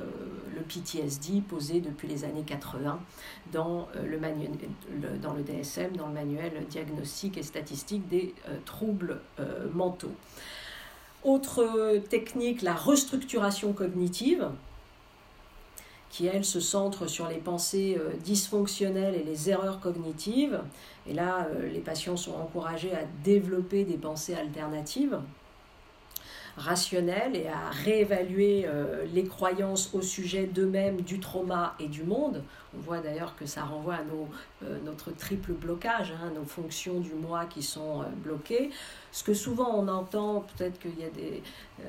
le 0.55 0.63
PTSD 0.63 1.43
posé 1.43 1.81
depuis 1.81 2.09
les 2.09 2.25
années 2.25 2.45
80 2.45 3.01
dans 3.53 3.89
le, 3.95 5.19
dans 5.19 5.33
le 5.33 5.43
DSM, 5.43 5.97
dans 5.97 6.07
le 6.07 6.15
manuel 6.15 6.53
diagnostique 6.71 7.37
et 7.37 7.43
statistique 7.43 8.09
des 8.09 8.35
troubles 8.65 9.21
mentaux. 9.73 10.15
Autre 11.25 11.99
technique, 12.09 12.63
la 12.63 12.75
restructuration 12.75 13.73
cognitive 13.73 14.49
qui, 16.15 16.27
elle, 16.27 16.45
se 16.45 16.61
centre 16.61 17.09
sur 17.09 17.27
les 17.27 17.39
pensées 17.39 17.99
euh, 17.99 18.13
dysfonctionnelles 18.23 19.17
et 19.17 19.25
les 19.25 19.51
erreurs 19.51 19.81
cognitives. 19.81 20.61
Et 21.09 21.13
là, 21.13 21.49
euh, 21.51 21.69
les 21.69 21.81
patients 21.81 22.17
sont 22.17 22.35
encouragés 22.35 22.93
à 22.95 23.03
développer 23.25 23.83
des 23.83 23.97
pensées 23.97 24.35
alternatives 24.35 25.19
rationnelles 26.57 27.37
et 27.37 27.49
à 27.49 27.71
réévaluer 27.71 28.65
euh, 28.67 29.05
les 29.13 29.25
croyances 29.25 29.93
au 29.95 30.03
sujet 30.03 30.47
d'eux-mêmes, 30.47 31.01
du 31.01 31.21
trauma 31.21 31.75
et 31.81 31.89
du 31.89 32.05
monde. 32.05 32.43
On 32.77 32.81
voit 32.81 32.99
d'ailleurs 32.99 33.37
que 33.37 33.47
ça 33.47 33.63
renvoie 33.63 33.95
à 33.95 34.05
nos, 34.05 34.29
notre 34.85 35.13
triple 35.13 35.53
blocage, 35.53 36.13
hein, 36.13 36.33
nos 36.35 36.45
fonctions 36.45 36.99
du 36.99 37.15
moi 37.15 37.45
qui 37.45 37.63
sont 37.63 38.05
bloquées. 38.25 38.71
Ce 39.13 39.23
que 39.23 39.33
souvent 39.33 39.71
on 39.75 39.87
entend, 39.87 40.45
peut-être 40.57 40.81
qu'il 40.81 40.99
y 40.99 41.05
a 41.05 41.11
des, 41.11 41.41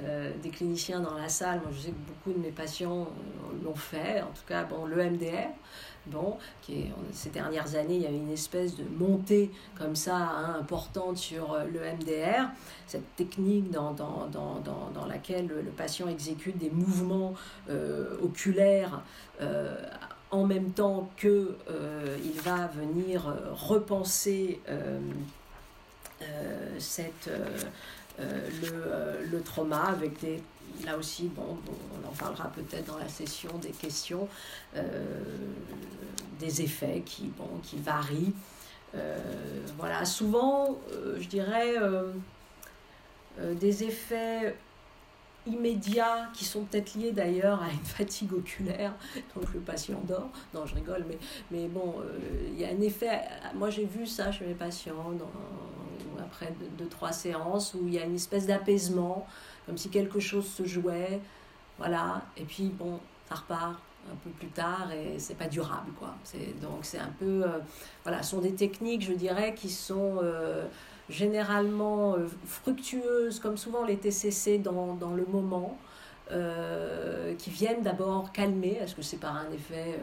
euh, 0.04 0.32
des, 0.44 0.50
cliniciens 0.50 1.00
dans 1.00 1.16
la 1.16 1.28
salle, 1.28 1.60
moi 1.62 1.72
je 1.72 1.80
sais 1.80 1.90
que 1.90 2.08
beaucoup 2.08 2.38
de 2.38 2.44
mes 2.44 2.52
patients 2.52 3.02
euh, 3.02 3.64
l'ont 3.64 3.76
fait, 3.76 4.22
en 4.22 4.28
tout 4.28 4.46
cas 4.48 4.64
bon, 4.64 4.86
le 4.86 4.96
MDR, 4.98 5.50
bon, 6.08 6.38
qui 6.62 6.92
ces 7.12 7.30
dernières 7.30 7.76
années 7.76 7.96
il 7.96 8.02
y 8.02 8.08
a 8.08 8.12
une 8.12 8.32
espèce 8.32 8.76
de 8.76 8.84
montée 8.84 9.52
comme 9.78 9.96
ça 9.96 10.16
hein, 10.16 10.56
importante 10.60 11.18
sur 11.18 11.54
euh, 11.54 11.66
le 11.66 11.80
MDR, 11.80 12.50
cette 12.88 13.16
technique 13.16 13.72
dans, 13.72 13.94
dans, 13.94 14.28
dans, 14.28 14.60
dans 14.94 15.06
laquelle 15.06 15.48
le, 15.48 15.72
patient 15.72 16.08
exécute 16.08 16.58
des 16.58 16.70
mouvements 16.70 17.34
oculaires 18.24 19.02
en 20.32 20.46
même 20.46 20.72
temps 20.72 21.10
qu'il 21.18 21.50
il 22.24 22.42
va 22.42 22.68
venir 22.68 23.34
repenser 23.68 24.62
euh, 26.22 26.80
cette, 26.80 27.28
euh, 27.28 27.46
euh, 28.22 28.50
le, 28.62 29.30
le, 29.30 29.42
trauma 29.42 29.84
avec 29.84 30.20
des 30.22 30.42
là 30.84 30.98
aussi, 30.98 31.28
bon, 31.28 31.58
on 32.04 32.08
en 32.08 32.12
parlera 32.12 32.50
peut-être 32.50 32.86
dans 32.86 32.98
la 32.98 33.08
session 33.08 33.50
des 33.60 33.72
questions, 33.72 34.28
des 36.40 36.62
effets 36.62 37.04
qui, 37.06 37.32
varient. 37.78 38.34
voilà, 39.78 40.06
souvent, 40.06 40.80
je 41.18 41.28
dirais, 41.28 41.76
des 43.40 43.84
effets 43.84 44.56
immédiats 45.48 46.30
qui 46.34 46.44
sont 46.44 46.64
peut-être 46.64 46.96
liés 46.96 47.12
d'ailleurs 47.12 47.62
à 47.62 47.70
une 47.70 47.80
fatigue 47.86 48.34
oculaire, 48.34 48.94
donc 49.36 49.54
le 49.54 49.60
patient 49.60 50.02
dort. 50.08 50.30
Non, 50.54 50.66
je 50.66 50.76
rigole, 50.76 51.06
mais, 51.52 51.68
bon, 51.68 51.96
il 52.52 52.60
y 52.60 52.66
a 52.66 52.70
un 52.70 52.82
effet. 52.82 53.22
Moi, 53.54 53.70
j'ai 53.70 53.86
vu 53.86 54.06
ça 54.08 54.32
chez 54.32 54.46
mes 54.46 54.56
patients 54.56 55.14
après 56.20 56.54
deux, 56.78 56.88
trois 56.88 57.12
séances 57.12 57.74
où 57.74 57.88
il 57.88 57.94
y 57.94 58.00
a 58.00 58.06
une 58.06 58.16
espèce 58.16 58.48
d'apaisement, 58.48 59.28
comme 59.66 59.78
si 59.78 59.90
quelque 59.90 60.20
chose 60.20 60.48
se 60.48 60.66
jouait. 60.66 61.20
Voilà. 61.78 62.22
Et 62.38 62.44
puis, 62.44 62.66
bon, 62.66 63.00
ça 63.28 63.36
repart 63.36 63.80
un 64.12 64.16
peu 64.24 64.30
plus 64.30 64.48
tard 64.48 64.92
et 64.92 65.18
c'est 65.18 65.38
pas 65.38 65.48
durable, 65.48 65.92
quoi. 65.98 66.16
Donc, 66.62 66.80
c'est 66.84 67.00
un 67.00 67.14
peu. 67.20 67.44
Euh, 67.44 67.60
voilà, 68.04 68.22
ce 68.24 68.32
sont 68.32 68.42
des 68.42 68.54
techniques, 68.54 69.04
je 69.04 69.14
dirais, 69.14 69.54
qui 69.56 69.70
sont. 69.70 70.20
Euh, 70.24 70.66
généralement 71.08 72.16
euh, 72.16 72.26
fructueuses, 72.48 73.40
comme 73.40 73.58
souvent 73.58 73.86
les 73.86 73.96
TCC 73.96 74.58
dans, 74.58 74.96
dans 74.96 75.12
le 75.12 75.24
moment, 75.26 75.78
qui 77.38 77.52
viennent 77.52 77.84
d'abord 77.84 78.32
calmer, 78.32 78.80
est-ce 78.82 78.96
que 78.96 79.04
c'est 79.04 79.20
par 79.20 79.36
un 79.36 79.52
effet 79.52 80.00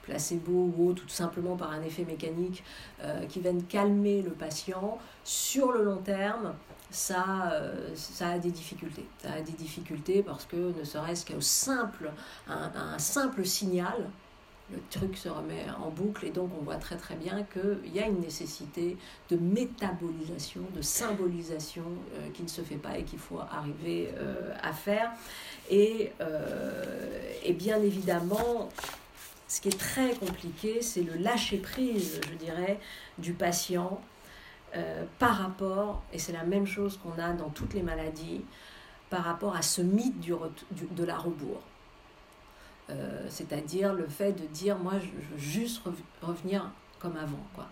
placebo 0.00 0.72
ou 0.78 0.94
tout 0.94 1.10
simplement 1.10 1.56
par 1.56 1.72
un 1.72 1.82
effet 1.82 2.06
mécanique, 2.06 2.64
qui 3.28 3.40
viennent 3.40 3.62
calmer 3.64 4.22
le 4.22 4.30
patient, 4.30 4.96
sur 5.24 5.70
le 5.72 5.84
long 5.84 5.98
terme, 5.98 6.54
ça, 6.90 7.50
euh, 7.52 7.94
ça 7.94 8.30
a 8.30 8.38
des 8.38 8.50
difficultés. 8.50 9.06
Ça 9.22 9.32
a 9.32 9.40
des 9.40 9.52
difficultés 9.52 10.22
parce 10.22 10.44
que 10.44 10.56
ne 10.56 10.84
serait-ce 10.84 11.26
qu'au 11.26 11.40
simple, 11.40 12.10
un, 12.48 12.98
simple 12.98 13.44
signal, 13.44 14.10
le 14.70 14.78
truc 14.90 15.16
se 15.16 15.28
remet 15.28 15.64
en 15.82 15.88
boucle 15.90 16.26
et 16.26 16.30
donc 16.30 16.50
on 16.58 16.62
voit 16.62 16.76
très 16.76 16.96
très 16.96 17.14
bien 17.14 17.42
qu'il 17.44 17.94
y 17.94 18.00
a 18.00 18.06
une 18.06 18.20
nécessité 18.20 18.98
de 19.30 19.36
métabolisation, 19.36 20.60
de 20.74 20.82
symbolisation 20.82 21.84
euh, 22.14 22.28
qui 22.34 22.42
ne 22.42 22.48
se 22.48 22.60
fait 22.60 22.76
pas 22.76 22.98
et 22.98 23.04
qu'il 23.04 23.18
faut 23.18 23.40
arriver 23.40 24.10
à 24.62 24.72
faire. 24.72 25.10
Et, 25.70 26.12
et 27.44 27.52
bien 27.52 27.82
évidemment, 27.82 28.70
ce 29.46 29.60
qui 29.60 29.68
est 29.68 29.78
très 29.78 30.14
compliqué, 30.14 30.82
c'est 30.82 31.02
le 31.02 31.14
lâcher-prise, 31.14 32.20
je 32.30 32.36
dirais, 32.36 32.78
du 33.18 33.32
patient 33.32 34.00
euh, 34.76 35.04
par 35.18 35.36
rapport, 35.36 36.02
et 36.12 36.18
c'est 36.18 36.32
la 36.32 36.44
même 36.44 36.66
chose 36.66 36.98
qu'on 36.98 37.20
a 37.20 37.32
dans 37.32 37.48
toutes 37.48 37.72
les 37.74 37.82
maladies, 37.82 38.44
par 39.08 39.24
rapport 39.24 39.56
à 39.56 39.62
ce 39.62 39.80
mythe 39.80 40.20
de 40.20 41.04
la 41.04 41.16
rebours. 41.16 41.62
Euh, 42.90 43.26
c'est-à-dire 43.30 43.94
le 43.94 44.06
fait 44.06 44.32
de 44.32 44.46
dire, 44.46 44.78
moi, 44.78 44.94
je, 44.98 45.06
veux 45.06 45.38
juste 45.38 45.82
revenir 46.20 46.70
comme 46.98 47.16
avant. 47.16 47.46
Quoi. 47.54 47.66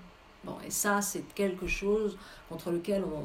Bon, 0.44 0.56
et 0.66 0.70
ça, 0.70 1.02
c'est 1.02 1.22
quelque 1.34 1.66
chose 1.66 2.16
contre 2.48 2.70
lequel 2.70 3.04
on, 3.04 3.24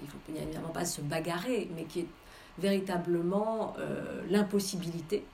il 0.00 0.08
faut 0.08 0.18
évidemment 0.36 0.68
pas 0.68 0.84
se 0.84 1.00
bagarrer, 1.00 1.68
mais 1.74 1.84
qui 1.84 2.00
est 2.00 2.08
véritablement 2.58 3.74
l'impossibilité, 4.28 5.24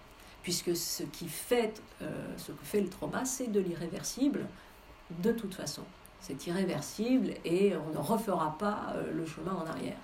puisque 0.43 0.77
ce 0.77 1.03
qui 1.03 1.29
fait, 1.29 1.83
ce 2.37 2.53
que 2.53 2.65
fait 2.65 2.81
le 2.81 2.89
trauma, 2.89 3.25
c'est 3.25 3.49
de 3.49 3.61
l'irréversible 3.61 4.47
de 5.11 5.33
toute 5.33 5.55
façon 5.55 5.83
c'est 6.21 6.47
irréversible 6.47 7.31
et 7.45 7.75
on 7.77 7.97
ne 7.97 8.03
refera 8.03 8.57
pas 8.59 8.93
euh, 8.95 9.13
le 9.13 9.25
chemin 9.25 9.53
en 9.53 9.67
arrière. 9.67 9.97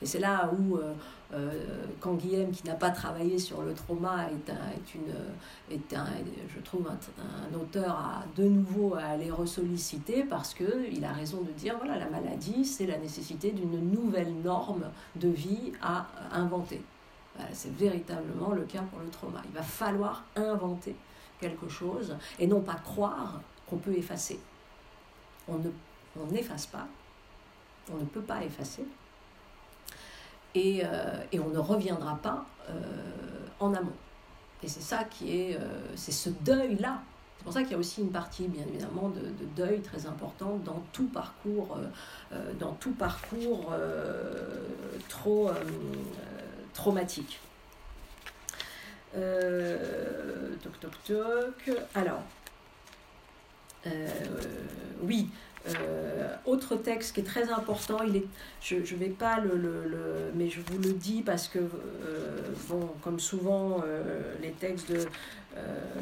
Et 0.00 0.06
c'est 0.06 0.18
là 0.18 0.50
où, 0.52 0.76
euh, 0.76 0.92
euh, 1.32 1.50
quand 1.98 2.14
Guillaume, 2.14 2.50
qui 2.50 2.66
n'a 2.66 2.74
pas 2.74 2.90
travaillé 2.90 3.38
sur 3.38 3.62
le 3.62 3.72
trauma, 3.72 4.26
est, 4.30 4.50
est, 4.50 4.94
une, 4.94 5.74
est 5.74 5.96
un, 5.96 6.06
je 6.54 6.60
trouve, 6.60 6.86
un, 6.88 7.58
auteur 7.58 7.90
à 7.90 8.24
de 8.36 8.44
nouveau 8.44 8.94
à 8.94 9.04
aller 9.04 9.30
ressolliciter 9.30 10.24
parce 10.24 10.54
qu'il 10.54 11.04
a 11.04 11.12
raison 11.12 11.40
de 11.40 11.50
dire 11.52 11.76
voilà, 11.78 11.98
la 11.98 12.10
maladie, 12.10 12.64
c'est 12.64 12.86
la 12.86 12.98
nécessité 12.98 13.52
d'une 13.52 13.90
nouvelle 13.90 14.34
norme 14.44 14.84
de 15.16 15.28
vie 15.28 15.72
à 15.82 16.06
inventer. 16.32 16.82
c'est 17.52 17.74
véritablement 17.74 18.52
le 18.52 18.62
cas 18.62 18.82
pour 18.90 19.00
le 19.00 19.08
trauma. 19.08 19.40
Il 19.46 19.54
va 19.54 19.62
falloir 19.62 20.24
inventer 20.36 20.94
quelque 21.40 21.68
chose 21.68 22.16
et 22.38 22.46
non 22.46 22.60
pas 22.60 22.76
croire 22.84 23.40
qu'on 23.68 23.78
peut 23.78 23.96
effacer 23.96 24.38
on 25.48 26.26
n'efface 26.30 26.66
pas, 26.66 26.86
on 27.92 27.96
ne 27.96 28.04
peut 28.04 28.22
pas 28.22 28.42
effacer, 28.44 28.84
et, 30.54 30.82
euh, 30.84 31.24
on 31.34 31.48
ne 31.48 31.58
reviendra 31.58 32.16
pas 32.16 32.44
euh, 32.68 32.74
en 33.60 33.74
amont. 33.74 33.92
Et 34.62 34.68
c'est 34.68 34.82
ça 34.82 35.04
qui 35.04 35.36
est, 35.36 35.56
euh, 35.56 35.60
c'est 35.96 36.12
ce 36.12 36.30
deuil-là. 36.30 37.02
C'est 37.38 37.44
pour 37.44 37.52
ça 37.52 37.62
qu'il 37.62 37.72
y 37.72 37.74
a 37.74 37.78
aussi 37.78 38.02
une 38.02 38.12
partie, 38.12 38.46
bien 38.46 38.64
évidemment, 38.68 39.08
de, 39.08 39.22
deuil 39.56 39.80
très 39.80 40.06
importante 40.06 40.62
dans 40.62 40.80
tout 40.92 41.08
parcours, 41.08 41.76
dans 42.60 42.70
tout 42.74 42.92
parcours 42.92 43.74
trop 45.08 45.50
traumatique. 46.72 47.40
toc 49.12 50.78
toc 50.80 51.04
toc. 51.04 51.72
Alors, 51.96 52.22
oui, 55.02 55.28
euh, 55.68 56.34
autre 56.44 56.74
texte 56.76 57.14
qui 57.14 57.20
est 57.20 57.24
très 57.24 57.50
important, 57.50 57.98
je 58.60 58.76
ne 58.76 58.98
vais 58.98 59.10
pas 59.10 59.38
le, 59.40 60.32
mais 60.34 60.48
je 60.48 60.60
vous 60.60 60.78
le 60.78 60.92
dis 60.92 61.22
parce 61.22 61.46
que, 61.48 61.58
euh, 61.58 62.52
bon, 62.68 62.88
comme 63.00 63.20
souvent, 63.20 63.82
les 64.40 64.50
textes 64.52 64.90
de, 64.90 65.06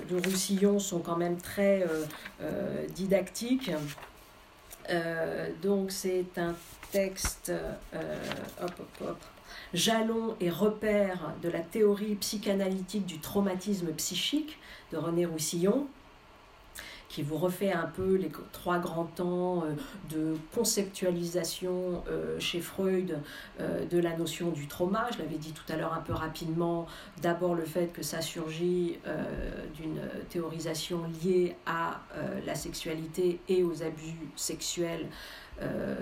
de 0.09 0.17
Roussillon 0.17 0.79
sont 0.79 1.01
quand 1.01 1.17
même 1.17 1.37
très 1.37 1.87
didactiques. 2.95 3.71
donc 5.63 5.91
c'est 5.91 6.39
un 6.39 6.55
texte, 6.91 7.53
hop, 8.63 8.73
hop, 8.79 9.09
hop, 9.09 9.19
jalon 9.75 10.37
et 10.41 10.51
repère 10.51 11.35
de 11.43 11.49
la 11.49 11.61
théorie 11.61 12.15
psychanalytique 12.17 13.05
du 13.05 13.19
traumatisme 13.19 13.93
psychique 13.93 14.59
de 14.93 14.97
René 14.97 15.27
Roussillon 15.27 15.87
qui 17.11 17.23
vous 17.25 17.37
refait 17.37 17.73
un 17.73 17.87
peu 17.87 18.15
les 18.15 18.31
trois 18.53 18.79
grands 18.79 19.05
temps 19.05 19.65
euh, 19.65 19.75
de 20.11 20.37
conceptualisation 20.55 22.05
euh, 22.09 22.39
chez 22.39 22.61
Freud 22.61 23.19
euh, 23.59 23.85
de 23.87 23.99
la 23.99 24.17
notion 24.17 24.51
du 24.51 24.69
trauma. 24.69 25.09
Je 25.13 25.19
l'avais 25.19 25.37
dit 25.37 25.53
tout 25.53 25.71
à 25.73 25.77
l'heure 25.77 25.93
un 25.93 26.03
peu 26.03 26.13
rapidement. 26.13 26.87
D'abord 27.21 27.57
le 27.57 27.65
fait 27.65 27.89
que 27.93 28.03
ça 28.03 28.23
surgit 28.23 28.99
d'une 29.75 30.01
théorisation 30.29 31.03
liée 31.23 31.57
à 31.67 32.01
la 32.47 32.55
sexualité 32.55 33.41
et 33.49 33.63
aux 33.63 33.83
abus 33.83 34.15
sexuels. 34.37 35.07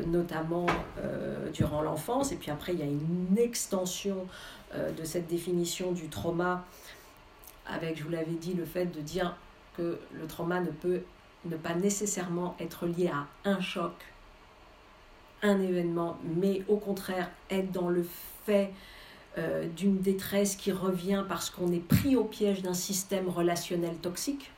notamment 0.07 0.67
durant 1.53 1.83
l'enfance. 1.83 2.33
Et 2.33 2.37
puis 2.37 2.51
après, 2.51 2.73
il 2.75 2.79
y 2.79 2.83
a 2.83 2.87
une 2.87 3.39
extension 3.39 4.27
de 4.75 5.05
cette 5.05 5.27
définition 5.27 5.93
du 5.93 6.09
trauma 6.09 6.65
avec, 7.67 7.99
je 7.99 8.05
vous 8.05 8.11
l'avais 8.11 8.33
dit, 8.33 8.55
le 8.55 8.65
fait 8.65 8.87
de 8.87 9.01
dire 9.01 9.37
le 9.79 10.27
trauma 10.27 10.61
ne 10.61 10.71
peut 10.71 11.03
ne 11.45 11.57
pas 11.57 11.75
nécessairement 11.75 12.57
être 12.59 12.87
lié 12.87 13.09
à 13.09 13.27
un 13.49 13.61
choc, 13.61 13.93
un 15.43 15.61
événement, 15.61 16.19
mais 16.25 16.63
au 16.69 16.77
contraire 16.77 17.31
être 17.51 17.71
dans 17.71 17.89
le 17.89 18.07
fait 18.45 18.73
euh, 19.39 19.69
d'une 19.69 19.99
détresse 19.99 20.57
qui 20.57 20.73
revient 20.73 21.25
parce 21.29 21.51
qu'on 21.51 21.71
est 21.73 21.87
pris 21.87 22.17
au 22.17 22.25
piège 22.25 22.63
d'un 22.63 22.75
système 22.75 23.29
relationnel 23.29 23.97
toxique. 23.97 24.51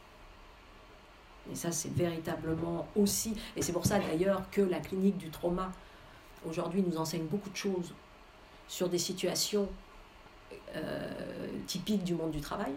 Et 1.50 1.54
ça, 1.54 1.72
c'est 1.72 1.92
véritablement 1.92 2.86
aussi, 2.96 3.34
et 3.56 3.62
c'est 3.62 3.72
pour 3.72 3.84
ça 3.84 3.98
d'ailleurs 3.98 4.48
que 4.50 4.60
la 4.60 4.78
clinique 4.78 5.18
du 5.18 5.30
trauma 5.30 5.72
aujourd'hui 6.48 6.82
nous 6.82 6.96
enseigne 6.96 7.24
beaucoup 7.24 7.50
de 7.50 7.56
choses 7.56 7.92
sur 8.68 8.88
des 8.88 8.98
situations 8.98 9.68
euh, 10.76 11.10
typiques 11.66 12.04
du 12.04 12.14
monde 12.14 12.30
du 12.30 12.40
travail, 12.40 12.72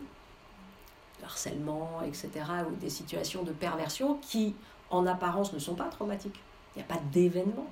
harcèlement, 1.24 2.02
etc., 2.06 2.30
ou 2.70 2.76
des 2.76 2.90
situations 2.90 3.44
de 3.44 3.52
perversion 3.52 4.16
qui, 4.16 4.56
en 4.90 5.06
apparence, 5.06 5.54
ne 5.54 5.60
sont 5.60 5.76
pas 5.76 5.90
traumatiques. 5.90 6.40
Il 6.76 6.80
n'y 6.80 6.84
a 6.84 6.88
pas 6.88 7.02
d'événement. 7.12 7.68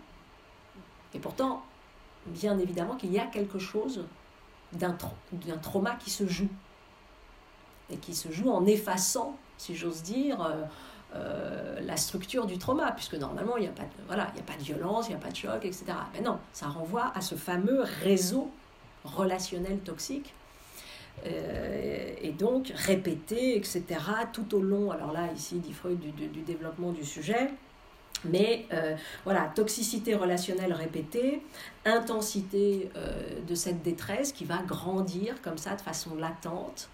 Et 1.13 1.19
pourtant, 1.19 1.63
bien 2.27 2.57
évidemment 2.59 2.95
qu'il 2.95 3.11
y 3.11 3.19
a 3.19 3.25
quelque 3.25 3.59
chose 3.59 4.05
d'un 4.73 4.95
trauma 5.61 5.95
qui 5.95 6.09
se 6.09 6.27
joue. 6.27 6.49
Et 7.89 7.97
qui 7.97 8.15
se 8.15 8.31
joue 8.31 8.49
en 8.49 8.65
effaçant, 8.65 9.37
si 9.57 9.75
j'ose 9.75 10.01
dire, 10.01 10.41
euh, 10.41 10.63
euh, 11.13 11.79
la 11.81 11.97
structure 11.97 12.45
du 12.45 12.57
trauma, 12.57 12.93
puisque 12.93 13.15
normalement, 13.15 13.57
il 13.57 13.63
n'y 13.63 13.67
a, 13.67 13.71
pas 13.71 13.83
de, 13.83 13.89
voilà, 14.07 14.31
il 14.33 14.39
a 14.39 14.43
pas 14.43 14.55
de 14.55 14.63
violence, 14.63 15.07
il 15.07 15.09
n'y 15.09 15.15
a 15.15 15.19
pas 15.19 15.31
de 15.31 15.35
choc, 15.35 15.65
etc. 15.65 15.85
Mais 16.13 16.21
non, 16.21 16.39
ça 16.53 16.67
renvoie 16.67 17.11
à 17.13 17.19
ce 17.19 17.35
fameux 17.35 17.81
réseau 17.81 18.49
relationnel 19.03 19.79
toxique 19.79 20.33
et 21.25 22.31
donc 22.31 22.71
répéter, 22.75 23.55
etc., 23.55 23.83
tout 24.33 24.55
au 24.55 24.61
long, 24.61 24.91
alors 24.91 25.11
là, 25.11 25.29
ici, 25.35 25.59
dit 25.59 25.73
Freud, 25.73 25.99
du, 25.99 26.41
développement 26.41 26.91
du 26.91 27.05
sujet, 27.05 27.49
mais 28.23 28.65
euh, 28.73 28.95
voilà, 29.23 29.51
toxicité 29.55 30.15
relationnelle 30.15 30.73
répétée, 30.73 31.41
intensité 31.85 32.89
euh, 32.95 33.39
de 33.47 33.55
cette 33.55 33.81
détresse 33.81 34.31
qui 34.31 34.45
va 34.45 34.57
grandir 34.63 35.41
comme 35.41 35.57
ça 35.57 35.75
de 35.75 35.81
façon 35.81 36.15
latente 36.15 36.89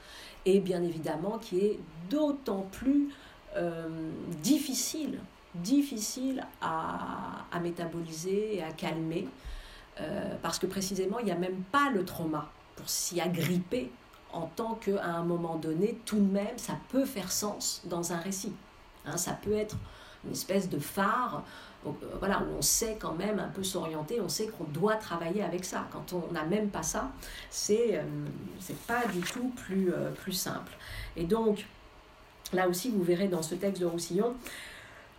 et 0.45 0.59
bien 0.59 0.81
évidemment 0.81 1.37
qui 1.37 1.59
est 1.59 1.79
d'autant 2.09 2.65
plus 2.71 3.09
difficile, 4.43 5.19
difficile 5.55 6.45
à, 6.61 7.45
à, 7.51 7.59
métaboliser 7.59 8.57
et 8.57 8.63
à 8.63 8.71
calmer 8.71 9.27
parce 10.43 10.59
que 10.59 10.67
précisément 10.67 11.17
il 11.17 11.25
n'y 11.25 11.31
a 11.31 11.37
même 11.37 11.63
pas 11.71 11.89
le 11.89 12.05
trauma 12.05 12.51
pour 12.75 12.87
s'y 12.87 13.19
agripper 13.19 13.89
en 14.37 14.47
tant 14.55 14.75
qu'à 14.75 15.03
un 15.03 15.23
moment 15.23 15.55
donné, 15.55 15.99
tout 16.05 16.17
de 16.19 16.31
même, 16.31 16.57
ça 16.57 16.73
peut 16.89 17.05
faire 17.05 17.31
sens 17.31 17.81
dans 17.85 18.13
un 18.13 18.17
récit. 18.17 18.53
Hein, 19.05 19.17
ça 19.17 19.33
peut 19.33 19.53
être 19.53 19.75
une 20.25 20.31
espèce 20.31 20.69
de 20.69 20.79
phare 20.79 21.43
euh, 21.85 21.89
voilà, 22.19 22.41
où 22.41 22.57
on 22.57 22.61
sait 22.61 22.97
quand 22.99 23.13
même 23.13 23.39
un 23.39 23.47
peu 23.47 23.63
s'orienter, 23.63 24.21
on 24.21 24.29
sait 24.29 24.47
qu'on 24.47 24.65
doit 24.65 24.95
travailler 24.95 25.43
avec 25.43 25.65
ça. 25.65 25.87
Quand 25.91 26.13
on 26.13 26.31
n'a 26.31 26.43
même 26.43 26.69
pas 26.69 26.83
ça, 26.83 27.11
c'est 27.49 27.97
euh, 27.97 28.03
pas 28.87 29.05
du 29.07 29.21
tout 29.21 29.51
plus, 29.55 29.91
euh, 29.91 30.11
plus 30.11 30.33
simple. 30.33 30.73
Et 31.15 31.23
donc, 31.23 31.65
là 32.53 32.67
aussi, 32.67 32.91
vous 32.91 33.03
verrez 33.03 33.27
dans 33.27 33.41
ce 33.41 33.55
texte 33.55 33.81
de 33.81 33.87
Roussillon, 33.87 34.35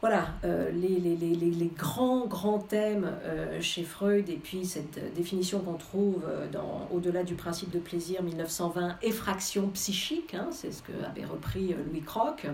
voilà, 0.00 0.28
euh, 0.44 0.70
les, 0.70 1.70
grands, 1.76 2.26
grands 2.26 2.60
thèmes 2.60 3.10
euh, 3.24 3.60
chez 3.60 3.82
Freud, 3.82 4.28
et 4.28 4.36
puis 4.36 4.64
cette 4.64 5.12
définition 5.14 5.58
qu'on 5.58 5.74
trouve 5.74 6.22
euh, 6.28 6.46
dans 6.48 6.88
Au-delà 6.92 7.24
du 7.24 7.34
principe 7.34 7.70
de 7.70 7.80
plaisir 7.80 8.22
1920, 8.22 8.98
effraction 9.02 9.68
psychique, 9.70 10.34
hein, 10.34 10.48
c'est 10.52 10.70
ce 10.70 10.82
que 10.82 10.92
avait 11.04 11.24
repris 11.24 11.74
Louis 11.90 12.02
Croc, 12.02 12.46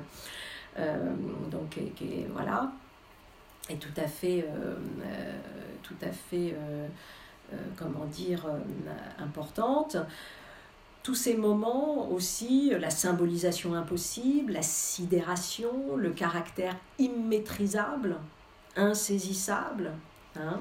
donc, 1.53 1.79
voilà, 2.33 2.73
est 3.69 3.77
tout 3.77 3.95
à 3.97 4.09
fait, 4.09 4.45
tout 5.85 5.95
à 6.03 6.11
fait 6.11 6.57
comment 7.77 8.07
dire, 8.07 8.45
importante 9.21 9.97
tous 11.05 11.15
ces 11.15 11.37
moments 11.37 12.11
aussi, 12.11 12.71
la 12.71 12.89
symbolisation 12.89 13.75
impossible, 13.75 14.55
la 14.55 14.63
sidération, 14.63 15.97
le 15.97 16.11
caractère 16.11 16.75
immaîtrisable, 16.99 18.17
insaisissable, 18.75 19.93
hein. 20.35 20.61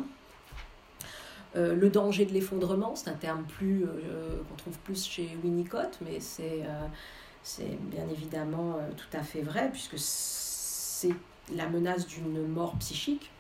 euh, 1.56 1.74
le 1.74 1.89
danger 1.89 2.26
de 2.26 2.34
l'effondrement, 2.34 2.94
c'est 2.94 3.10
un 3.10 3.16
terme 3.16 3.46
plus 3.46 3.86
euh, 3.86 4.41
qu'on 4.50 4.56
trouve 4.56 4.78
plus 4.80 5.06
chez 5.06 5.30
Winnicott, 5.41 5.98
mais 6.02 6.20
c'est 6.20 6.66
euh, 6.66 7.66
bien 7.80 8.08
évidemment 8.12 8.80
tout 8.98 9.18
à 9.18 9.24
fait 9.24 9.41
vrai, 9.41 9.70
puisque 9.72 9.98
c'est 9.98 11.16
la 11.56 11.70
menace 11.70 12.06
d'une 12.06 12.48
mort 12.48 12.76
psychique, 12.80 13.32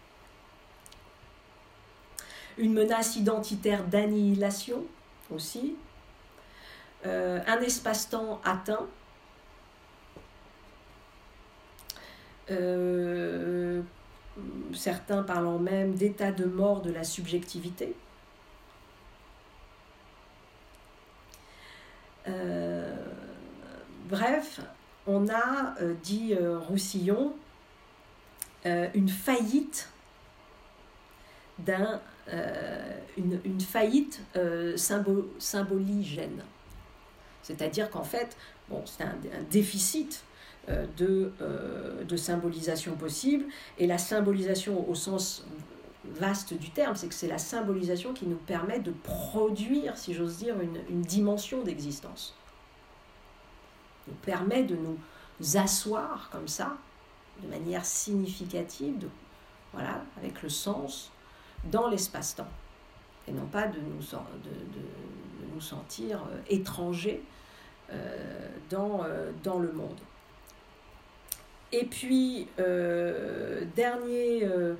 une 2.57 2.73
menace 2.73 3.17
identitaire 3.17 3.83
d'annihilation 3.83 4.85
aussi, 5.29 5.75
euh, 7.05 7.39
un 7.47 7.59
espace-temps 7.59 8.39
atteint, 8.45 8.87
euh, 12.49 13.81
certains 14.73 15.23
parlant 15.23 15.59
même 15.59 15.95
d'état 15.95 16.31
de 16.31 16.45
mort 16.45 16.81
de 16.81 16.91
la 16.91 17.03
subjectivité. 17.03 17.93
Euh, 22.29 22.95
bref, 24.07 24.61
on 25.05 25.27
a, 25.27 25.75
dit 26.03 26.35
Roussillon, 26.69 27.33
une 28.63 29.09
faillite 29.09 29.89
d'un 31.59 31.99
faillite 33.59 34.21
symboligène. 34.77 36.43
C'est-à-dire 37.43 37.89
qu'en 37.89 38.03
fait, 38.03 38.35
c'est 38.85 39.03
un, 39.03 39.15
déficit 39.51 40.23
euh, 40.69 40.87
de, 40.97 41.31
euh, 41.41 42.03
de, 42.05 42.17
symbolisation 42.17 42.95
possible. 42.95 43.45
Et 43.77 43.85
la 43.85 43.97
symbolisation 43.97 44.89
au 44.89 44.95
sens 44.95 45.45
vaste 46.05 46.53
du 46.53 46.69
terme, 46.71 46.95
c'est 46.95 47.07
que 47.07 47.13
c'est 47.13 47.27
la 47.27 47.37
symbolisation 47.37 48.13
qui 48.13 48.25
nous 48.25 48.37
permet 48.37 48.79
de 48.79 48.91
produire, 48.91 49.97
si 49.97 50.13
j'ose 50.13 50.37
dire, 50.37 50.55
une, 50.59 51.01
dimension 51.01 51.63
d'existence. 51.63 52.35
Nous 54.07 54.15
permet 54.15 54.63
de 54.63 54.75
nous 54.75 54.97
asseoir 55.57 56.29
comme 56.31 56.47
ça, 56.47 56.77
de 57.41 57.47
manière 57.47 57.85
significative, 57.85 59.09
voilà, 59.73 60.03
avec 60.17 60.41
le 60.41 60.49
sens, 60.49 61.11
dans 61.65 61.89
l'espace-temps. 61.89 62.49
Et 63.27 63.31
non 63.31 63.45
pas 63.45 63.67
de 63.67 63.79
nous, 63.79 64.01
de, 64.01 64.49
de 64.49 65.53
nous 65.53 65.61
sentir 65.61 66.23
euh, 66.31 66.39
étrangers 66.49 67.23
dans, 68.69 69.05
dans 69.43 69.59
le 69.59 69.71
monde. 69.71 69.99
Et 71.73 71.85
puis, 71.85 72.47
euh, 72.59 73.63
dernier, 73.75 74.43
euh, 74.43 74.75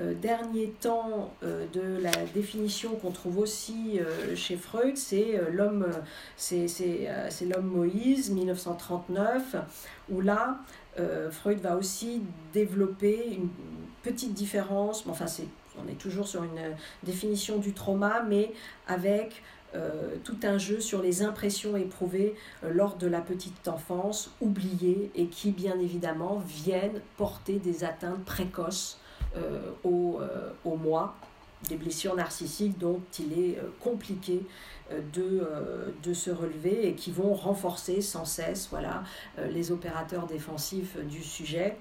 euh, 0.00 0.12
dernier 0.14 0.70
temps 0.80 1.32
de 1.42 2.02
la 2.02 2.10
définition 2.34 2.96
qu'on 2.96 3.12
trouve 3.12 3.38
aussi 3.38 4.00
chez 4.34 4.56
Freud, 4.56 4.96
c'est 4.96 5.40
l'homme, 5.52 5.86
c'est, 6.36 6.66
Moïse, 7.62 8.30
1939, 8.30 9.56
où 10.10 10.20
là, 10.20 10.58
Freud 11.30 11.60
va 11.60 11.76
aussi 11.76 12.22
développer 12.52 13.34
une 13.34 13.48
petite 14.02 14.34
différence, 14.34 15.06
enfin 15.06 15.28
c'est, 15.28 15.46
on 15.82 15.88
est 15.88 15.98
toujours 15.98 16.26
sur 16.26 16.42
une 16.42 16.74
définition 17.04 17.58
du 17.58 17.72
trauma, 17.72 18.24
mais 18.28 18.52
avec 18.88 19.42
euh, 19.74 20.16
tout 20.22 20.36
un 20.42 20.58
jeu 20.58 20.80
sur 20.80 21.00
les 21.00 21.22
impressions 21.22 21.76
éprouvées 21.76 22.34
euh, 22.62 22.70
lors 22.72 22.96
de 22.96 23.06
la 23.06 23.22
petite 23.22 23.68
enfance, 23.68 24.30
oubliées 24.42 25.10
et 25.14 25.26
qui 25.26 25.50
bien 25.50 25.78
évidemment 25.78 26.42
viennent 26.46 27.00
porter 27.16 27.58
des 27.58 27.82
atteintes 27.82 28.22
précoces 28.24 28.98
euh, 29.36 29.72
au, 29.84 30.20
moi, 30.76 31.14
des 31.68 31.76
blessures 31.76 32.14
narcissiques 32.14 32.76
dont 32.78 33.00
il 33.18 33.38
est 33.38 33.58
compliqué 33.80 34.42
de, 35.14 35.46
de, 36.02 36.12
se 36.12 36.30
relever 36.30 36.88
et 36.88 36.94
qui 36.94 37.12
vont 37.12 37.32
renforcer 37.32 38.02
sans 38.02 38.24
cesse 38.24 38.66
voilà, 38.68 39.04
les 39.48 39.70
opérateurs 39.70 40.26
défensifs 40.26 40.98
du 41.06 41.22
sujet 41.22 41.76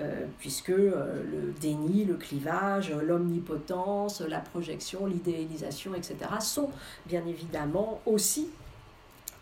euh, 0.00 0.26
puisque 0.38 0.70
euh, 0.70 1.24
le 1.24 1.52
déni, 1.60 2.04
le 2.04 2.14
clivage, 2.14 2.92
l'omnipotence, 2.92 4.20
la 4.20 4.38
projection, 4.38 5.06
l'idéalisation, 5.06 5.92
etc., 5.94 6.16
sont 6.40 6.70
bien 7.06 7.26
évidemment 7.26 8.00
aussi 8.06 8.48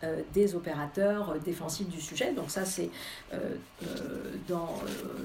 euh, 0.03 0.23
des 0.33 0.55
opérateurs 0.55 1.35
défensifs 1.45 1.89
du 1.89 2.01
sujet. 2.01 2.33
Donc 2.33 2.51
ça, 2.51 2.65
c'est 2.65 2.89
dans 4.49 4.81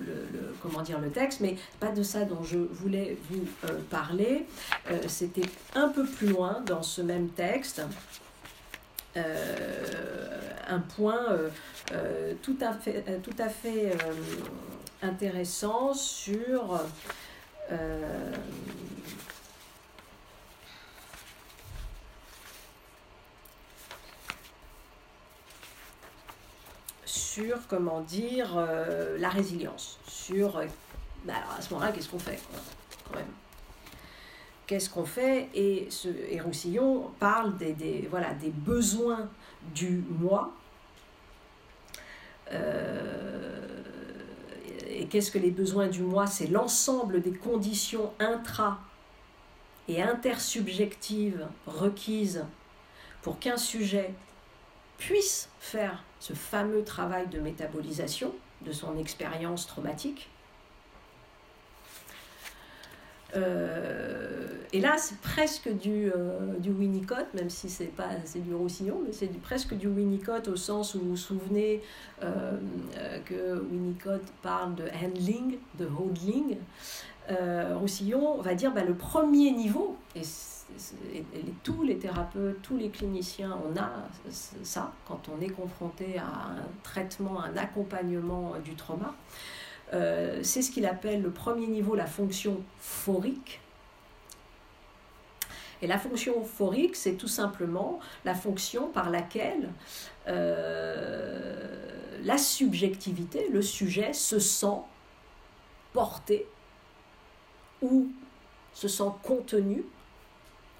le, 0.06 0.54
comment 0.62 0.82
dire, 0.82 1.00
le 1.00 1.10
texte, 1.10 1.40
mais 1.40 1.56
pas 1.80 1.92
de 1.92 2.04
ça 2.04 2.26
dont 2.26 2.44
je 2.44 2.58
voulais 2.58 3.18
vous 3.30 3.46
parler. 3.90 4.46
C'était 5.08 5.48
un 5.76 5.88
peu 5.88 6.06
plus 6.06 6.28
loin 6.28 6.62
dans 6.66 6.84
ce 6.84 7.02
même 7.02 7.30
texte. 7.30 7.82
un 9.16 10.80
point 10.96 11.26
tout 12.42 12.58
à 12.60 12.74
fait, 12.74 13.22
tout 13.24 13.36
à 13.40 13.48
fait 13.48 13.94
intéressant 15.02 15.94
sur 15.94 16.80
euh, 17.72 18.34
sur 27.06 27.68
comment 27.68 28.02
dire 28.02 28.54
euh, 28.58 29.18
la 29.18 29.30
résilience 29.30 30.00
sur 30.08 30.58
euh, 30.58 30.66
bah, 31.26 31.34
alors 31.38 31.56
à 31.58 31.62
ce 31.62 31.74
moment-là 31.74 31.92
qu'est-ce 31.92 32.10
qu'on 32.10 32.20
fait 32.20 32.40
quand 33.08 33.16
même? 33.18 33.26
Qu'est-ce 34.68 34.90
qu'on 34.90 35.06
fait? 35.06 35.50
Et, 35.54 35.88
ce, 35.90 36.08
et 36.08 36.40
Roussillon 36.40 37.12
parle 37.20 37.58
des, 37.58 37.74
des, 37.74 38.08
voilà, 38.10 38.34
des 38.34 38.52
besoins 38.52 39.30
du 39.74 40.04
moi 40.10 40.54
et 44.94 45.06
qu'est-ce 45.06 45.32
que 45.32 45.38
les 45.38 45.52
besoins 45.52 45.88
du 45.88 46.02
moi 46.02 46.28
C'est 46.28 46.48
l'ensemble 46.48 47.22
des 47.22 47.32
conditions 47.32 48.12
intra 48.20 48.80
et 49.88 50.02
intersubjectives 50.02 51.48
requises 51.66 52.46
pour 53.22 53.40
qu'un 53.40 53.58
sujet 53.58 54.14
puisse 54.98 55.50
faire 55.60 56.04
ce 56.20 56.34
fameux 56.34 56.84
travail 56.84 57.28
de 57.28 57.40
métabolisation 57.40 58.34
de 58.62 58.72
son 58.72 58.98
expérience 58.98 59.66
traumatique 59.66 60.30
Euh, 63.36 64.48
et 64.74 64.80
là, 64.80 64.96
c'est 64.98 65.20
presque 65.20 65.70
du, 65.70 66.12
euh, 66.12 66.58
du 66.60 66.72
Winnicott, 66.72 67.34
même 67.34 67.50
si 67.50 67.70
c'est 67.70 67.86
pas 67.86 68.10
c'est 68.26 68.40
du 68.40 68.54
Roussillon, 68.54 69.02
mais 69.06 69.12
c'est 69.12 69.28
presque 69.42 69.74
du 69.74 69.88
Winnicott 69.88 70.48
au 70.48 70.56
sens 70.56 70.96
où 70.96 71.00
vous 71.00 71.10
vous 71.10 71.18
souvenez 71.18 71.82
euh, 72.24 72.58
que 73.26 73.62
Winnicott 73.72 74.22
parle 74.42 74.76
de 74.76 74.86
handling, 75.04 75.58
de 75.80 75.86
holding. 75.86 76.58
Roussillon 77.80 78.42
va 78.42 78.56
dire 78.56 78.74
bah, 78.74 78.84
le 78.84 78.94
premier 78.94 79.52
niveau, 79.52 79.96
et, 80.18 80.22
tous 81.64 81.82
les 81.82 81.98
thérapeutes, 81.98 82.62
tous 82.62 82.76
les 82.76 82.90
cliniciens, 82.90 83.58
on 83.66 83.78
a 83.80 83.90
ça 84.64 84.92
quand 85.08 85.30
on 85.30 85.42
est 85.42 85.50
confronté 85.50 86.18
à 86.18 86.26
un 86.26 86.64
traitement, 86.84 87.42
un 87.42 87.56
accompagnement 87.56 88.56
du 88.66 88.76
trauma. 88.76 89.16
Euh, 89.94 90.40
c'est 90.44 90.62
ce 90.62 90.72
qu'il 90.72 90.86
appelle 90.86 91.22
le 91.22 91.32
premier 91.32 91.68
niveau 91.68 91.96
la 91.96 92.06
fonction 92.06 92.64
phorique. 92.80 93.60
Et 95.82 95.88
la 95.88 95.98
fonction 95.98 96.44
phorique, 96.44 96.96
c'est 96.96 97.16
tout 97.16 97.28
simplement 97.28 98.00
la 98.24 98.36
fonction 98.36 98.88
par 98.88 99.10
laquelle 99.10 99.70
euh, 100.28 102.20
la 102.24 102.38
subjectivité, 102.38 103.50
le 103.52 103.62
sujet, 103.62 104.14
se 104.14 104.38
sent 104.40 104.78
porté 105.92 106.46
ou 107.82 108.10
se 108.74 108.88
sent 108.88 109.10
contenu, 109.24 109.84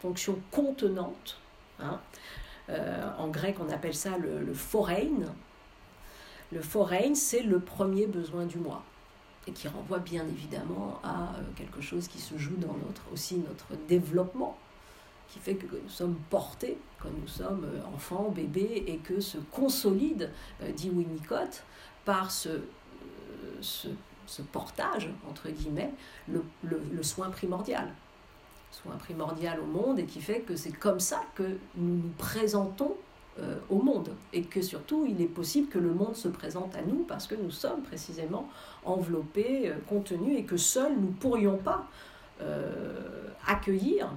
fonction 0.02 0.40
contenante. 0.52 1.40
Hein. 1.80 2.00
Euh, 2.70 3.10
en 3.18 3.28
grec, 3.28 3.58
on 3.60 3.70
appelle 3.72 3.96
ça 3.96 4.18
le, 4.18 4.40
le. 4.40 4.54
Le 6.54 6.62
foreign, 6.62 7.16
c'est 7.16 7.44
le 7.44 7.60
premier 7.60 8.08
besoin 8.08 8.46
du 8.46 8.58
moi 8.58 8.84
et 9.48 9.52
qui 9.52 9.68
renvoie 9.68 10.00
bien 10.00 10.24
évidemment 10.28 11.00
à 11.04 11.36
euh, 11.36 11.42
quelque 11.56 11.82
chose 11.82 12.08
qui 12.08 12.20
se 12.20 12.38
joue 12.38 12.56
dans 12.58 12.76
notre, 12.86 13.02
aussi 13.12 13.38
notre 13.38 13.76
développement, 13.88 14.58
qui 15.30 15.40
fait 15.40 15.56
que 15.56 15.76
nous 15.76 15.90
sommes 15.90 16.18
portés 16.30 16.78
quand 17.00 17.10
nous 17.10 17.28
sommes 17.28 17.66
euh, 17.66 17.96
enfants, 17.96 18.32
bébés, 18.36 18.84
et 18.88 18.98
que 18.98 19.20
se 19.20 19.38
consolide, 19.52 20.30
euh, 20.62 20.72
dit 20.72 20.90
Winnicott, 20.90 21.64
par 22.06 22.30
ce, 22.30 22.62
ce, 23.62 23.88
portage, 24.52 25.10
entre 25.30 25.50
guillemets, 25.50 25.92
le, 26.28 26.44
le, 26.64 26.82
le 26.92 27.04
soin 27.04 27.30
primordial. 27.30 27.92
Soin 28.72 28.96
primordial 28.96 29.60
au 29.60 29.66
monde 29.66 30.00
et 30.00 30.06
qui 30.06 30.22
fait 30.22 30.40
que 30.40 30.56
c'est 30.56 30.72
comme 30.72 31.00
ça 31.00 31.22
que 31.36 31.58
nous 31.76 31.98
nous 31.98 32.10
présentons 32.18 32.96
euh, 33.40 33.56
au 33.70 33.82
monde 33.82 34.10
et 34.34 34.42
que 34.42 34.62
surtout 34.62 35.06
il 35.08 35.22
est 35.22 35.26
possible 35.26 35.70
que 35.70 35.80
le 35.80 35.94
monde 35.94 36.18
se 36.18 36.28
présente 36.28 36.76
à 36.76 36.82
nous 36.82 37.06
parce 37.08 37.28
que 37.28 37.36
nous 37.36 37.50
sommes 37.50 37.82
précisément 37.82 38.50
enveloppés, 38.84 39.70
euh, 39.70 39.76
contenus 39.88 40.38
et 40.38 40.44
que 40.44 40.58
seuls 40.58 40.92
nous 41.00 41.12
pourrions 41.12 41.56
pas 41.56 41.88
euh, 42.42 43.30
accueillir 43.48 44.10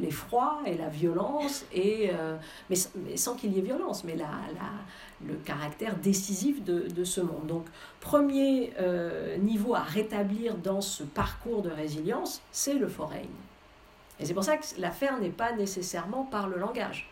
l'effroi 0.00 0.60
et 0.64 0.78
la 0.78 0.88
violence, 0.88 1.66
et, 1.70 2.10
mais, 2.70 2.76
sans 3.16 3.34
qu'il 3.34 3.52
y 3.52 3.58
ait 3.58 3.62
violence, 3.62 4.02
mais 4.02 4.16
la, 4.16 4.30
le 5.26 5.34
caractère 5.34 5.94
décisif 5.96 6.64
de, 6.64 6.88
de, 6.88 7.04
ce 7.04 7.20
monde. 7.20 7.46
Donc, 7.46 7.66
premier 8.00 8.72
niveau 9.40 9.74
à 9.74 9.82
rétablir 9.82 10.56
dans 10.56 10.80
ce 10.80 11.02
parcours 11.02 11.60
de 11.60 11.68
résilience, 11.68 12.40
c'est 12.50 12.74
le 12.74 12.88
foreign. 12.88 13.28
Et 14.18 14.24
c'est 14.24 14.32
pour 14.32 14.44
ça 14.44 14.56
que 14.56 14.64
l'affaire 14.78 15.20
n'est 15.20 15.28
pas 15.28 15.52
nécessairement 15.52 16.24
par 16.24 16.48
le 16.48 16.56
langage. 16.56 17.10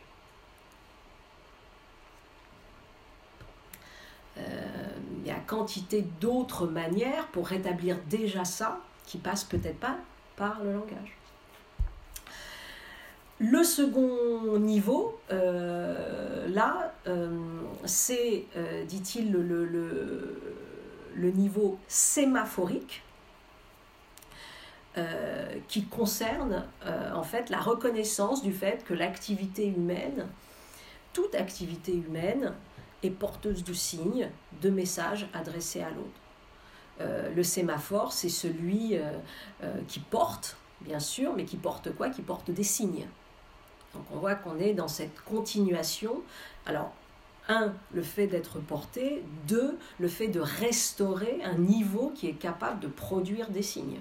Il 5.24 5.28
y 5.28 5.30
a 5.30 5.38
quantité 5.46 6.02
d'autres 6.20 6.66
manières 6.66 7.26
pour 7.28 7.46
rétablir 7.46 7.96
déjà 8.10 8.44
ça 8.44 8.80
qui 9.06 9.18
passe 9.18 9.44
peut-être 9.44 9.78
pas 9.78 9.96
par 10.36 10.62
le 10.62 10.72
langage. 10.72 11.16
le 13.38 13.64
second 13.64 14.58
niveau, 14.58 15.18
euh, 15.32 16.46
là, 16.48 16.94
euh, 17.06 17.28
c'est, 17.84 18.44
euh, 18.56 18.84
dit-il, 18.84 19.32
le, 19.32 19.64
le, 19.64 21.30
niveau 21.30 21.78
sémaphorique, 21.88 23.02
qui 25.66 25.86
concerne 25.86 26.64
en 27.12 27.24
fait 27.24 27.50
la 27.50 27.58
reconnaissance 27.58 28.44
du 28.44 28.52
fait 28.52 28.84
que 28.84 28.94
l'activité 28.94 29.66
humaine, 29.66 30.28
toute 31.12 31.34
activité 31.34 31.92
humaine, 31.92 32.52
porteuse 33.10 33.64
de 33.64 33.72
signes, 33.72 34.30
de 34.62 34.70
messages 34.70 35.28
adressés 35.32 35.82
à 35.82 35.90
l'autre. 35.90 37.34
le 37.34 37.42
sémaphore, 37.42 38.12
c'est 38.12 38.28
celui 38.28 38.96
qui 39.88 40.00
porte, 40.00 40.56
bien 40.80 41.00
sûr, 41.00 41.34
mais 41.34 41.44
qui 41.44 41.56
porte 41.56 41.94
quoi? 41.94 42.10
Qui 42.10 42.22
porte 42.22 42.50
des 42.50 42.62
signes. 42.64 43.06
Donc 43.94 44.04
on 44.12 44.18
voit 44.18 44.34
qu'on 44.34 44.58
est 44.58 44.74
dans 44.74 44.88
cette 44.88 45.20
continuation. 45.22 46.22
Alors, 46.66 46.92
un, 47.48 47.72
le 47.92 48.02
fait 48.02 48.26
d'être 48.26 48.58
porté, 48.58 49.22
deux, 49.46 49.78
le 49.98 50.08
fait 50.08 50.28
de 50.28 50.40
restaurer 50.40 51.40
un 51.44 51.58
niveau 51.58 52.10
qui 52.14 52.28
est 52.28 52.34
capable 52.34 52.80
de 52.80 52.88
produire 52.88 53.50
des 53.50 53.62
signes. 53.62 54.00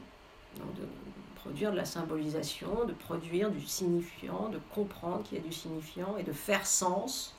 De 0.57 0.87
produire 1.35 1.71
de 1.71 1.77
la 1.77 1.85
symbolisation, 1.85 2.85
de 2.85 2.93
produire 2.93 3.51
du 3.51 3.59
signifiant, 3.59 4.47
de 4.49 4.59
comprendre 4.73 5.23
qu'il 5.23 5.37
y 5.37 5.41
a 5.41 5.43
du 5.43 5.51
signifiant 5.51 6.15
et 6.17 6.23
de 6.23 6.31
faire 6.31 6.65
sens, 6.65 7.35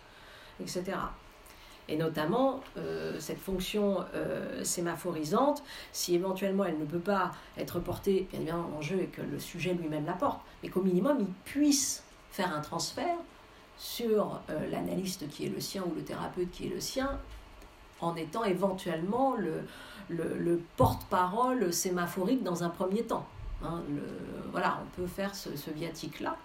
etc. 0.60 0.98
Et 1.88 1.96
notamment, 1.96 2.60
euh, 2.78 3.16
cette 3.18 3.38
fonction 3.38 4.04
euh, 4.14 4.64
sémaphorisante, 4.64 5.62
si 5.92 6.14
éventuellement 6.14 6.64
elle 6.64 6.78
ne 6.78 6.84
peut 6.84 6.98
pas 6.98 7.32
être 7.58 7.78
portée 7.78 8.26
bien 8.30 8.40
évidemment 8.40 8.70
en 8.76 8.80
jeu 8.80 9.00
et 9.00 9.06
que 9.06 9.20
le 9.20 9.38
sujet 9.38 9.74
lui-même 9.74 10.06
la 10.06 10.14
porte, 10.14 10.40
mais 10.62 10.70
qu'au 10.70 10.80
minimum 10.80 11.18
il 11.20 11.26
puisse 11.44 12.02
faire 12.30 12.54
un 12.54 12.60
transfert 12.60 13.16
sur 13.76 14.40
euh, 14.48 14.70
l'analyste 14.70 15.28
qui 15.28 15.46
est 15.46 15.50
le 15.50 15.60
sien 15.60 15.82
ou 15.82 15.94
le 15.94 16.02
thérapeute 16.02 16.50
qui 16.50 16.66
est 16.66 16.70
le 16.70 16.80
sien, 16.80 17.18
en 18.00 18.16
étant 18.16 18.44
éventuellement 18.44 19.34
le, 19.36 19.62
le, 20.08 20.60
porte-parole 20.76 21.72
sémaphorique 21.72 22.42
dans 22.42 22.64
un 22.64 22.68
premier 22.68 23.02
temps. 23.02 23.26
Hein. 23.62 23.80
voilà, 24.50 24.80
on 24.82 25.00
peut 25.00 25.06
faire 25.06 25.34
ce, 25.34 25.56
ce 25.56 25.70
viatique-là. 25.70 26.36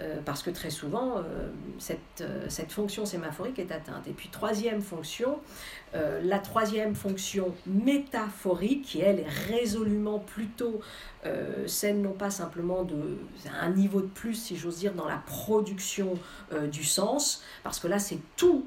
Euh, 0.00 0.20
parce 0.24 0.42
que 0.42 0.48
très 0.48 0.70
souvent, 0.70 1.18
euh, 1.18 1.50
cette, 1.78 2.22
euh, 2.22 2.46
cette, 2.48 2.72
fonction 2.72 3.04
sémaphorique 3.04 3.58
est 3.58 3.70
atteinte. 3.70 4.08
Et 4.08 4.12
puis, 4.12 4.30
troisième 4.30 4.80
fonction, 4.80 5.38
la 6.22 6.38
troisième 6.38 6.94
fonction 6.94 7.54
métaphorique, 7.66 8.82
qui 8.82 9.00
elle 9.02 9.20
est 9.20 9.28
résolument 9.50 10.18
plutôt 10.18 10.80
celle 11.66 12.00
non 12.00 12.12
pas 12.12 12.30
simplement 12.30 12.82
de 12.82 13.18
un 13.60 13.68
niveau 13.68 14.00
de 14.00 14.06
plus, 14.06 14.32
si 14.32 14.56
j'ose 14.56 14.78
dire, 14.78 14.94
dans 14.94 15.06
la 15.06 15.18
production 15.18 16.14
du 16.70 16.82
sens, 16.82 17.42
parce 17.62 17.78
que 17.78 17.88
là, 17.88 17.98
c'est 17.98 18.20
tout 18.38 18.64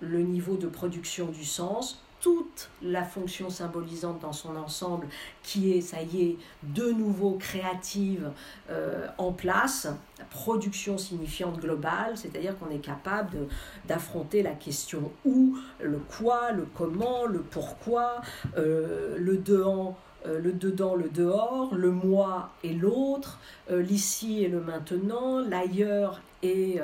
le 0.00 0.20
niveau 0.20 0.58
de 0.58 0.66
production 0.66 1.28
du 1.28 1.46
sens, 1.46 2.02
toute 2.20 2.70
la 2.82 3.04
fonction 3.04 3.50
symbolisante 3.50 4.20
dans 4.20 4.32
son 4.32 4.56
ensemble 4.56 5.06
qui 5.42 5.72
est, 5.72 5.80
ça 5.80 6.02
y 6.02 6.22
est, 6.22 6.36
de 6.62 6.90
nouveau 6.90 7.32
créative 7.32 8.30
euh, 8.70 9.06
en 9.18 9.32
place, 9.32 9.88
la 10.18 10.24
production 10.24 10.98
signifiante 10.98 11.60
globale, 11.60 12.16
c'est-à-dire 12.16 12.58
qu'on 12.58 12.70
est 12.70 12.80
capable 12.80 13.38
d'affronter 13.86 14.42
la 14.42 14.52
question 14.52 15.12
où, 15.24 15.58
le 15.80 15.98
quoi, 15.98 16.52
le 16.52 16.66
comment, 16.74 17.26
le 17.26 17.40
pourquoi, 17.40 18.20
euh, 18.56 19.16
le 19.18 19.36
dedans, 19.36 19.96
euh, 20.26 20.40
le 20.40 20.52
dedans, 20.52 20.96
le 20.96 21.08
dehors, 21.08 21.74
le 21.74 21.92
moi 21.92 22.50
et 22.64 22.72
l'autre, 22.72 23.38
l'ici 23.70 24.42
et 24.44 24.48
le 24.48 24.60
maintenant, 24.60 25.40
l'ailleurs 25.40 26.20
et 26.42 26.80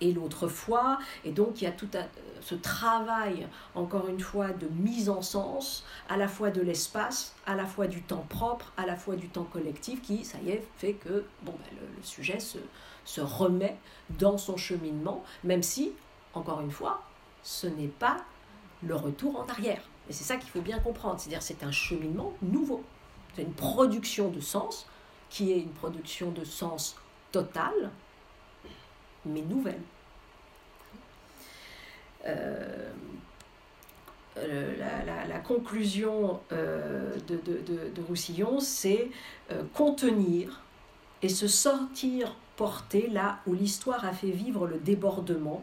et 0.00 0.12
l'autre 0.12 0.48
fois. 0.48 0.98
Et 1.24 1.30
donc 1.30 1.60
il 1.60 1.64
y 1.64 1.66
a 1.66 1.72
tout 1.72 1.88
ce 2.40 2.54
travail, 2.54 3.46
encore 3.74 4.08
une 4.08 4.20
fois, 4.20 4.48
de 4.48 4.68
mise 4.68 5.08
en 5.08 5.22
sens, 5.22 5.84
à 6.08 6.16
la 6.16 6.28
fois 6.28 6.50
de 6.50 6.60
l'espace, 6.60 7.34
à 7.46 7.54
la 7.54 7.66
fois 7.66 7.86
du 7.86 8.02
temps 8.02 8.24
propre, 8.28 8.72
à 8.76 8.86
la 8.86 8.96
fois 8.96 9.16
du 9.16 9.28
temps 9.28 9.44
collectif, 9.44 10.02
qui, 10.02 10.24
ça 10.24 10.38
y 10.44 10.50
est, 10.50 10.66
fait 10.76 10.94
que 10.94 11.24
bon, 11.42 11.52
ben, 11.52 11.78
le, 11.80 12.02
sujet 12.02 12.40
se, 12.40 12.58
se 13.04 13.20
remet 13.20 13.76
dans 14.18 14.38
son 14.38 14.56
cheminement, 14.56 15.24
même 15.44 15.62
si, 15.62 15.92
encore 16.34 16.60
une 16.60 16.70
fois, 16.70 17.02
ce 17.42 17.66
n'est 17.66 17.88
pas 17.88 18.18
le 18.82 18.94
retour 18.94 19.40
en 19.40 19.46
arrière. 19.46 19.82
Et 20.08 20.12
c'est 20.12 20.24
ça 20.24 20.36
qu'il 20.36 20.50
faut 20.50 20.60
bien 20.60 20.78
comprendre, 20.78 21.20
c'est-à-dire 21.20 21.42
c'est 21.42 21.62
un 21.62 21.72
cheminement 21.72 22.32
nouveau. 22.40 22.82
C'est 23.34 23.42
une 23.42 23.52
production 23.52 24.30
de 24.30 24.40
sens 24.40 24.86
qui 25.30 25.52
est 25.52 25.58
une 25.58 25.72
production 25.72 26.30
de 26.30 26.44
sens 26.44 26.96
total, 27.32 27.90
mais 29.28 29.42
nouvelle. 29.42 29.80
Euh, 34.38 34.74
la, 35.28 35.38
conclusion 35.40 36.40
euh, 36.52 37.16
de, 37.26 38.02
Roussillon, 38.06 38.60
c'est 38.60 39.10
euh, 39.50 39.62
contenir 39.72 40.60
et 41.22 41.28
se 41.28 41.48
sortir 41.48 42.36
porter 42.56 43.08
là 43.08 43.38
où 43.46 43.54
l'histoire 43.54 44.04
a 44.04 44.12
fait 44.12 44.30
vivre 44.30 44.66
le 44.66 44.78
débordement, 44.78 45.62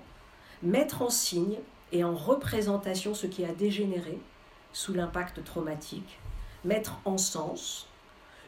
mettre 0.63 1.01
en 1.01 1.09
signe 1.09 1.57
et 1.91 2.03
en 2.03 2.15
représentation 2.15 3.13
ce 3.13 3.27
qui 3.27 3.45
a 3.45 3.53
dégénéré 3.53 4.17
sous 4.73 4.93
l'impact 4.93 5.43
traumatique, 5.43 6.19
mettre 6.63 6.99
en 7.05 7.17
sens, 7.17 7.87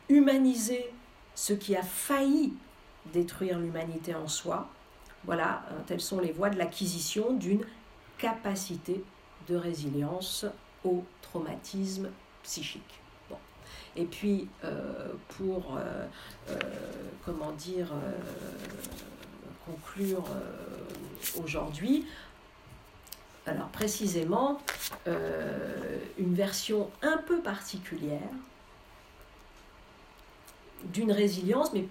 humaniser 0.09 0.91
ce 1.35 1.53
qui 1.53 1.75
a 1.75 1.83
failli 1.83 2.53
détruire 3.13 3.59
l'humanité 3.59 4.15
en 4.15 4.27
soi. 4.27 4.69
Voilà, 5.25 5.63
telles 5.87 6.01
sont 6.01 6.19
les 6.19 6.31
voies 6.31 6.49
de 6.49 6.57
l'acquisition 6.57 7.33
d'une 7.33 7.65
capacité 8.17 9.03
de 9.49 9.55
résilience 9.55 10.45
au 10.83 11.03
traumatisme 11.21 12.09
psychique. 12.43 13.01
Et 13.97 14.05
puis, 14.05 14.47
euh, 14.63 15.09
pour, 15.29 15.75
euh, 15.75 16.05
euh, 16.49 16.59
comment 17.25 17.51
dire, 17.53 17.87
conclure 19.65 20.23
aujourd'hui, 21.41 22.05
alors 23.45 23.67
précisément, 23.69 24.61
une 25.05 26.35
version 26.35 26.89
un 27.01 27.17
peu 27.17 27.39
particulière 27.41 28.29
d'une 30.83 31.11
résilience, 31.11 31.73
mais 31.73 31.87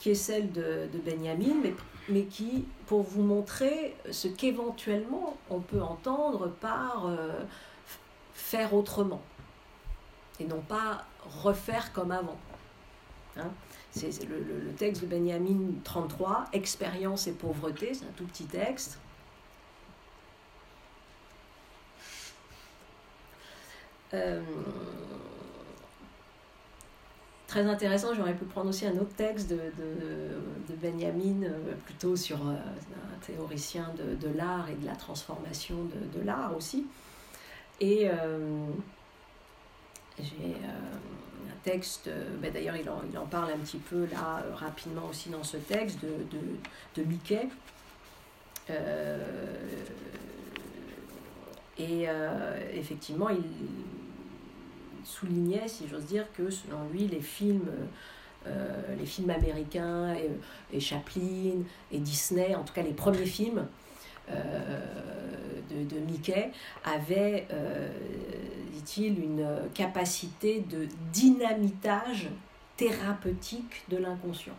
qui 0.00 0.10
est 0.10 0.14
celle 0.14 0.52
de, 0.52 0.88
de 0.92 0.98
Benjamin, 0.98 1.54
mais 1.62 1.74
mais 2.08 2.24
qui, 2.24 2.66
pour 2.86 3.02
vous 3.02 3.22
montrer 3.22 3.96
ce 4.10 4.28
qu'éventuellement 4.28 5.36
on 5.50 5.60
peut 5.60 5.82
entendre 5.82 6.48
par 6.60 7.06
euh, 7.06 7.44
faire 8.32 8.74
autrement, 8.74 9.22
et 10.40 10.44
non 10.44 10.60
pas 10.60 11.04
refaire 11.42 11.92
comme 11.92 12.10
avant. 12.10 12.38
Hein. 13.36 13.50
c'est 13.92 14.24
le, 14.28 14.38
le, 14.38 14.72
texte 14.72 15.02
de 15.02 15.06
Benjamin 15.06 15.74
33, 15.84 16.46
Expérience 16.52 17.26
et 17.28 17.32
pauvreté, 17.32 17.94
c'est 17.94 18.04
un 18.04 18.12
tout 18.16 18.24
petit 18.24 18.46
texte. 18.46 18.98
Euh, 24.14 24.40
très 27.48 27.66
intéressant. 27.66 28.14
J'aurais 28.14 28.34
pu 28.34 28.44
prendre 28.44 28.68
aussi 28.68 28.86
un 28.86 28.92
autre 28.92 29.14
texte 29.16 29.50
de, 29.50 29.56
Benjamin, 30.80 31.42
euh, 31.42 31.74
plutôt 31.84 32.14
sur 32.14 32.36
euh, 32.36 32.52
un 32.52 33.26
théoricien 33.26 33.92
de, 33.96 34.28
l'art 34.36 34.68
et 34.68 34.76
de 34.76 34.86
la 34.86 34.94
transformation 34.94 35.76
de, 36.14 36.20
l'art 36.20 36.56
aussi. 36.56 36.86
Et 37.80 38.08
euh, 38.08 38.66
j'ai 40.20 40.54
un 40.54 41.56
texte, 41.64 42.10
ben 42.40 42.52
d'ailleurs 42.52 42.76
il 42.76 42.88
en, 42.88 43.02
il 43.10 43.18
en, 43.18 43.26
parle 43.26 43.50
un 43.52 43.58
petit 43.58 43.78
peu 43.78 44.06
là 44.12 44.44
rapidement 44.54 45.06
aussi 45.10 45.30
dans 45.30 45.42
ce 45.42 45.56
texte 45.56 45.98
de, 46.00 46.10
de, 46.96 47.02
Mickey. 47.02 47.48
et 51.78 52.06
effectivement, 52.74 53.30
il 53.30 53.42
soulignait, 55.08 55.66
si 55.66 55.88
j'ose 55.88 56.04
dire, 56.04 56.26
que 56.34 56.50
selon 56.50 56.88
lui, 56.92 57.06
les 57.06 57.20
films, 57.20 57.70
euh, 58.46 58.96
les 58.98 59.06
films 59.06 59.30
américains 59.30 60.14
et, 60.72 60.80
Chaplin 60.80 61.62
et 61.90 61.98
Disney, 61.98 62.54
en 62.54 62.62
tout 62.62 62.74
cas 62.74 62.82
les 62.82 62.92
premiers 62.92 63.26
films 63.26 63.66
euh, 64.30 64.80
de, 65.70 65.98
Mickey, 66.00 66.50
avaient, 66.84 67.46
euh, 67.52 67.88
dit-il, 68.72 69.18
une 69.18 69.46
capacité 69.74 70.60
de 70.60 70.86
dynamitage 71.12 72.28
thérapeutique 72.76 73.84
de 73.88 73.96
l'inconscient. 73.96 74.56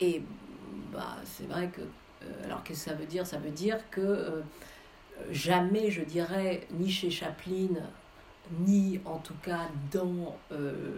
et 0.00 0.22
bah, 0.92 1.16
c'est 1.24 1.46
vrai 1.46 1.68
que 1.68 1.82
alors 2.44 2.64
qu'est-ce 2.64 2.86
que 2.86 2.90
ça 2.90 2.96
veut 2.96 3.06
dire? 3.06 3.26
Ça 3.26 3.38
veut 3.38 3.50
dire 3.50 3.78
que 3.90 4.42
jamais, 5.30 5.90
je 5.90 6.02
dirais, 6.02 6.66
ni 6.78 6.90
chez 6.90 7.10
Chaplin, 7.10 7.68
ni 8.60 9.00
en 9.04 9.18
tout 9.18 9.36
cas 9.42 9.68
dans 9.92 10.36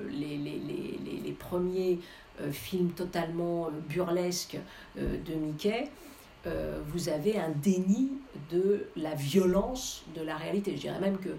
les, 0.08 0.36
les, 0.38 1.32
premiers 1.32 1.98
films 2.52 2.90
totalement 2.92 3.70
burlesques 3.88 4.58
de 4.96 5.34
Mickey, 5.34 5.88
vous 6.44 7.08
avez 7.08 7.38
un 7.38 7.48
déni 7.48 8.12
de 8.52 8.86
la 8.94 9.14
violence 9.14 10.04
de 10.14 10.22
la 10.22 10.36
réalité. 10.36 10.76
Je 10.76 10.82
dirais 10.82 11.00
même 11.00 11.18
que 11.18 11.36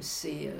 c'est 0.00 0.52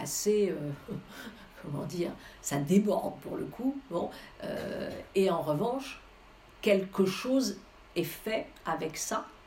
assez 0.00 0.54
comment 1.62 1.84
dire, 1.84 2.10
ça 2.42 2.58
déborde 2.58 3.18
pour 3.20 3.36
le 3.36 3.44
coup. 3.44 3.76
Bon, 3.90 4.10
euh, 4.44 4.90
et 5.14 5.30
en 5.30 5.42
revanche, 5.42 6.00
quelque 6.62 7.06
chose 7.06 7.58
est 7.96 8.04
fait 8.04 8.46
avec 8.66 8.96
ça, 8.96 9.18
euh, 9.18 9.39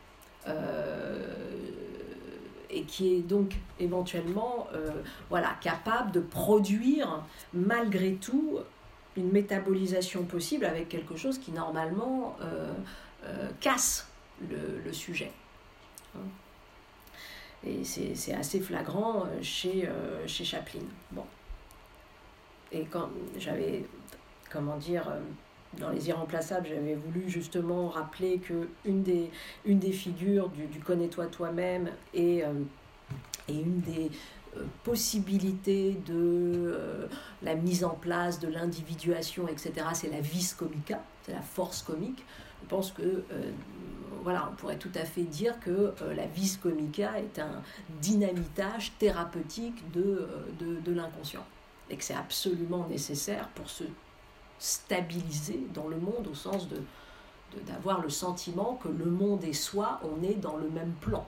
et 2.70 2.84
qui 2.84 3.14
est 3.14 3.20
donc 3.20 3.54
éventuellement 3.80 4.68
euh, 4.74 4.92
voilà, 5.30 5.56
capable 5.62 6.12
de 6.12 6.20
produire 6.20 7.24
malgré 7.54 8.14
tout 8.16 8.60
une 9.16 9.32
métabolisation 9.32 10.24
possible 10.24 10.66
avec 10.66 10.90
quelque 10.90 11.16
chose 11.16 11.38
qui 11.38 11.52
normalement 11.52 12.36
casse 13.62 14.08
le, 14.50 14.92
sujet. 14.92 15.32
Et 17.64 17.84
c'est 17.84 18.34
assez 18.34 18.60
flagrant 18.60 19.26
chez, 19.42 19.88
chez 20.26 20.44
Chaplin. 20.44 20.82
Bon. 21.12 21.24
Et 22.74 22.86
quand 22.86 23.10
j'avais, 23.38 23.86
comment 24.50 24.78
dire, 24.78 25.08
euh, 25.08 25.20
dans 25.80 25.90
Les 25.90 26.10
Irremplaçables, 26.10 26.68
j'avais 26.68 26.96
voulu 26.96 27.30
justement 27.30 27.90
rappeler 27.90 28.40
que 28.40 28.68
une 28.86 29.04
des, 29.04 29.92
figures 29.92 30.50
du, 30.50 30.80
connais-toi 30.80 31.28
toi-même 31.28 31.90
et, 32.14 32.44
euh, 32.44 32.54
une 33.50 33.82
des 33.82 34.10
euh, 34.58 34.64
possibilités 34.84 35.98
de 36.06 37.10
la 37.42 37.56
mise 37.56 37.84
en 37.84 37.96
place 37.96 38.40
de 38.40 38.48
l'individuation, 38.48 39.48
etc., 39.48 39.88
c'est 39.94 40.10
la 40.10 40.22
vis 40.22 40.54
comica, 40.54 41.04
c'est 41.24 41.34
la 41.34 41.42
force 41.42 41.82
comique. 41.82 42.24
Je 42.64 42.70
pense 42.70 42.92
que 42.92 43.24
voilà, 44.24 44.50
on 44.50 44.56
pourrait 44.56 44.78
tout 44.78 44.92
à 44.96 45.04
fait 45.04 45.24
dire 45.24 45.60
que 45.60 45.94
la 46.16 46.26
vis 46.28 46.56
comica 46.56 47.20
est 47.20 47.40
un 47.40 47.62
dynamitage 48.02 48.94
thérapeutique 48.98 49.92
de, 49.92 50.26
de, 50.60 50.80
de 50.80 50.92
l'inconscient 50.94 51.44
et 51.90 51.98
que 51.98 52.04
c'est 52.04 52.16
absolument 52.16 52.88
nécessaire 52.88 53.50
pour 53.50 53.70
se 53.70 53.84
stabiliser 54.64 55.60
dans 55.74 55.90
le 55.90 55.98
monde 55.98 56.26
au 56.32 56.36
sens 56.36 56.70
de 56.70 56.82
d'avoir 57.68 58.02
le 58.02 58.10
sentiment 58.10 58.80
que 58.82 58.88
le 58.88 59.06
monde 59.06 59.44
et 59.44 59.54
soi, 59.54 60.00
on 60.04 60.24
est 60.24 60.34
dans 60.34 60.58
le 60.58 60.68
même 60.70 60.94
plan. 61.02 61.24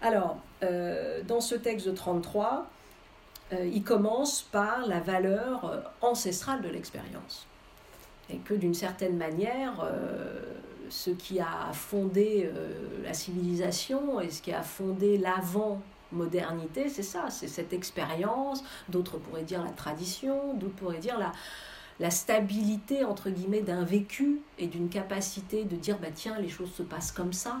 Alors, 0.00 0.36
euh, 0.62 1.22
dans 1.24 1.40
ce 1.40 1.56
texte 1.56 1.88
de 1.88 1.92
33, 1.92 2.70
euh, 3.52 3.66
il 3.66 3.82
commence 3.82 4.42
par 4.42 4.86
la 4.86 5.00
valeur 5.00 5.64
euh, 5.64 5.80
ancestrale 6.00 6.62
de 6.62 6.68
l'expérience. 6.68 7.48
Et 8.30 8.36
que 8.36 8.54
d'une 8.54 8.72
certaine 8.72 9.16
manière, 9.16 9.86
ce 10.90 11.10
qui 11.10 11.40
a 11.40 11.72
fondé 11.72 12.50
la 13.02 13.12
civilisation 13.12 14.18
et 14.18 14.30
ce 14.30 14.40
qui 14.40 14.50
a 14.50 14.62
fondé 14.62 15.18
l'avant 15.18 15.82
modernité, 16.14 16.88
c'est 16.88 17.02
ça, 17.02 17.30
c'est 17.30 17.48
cette 17.48 17.72
expérience, 17.72 18.64
d'autres 18.88 19.18
pourraient 19.18 19.42
dire 19.42 19.62
la 19.62 19.70
tradition, 19.70 20.54
d'autres 20.54 20.74
pourraient 20.74 20.98
dire 20.98 21.18
la, 21.18 21.32
la 22.00 22.10
stabilité, 22.10 23.04
entre 23.04 23.30
guillemets, 23.30 23.60
d'un 23.60 23.84
vécu 23.84 24.40
et 24.58 24.66
d'une 24.66 24.88
capacité 24.88 25.64
de 25.64 25.76
dire, 25.76 25.98
bah 25.98 26.08
tiens, 26.14 26.38
les 26.38 26.48
choses 26.48 26.72
se 26.72 26.82
passent 26.82 27.12
comme 27.12 27.32
ça, 27.32 27.58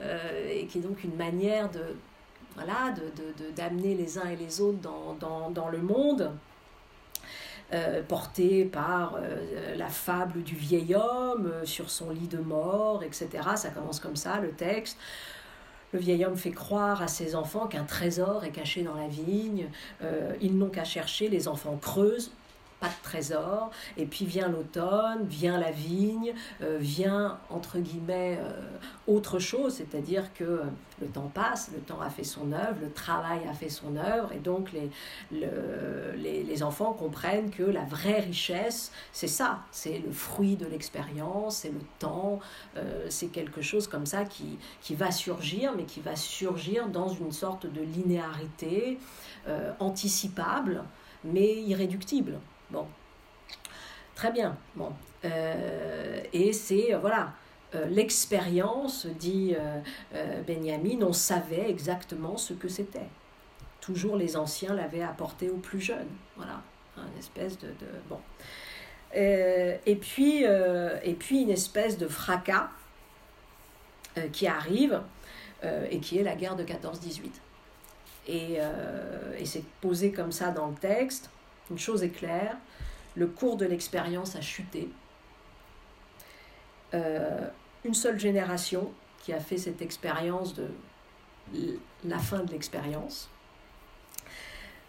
euh, 0.00 0.50
et 0.50 0.66
qui 0.66 0.78
est 0.78 0.82
donc 0.82 1.04
une 1.04 1.16
manière 1.16 1.70
de 1.70 1.96
voilà 2.54 2.92
de, 2.92 3.50
d'amener 3.50 3.96
les 3.96 4.16
uns 4.16 4.28
et 4.28 4.36
les 4.36 4.60
autres 4.60 4.78
dans, 4.78 5.14
dans, 5.14 5.50
dans 5.50 5.68
le 5.68 5.78
monde. 5.78 6.32
Euh, 7.72 8.02
porté 8.02 8.66
par 8.66 9.16
euh, 9.16 9.74
la 9.74 9.88
fable 9.88 10.42
du 10.42 10.54
vieil 10.54 10.94
homme 10.94 11.50
sur 11.64 11.90
son 11.90 12.10
lit 12.10 12.28
de 12.28 12.38
mort, 12.38 13.02
etc. 13.02 13.28
Ça 13.56 13.70
commence 13.70 13.98
comme 14.00 14.16
ça, 14.16 14.38
le 14.38 14.50
texte. 14.52 14.98
Le 15.94 16.00
vieil 16.00 16.24
homme 16.24 16.36
fait 16.36 16.50
croire 16.50 17.02
à 17.02 17.06
ses 17.06 17.36
enfants 17.36 17.68
qu'un 17.68 17.84
trésor 17.84 18.44
est 18.44 18.50
caché 18.50 18.82
dans 18.82 18.96
la 18.96 19.06
vigne. 19.06 19.68
Euh, 20.02 20.32
ils 20.40 20.58
n'ont 20.58 20.68
qu'à 20.68 20.82
chercher, 20.82 21.28
les 21.28 21.46
enfants 21.46 21.78
creusent, 21.80 22.32
de 22.88 23.02
trésor. 23.02 23.70
Et 23.96 24.06
puis 24.06 24.24
vient 24.24 24.48
l'automne, 24.48 25.26
vient 25.26 25.58
la 25.58 25.70
vigne, 25.70 26.32
euh, 26.62 26.78
vient, 26.80 27.38
entre 27.50 27.78
guillemets, 27.78 28.38
euh, 28.40 28.60
autre 29.06 29.38
chose, 29.38 29.74
c'est-à-dire 29.74 30.32
que 30.34 30.62
le 31.00 31.06
temps 31.08 31.30
passe, 31.32 31.70
le 31.74 31.80
temps 31.80 32.00
a 32.00 32.10
fait 32.10 32.24
son 32.24 32.52
œuvre, 32.52 32.76
le 32.80 32.90
travail 32.90 33.40
a 33.50 33.52
fait 33.52 33.68
son 33.68 33.96
œuvre, 33.96 34.32
et 34.32 34.38
donc 34.38 34.70
les, 34.72 34.90
les, 35.32 36.62
enfants 36.62 36.92
comprennent 36.92 37.50
que 37.50 37.64
la 37.64 37.84
vraie 37.84 38.20
richesse, 38.20 38.92
c'est 39.12 39.28
ça, 39.28 39.58
c'est 39.72 39.98
le 39.98 40.12
fruit 40.12 40.56
de 40.56 40.66
l'expérience, 40.66 41.56
c'est 41.56 41.70
le 41.70 41.80
temps, 41.98 42.38
euh, 42.76 43.06
c'est 43.10 43.26
quelque 43.26 43.60
chose 43.60 43.88
comme 43.88 44.06
ça 44.06 44.24
qui, 44.24 44.56
qui 44.80 44.94
va 44.94 45.10
surgir, 45.10 45.72
mais 45.76 45.84
qui 45.84 46.00
va 46.00 46.14
surgir 46.16 46.88
dans 46.88 47.08
une 47.08 47.32
sorte 47.32 47.66
de 47.66 47.80
linéarité 47.80 48.98
anticipable, 49.78 50.84
mais 51.24 51.54
irréductible. 51.54 52.38
Très 54.14 54.30
bien. 54.30 54.56
Bon, 54.76 54.92
euh, 55.24 56.20
et 56.32 56.52
c'est 56.52 56.94
euh, 56.94 56.98
voilà. 56.98 57.32
Euh, 57.74 57.86
l'expérience, 57.86 59.06
dit 59.06 59.56
Benjamin, 60.46 61.02
on 61.02 61.12
savait 61.12 61.68
exactement 61.68 62.36
ce 62.36 62.54
que 62.54 62.68
c'était. 62.68 63.08
Toujours 63.80 64.16
les 64.16 64.36
anciens 64.36 64.74
l'avaient 64.74 65.02
apporté 65.02 65.50
aux 65.50 65.56
plus 65.56 65.80
jeunes. 65.80 66.06
Voilà, 66.36 66.62
une 66.96 67.18
espèce 67.18 67.58
de, 67.58 67.66
bon. 68.08 68.20
et 69.12 69.98
puis, 70.00 70.44
et 70.44 71.14
puis 71.14 71.42
une 71.42 71.50
espèce 71.50 71.98
de 71.98 72.06
fracas 72.06 72.70
qui 74.32 74.46
arrive 74.46 75.00
et 75.90 75.98
qui 75.98 76.18
est 76.18 76.22
la 76.22 76.36
guerre 76.36 76.54
de 76.54 76.62
14-18. 76.62 77.24
Et, 78.28 78.58
et 79.36 79.44
c'est 79.44 79.64
posé 79.80 80.12
comme 80.12 80.30
ça 80.30 80.52
dans 80.52 80.68
le 80.68 80.76
texte. 80.76 81.28
Une 81.70 81.78
chose 81.78 82.02
est 82.02 82.10
claire, 82.10 82.56
le 83.16 83.26
cours 83.26 83.56
de 83.56 83.64
l'expérience 83.64 84.36
a 84.36 84.40
chuté. 84.40 84.88
Euh, 86.92 87.48
une 87.84 87.94
seule 87.94 88.18
génération 88.18 88.92
qui 89.20 89.32
a 89.32 89.40
fait 89.40 89.58
cette 89.58 89.82
expérience 89.82 90.54
de 90.54 90.68
la 92.04 92.18
fin 92.18 92.40
de 92.40 92.50
l'expérience. 92.50 93.28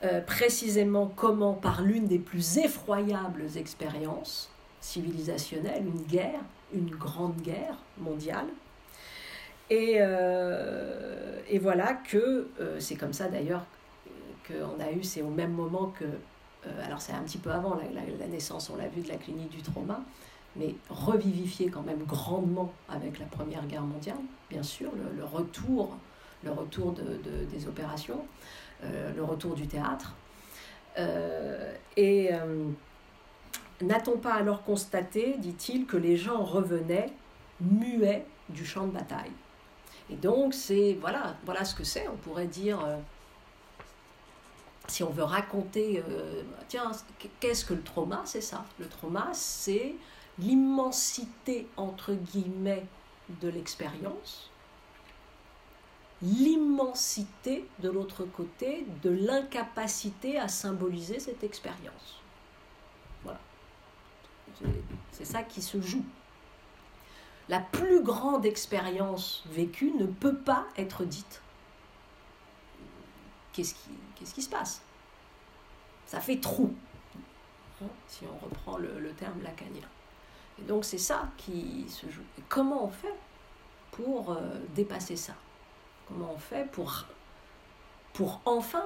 Euh, 0.04 0.22
précisément 0.22 1.12
comment 1.16 1.54
par 1.54 1.82
l'une 1.82 2.08
des 2.08 2.20
plus 2.20 2.58
effroyables 2.58 3.46
expériences 3.56 4.50
civilisationnelles, 4.82 5.84
une 5.86 6.04
guerre, 6.04 6.42
une 6.74 6.90
grande 6.90 7.38
guerre 7.42 7.78
mondiale. 7.98 8.48
Et, 9.70 9.96
euh, 10.00 11.40
et 11.50 11.58
voilà 11.58 11.94
que 11.94 12.50
c'est 12.80 12.96
comme 12.96 13.14
ça 13.14 13.28
d'ailleurs 13.30 13.66
qu'on 14.48 14.80
a 14.80 14.92
eu, 14.92 15.04
c'est 15.04 15.24
au 15.24 15.30
même 15.30 15.54
moment 15.54 15.92
que 16.00 16.06
euh, 16.68 16.86
alors 16.86 17.02
c'est 17.02 17.14
un 17.14 17.24
petit 17.24 17.38
peu 17.38 17.52
avant 17.52 17.76
la, 17.94 18.28
naissance, 18.28 18.70
on 18.70 18.78
l'a 18.78 18.88
vu, 18.88 19.02
de 19.02 19.10
la 19.10 19.18
clinique 19.18 19.50
du 19.50 19.62
trauma, 19.62 20.02
mais 20.56 20.76
revivifié 20.90 21.70
quand 21.70 21.82
même 21.82 22.04
grandement 22.04 22.72
avec 22.90 23.20
la 23.20 23.26
Première 23.26 23.66
Guerre 23.68 23.84
mondiale, 23.84 24.18
bien 24.50 24.64
sûr, 24.64 24.92
le, 25.16 25.24
retour, 25.24 25.98
des 26.44 27.68
opérations, 27.68 28.26
euh, 28.84 29.14
le 29.16 29.24
retour 29.24 29.56
du 29.56 29.68
théâtre. 29.68 30.16
Euh, 30.98 31.74
et 31.98 32.30
n'a-t-on 33.82 34.18
pas 34.18 34.34
alors 34.34 34.64
constaté, 34.64 35.36
dit-il, 35.38 35.86
que 35.86 35.98
les 35.98 36.16
gens 36.16 36.44
revenaient 36.44 37.12
muets 37.60 38.26
du 38.50 38.66
champ 38.66 38.88
de 38.88 38.92
bataille? 38.92 39.32
Et 40.10 40.16
donc 40.16 40.54
c'est 40.54 40.98
voilà, 41.02 41.36
voilà 41.46 41.66
ce 41.66 41.76
que 41.76 41.84
c'est, 41.84 42.08
on 42.08 42.16
pourrait 42.16 42.48
dire 42.48 42.80
si 44.88 45.04
on 45.04 45.10
veut 45.10 45.24
raconter, 45.24 46.04
euh, 46.08 46.44
tiens, 46.68 46.92
qu'est-ce 47.40 47.66
que 47.66 47.74
le 47.74 47.84
trauma 47.84 48.22
C'est 48.26 48.42
ça? 48.42 48.66
Le 48.80 48.88
trauma, 48.88 49.30
c'est 49.34 49.96
l'immensité, 50.40 51.68
entre 51.78 52.14
guillemets, 52.14 52.86
de 53.42 53.50
l'expérience, 53.50 54.52
l'immensité 56.22 57.68
de 57.80 57.90
l'autre 57.90 58.24
côté 58.24 58.86
de 59.04 59.10
l'incapacité 59.10 60.40
à 60.40 60.48
symboliser 60.48 61.20
cette 61.20 61.44
expérience. 61.44 62.22
Voilà. 63.24 63.40
C'est 65.12 65.26
ça 65.26 65.44
qui 65.44 65.62
se 65.62 65.82
joue. 65.82 66.06
La 67.50 67.60
plus 67.60 68.02
grande 68.02 68.46
expérience 68.46 69.44
vécue 69.52 69.92
ne 69.92 70.06
peut 70.06 70.38
pas 70.38 70.66
être 70.78 71.04
dite. 71.04 71.42
Qu'est-ce 73.56 74.34
qui, 74.34 74.42
se 74.42 74.50
passe? 74.50 74.82
Ça 76.06 76.20
fait 76.20 76.42
trou, 76.42 76.76
hein, 77.82 77.88
si 78.06 78.26
on 78.26 78.46
reprend 78.46 78.78
le, 78.78 79.14
terme 79.14 79.42
lacanien. 79.42 79.88
Et 80.60 80.64
donc 80.64 80.84
c'est 80.84 80.98
ça 80.98 81.30
qui 81.38 81.86
se 81.88 82.10
joue. 82.10 82.24
comment 82.50 82.84
on 82.84 82.90
fait 82.90 83.16
pour 83.92 84.32
euh, 84.32 84.60
dépasser 84.76 85.16
ça? 85.16 85.36
Comment 86.08 86.34
on 86.34 86.38
fait 86.38 86.70
pour 86.72 87.06
pour 88.14 88.42
enfin 88.46 88.86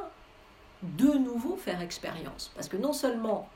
de 0.84 1.14
nouveau 1.14 1.58
faire 1.58 1.82
expérience? 1.82 2.52
Parce 2.54 2.70
que 2.70 2.78
non 2.78 2.94
seulement 2.94 3.50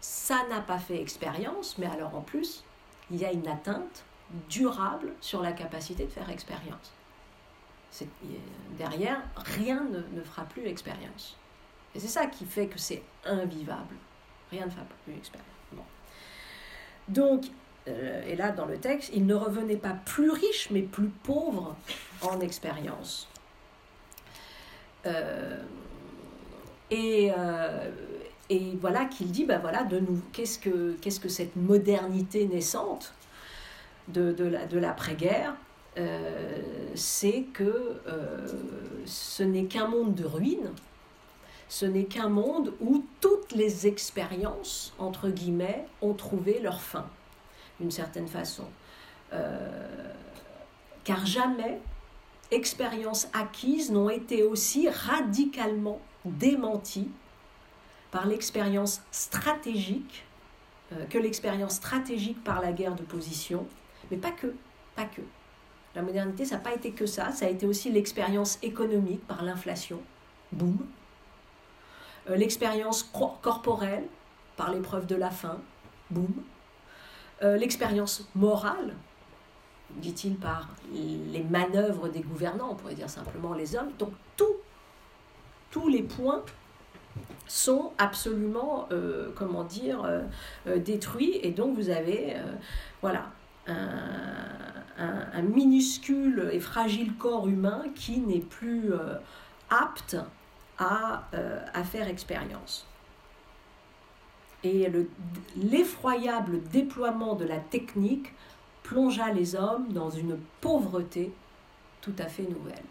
ça 0.00 0.46
n'a 0.48 0.60
pas 0.60 0.78
fait 0.78 1.00
expérience, 1.00 1.76
mais 1.76 1.86
alors 1.86 2.14
en 2.14 2.22
plus, 2.22 2.64
il 3.10 3.18
y 3.18 3.24
a 3.26 3.32
une 3.32 3.48
atteinte 3.48 4.04
durable 4.48 5.12
sur 5.20 5.42
la 5.42 5.52
capacité 5.52 6.06
de 6.06 6.10
faire 6.10 6.30
expérience. 6.30 6.92
Derrière, 8.78 9.20
rien 9.36 9.84
ne, 9.84 10.22
fera 10.22 10.44
plus 10.44 10.66
expérience. 10.66 11.36
Et 11.94 12.00
c'est 12.00 12.08
ça 12.08 12.26
qui 12.26 12.44
fait 12.46 12.66
que 12.66 12.78
c'est 12.78 13.02
invivable. 13.24 13.94
Rien 14.50 14.66
ne 14.66 14.70
fera 14.70 14.84
plus 15.04 15.14
expérience. 15.14 15.48
Donc, 17.08 17.46
euh, 17.88 18.22
et 18.26 18.36
là 18.36 18.52
dans 18.52 18.66
le 18.66 18.78
texte, 18.78 19.10
il 19.12 19.26
ne 19.26 19.34
revenait 19.34 19.76
pas 19.76 19.96
plus 20.04 20.30
riche, 20.30 20.68
mais 20.70 20.82
plus 20.82 21.08
pauvre 21.08 21.76
en 22.22 22.40
expérience. 22.40 23.28
Euh, 25.04 25.60
et, 26.90 27.32
euh, 27.36 27.90
et, 28.48 28.76
voilà 28.80 29.06
qu'il 29.06 29.30
dit, 29.32 29.44
ben 29.44 29.58
voilà, 29.58 29.82
de 29.82 29.98
nous, 29.98 30.20
qu'est-ce 30.32 30.58
que, 30.58 31.28
cette 31.28 31.56
modernité 31.56 32.46
naissante 32.46 33.12
de 34.08 34.78
l'après-guerre 34.78 35.54
c'est 36.94 37.42
que 37.52 38.00
ce 39.04 39.42
n'est 39.42 39.64
qu'un 39.64 39.88
monde 39.88 40.14
de 40.14 40.24
ruines, 40.24 40.72
ce 41.72 41.86
n'est 41.86 42.04
qu'un 42.04 42.28
monde 42.28 42.74
où 42.80 43.02
toutes 43.20 43.52
les 43.52 43.86
expériences, 43.86 44.92
entre 44.98 45.30
guillemets, 45.30 45.86
ont 46.02 46.12
trouvé 46.12 46.60
leur 46.60 46.82
fin 46.82 47.06
d'une 47.80 47.90
certaine 47.90 48.28
façon. 48.28 48.66
Euh, 49.32 50.12
car 51.04 51.24
jamais 51.24 51.80
expériences 52.50 53.28
acquises 53.32 53.90
n'ont 53.90 54.10
été 54.10 54.42
aussi 54.42 54.88
radicalement 54.88 56.00
démenties 56.26 57.10
par 58.10 58.26
l'expérience 58.26 59.00
stratégique 59.10 60.26
euh, 60.92 61.06
que 61.06 61.16
l'expérience 61.16 61.76
stratégique 61.76 62.44
par 62.44 62.60
la 62.60 62.72
guerre 62.72 62.94
de 62.94 63.02
position, 63.02 63.66
mais 64.10 64.18
pas 64.18 64.32
que, 64.32 64.54
pas 64.94 65.06
que. 65.06 65.22
La 65.94 66.02
modernité, 66.02 66.44
ça 66.44 66.56
n'a 66.56 66.62
pas 66.62 66.74
été 66.74 66.92
que 66.92 67.04
ça, 67.04 67.32
ça 67.32 67.46
a 67.46 67.48
été 67.48 67.66
aussi 67.66 67.90
l'expérience 67.90 68.58
économique 68.62 69.26
par 69.26 69.42
l'inflation, 69.42 70.00
boum. 70.50 70.78
Euh, 72.30 72.36
l'expérience 72.36 73.02
corporelle 73.42 74.04
par 74.56 74.72
l'épreuve 74.72 75.06
de 75.06 75.16
la 75.16 75.30
faim, 75.30 75.58
boum. 76.10 76.32
Euh, 77.42 77.56
l'expérience 77.56 78.28
morale, 78.34 78.94
dit-il, 79.96 80.36
par 80.36 80.68
les 80.94 81.42
manœuvres 81.42 82.08
des 82.08 82.20
gouvernants, 82.20 82.70
on 82.70 82.74
pourrait 82.74 82.94
dire 82.94 83.10
simplement 83.10 83.52
les 83.52 83.76
hommes. 83.76 83.90
Donc 83.98 84.12
tout, 84.36 84.56
tous 85.70 85.88
les 85.88 86.02
points 86.02 86.42
sont 87.46 87.92
absolument, 87.98 88.86
euh, 88.92 89.30
comment 89.34 89.64
dire, 89.64 90.08
détruits. 90.64 91.38
Et 91.42 91.50
donc 91.50 91.74
vous 91.74 91.90
avez, 91.90 92.36
voilà, 93.02 93.26
minuscule 95.42 96.50
et 96.52 96.60
fragile 96.60 97.14
corps 97.14 97.48
humain 97.48 97.84
qui 97.94 98.18
n'est 98.20 98.40
plus 98.40 98.92
apte 99.70 100.16
à, 100.78 101.24
à 101.74 101.84
faire 101.84 102.08
expérience 102.08 102.86
et 104.64 104.90
l'effroyable 105.56 106.62
déploiement 106.70 107.34
de 107.34 107.44
la 107.44 107.58
technique 107.58 108.32
plongea 108.82 109.32
les 109.32 109.54
hommes 109.54 109.92
dans 109.92 110.10
une 110.10 110.38
pauvreté 110.60 111.32
tout 112.00 112.14
à 112.18 112.26
fait 112.26 112.44
nouvelle. 112.44 112.84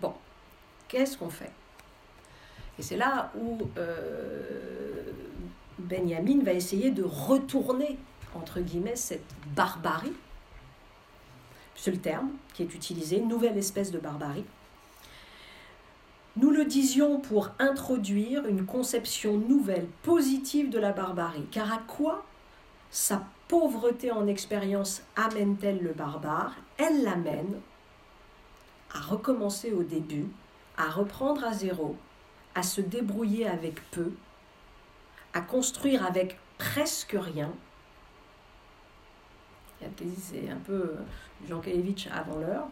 Bon, 0.00 0.14
qu'est-ce 0.88 1.16
qu'on 1.16 1.30
fait? 1.30 1.52
Et 2.78 2.82
c'est 2.82 2.96
là 2.96 3.30
où 3.36 3.58
euh, 3.76 5.12
Benjamin 5.78 6.42
va 6.42 6.52
essayer 6.52 6.90
de 6.90 7.02
retourner, 7.02 7.98
entre 8.34 8.60
guillemets, 8.60 8.96
cette 8.96 9.34
barbarie, 9.54 10.12
c'est 11.74 11.90
le 11.90 11.98
terme 11.98 12.30
qui 12.54 12.62
est 12.62 12.74
utilisé, 12.74 13.20
nouvelle 13.20 13.58
espèce 13.58 13.90
de 13.90 13.98
barbarie, 13.98 14.44
nous 16.36 16.50
le 16.50 16.64
disions 16.64 17.20
pour 17.20 17.50
introduire 17.58 18.46
une 18.46 18.64
conception 18.64 19.36
nouvelle, 19.36 19.86
positive 20.02 20.70
de 20.70 20.78
la 20.78 20.92
barbarie. 20.92 21.46
Car 21.50 21.70
à 21.72 21.78
quoi 21.78 22.24
sa 22.90 23.22
pauvreté 23.48 24.10
en 24.10 24.26
expérience 24.26 25.02
amène-t-elle 25.14 25.82
le 25.82 25.92
barbare? 25.92 26.54
Elle 26.78 27.02
l'amène 27.02 27.60
à 28.94 29.00
recommencer 29.00 29.72
au 29.72 29.82
début, 29.82 30.26
à 30.78 30.88
reprendre 30.88 31.44
à 31.44 31.52
zéro, 31.52 31.96
à 32.54 32.62
se 32.62 32.80
débrouiller 32.80 33.46
avec 33.46 33.82
peu, 33.90 34.12
à 35.34 35.42
construire 35.42 36.06
avec 36.06 36.38
presque 36.56 37.16
rien. 37.18 37.52
C'est 40.18 40.48
un 40.50 40.56
peu 40.56 40.94
Jean 41.48 41.60
Kalevitch 41.60 42.08
avant 42.08 42.38
l'heure 42.38 42.68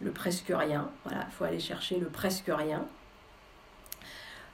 le 0.00 0.10
presque 0.10 0.48
rien. 0.54 0.90
Voilà, 1.04 1.24
il 1.28 1.32
faut 1.32 1.44
aller 1.44 1.60
chercher 1.60 1.98
le 1.98 2.06
presque 2.08 2.48
rien. 2.48 2.86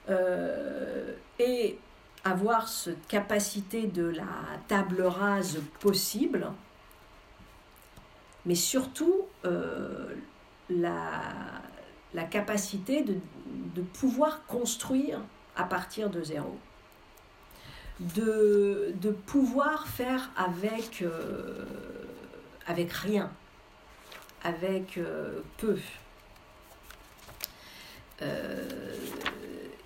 Euh, 0.09 1.13
et 1.39 1.77
avoir 2.23 2.67
cette 2.67 3.07
capacité 3.07 3.87
de 3.87 4.05
la 4.05 4.25
table 4.67 5.01
rase 5.01 5.61
possible, 5.79 6.51
mais 8.45 8.55
surtout 8.55 9.25
euh, 9.45 10.13
la, 10.69 12.23
capacité 12.29 13.03
de, 13.03 13.19
pouvoir 13.93 14.45
construire 14.47 15.21
à 15.55 15.63
partir 15.63 16.09
de 16.09 16.21
zéro. 16.23 16.57
De, 17.99 18.93
pouvoir 19.25 19.87
faire 19.87 20.29
avec, 20.35 21.01
euh, 21.01 21.65
rien 22.67 23.31
avec 24.43 24.97
euh, 24.97 25.41
peu. 25.57 25.77
Euh, 28.21 28.93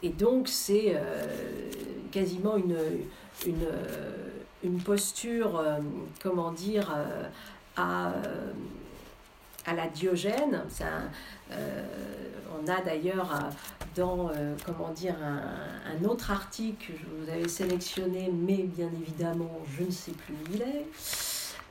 et 0.03 0.09
donc 0.09 0.49
c'est 0.49 0.95
quasiment 2.11 2.57
une, 2.57 2.77
une, 3.45 3.67
une 4.63 4.81
posture, 4.81 5.63
comment 6.21 6.51
dire, 6.51 6.93
à, 7.77 8.13
à 9.65 9.73
la 9.73 9.87
Diogène. 9.87 10.63
on 11.51 12.67
a 12.67 12.81
d'ailleurs 12.81 13.49
dans, 13.95 14.31
comment 14.65 14.89
dire, 14.89 15.15
un, 15.21 16.05
autre 16.05 16.31
article 16.31 16.93
que 16.93 16.97
je 16.97 17.05
vous 17.05 17.29
avais 17.29 17.47
sélectionné, 17.47 18.31
mais 18.33 18.63
bien 18.63 18.89
évidemment, 19.01 19.59
je 19.77 19.83
ne 19.83 19.91
sais 19.91 20.11
plus 20.11 20.33
où 20.33 20.55
il 20.55 20.61
est. 20.61 20.85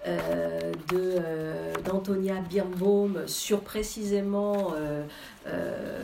Euh, 0.07 0.73
de, 0.89 1.19
euh, 1.23 1.75
d'Antonia 1.85 2.41
Birnbaum 2.41 3.29
sur 3.29 3.61
précisément 3.61 4.73
euh, 4.73 6.01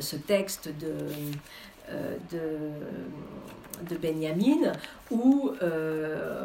ce 0.00 0.16
texte 0.16 0.70
de, 0.78 0.94
de, 3.88 3.96
Benjamin, 3.96 4.72
où 5.10 5.52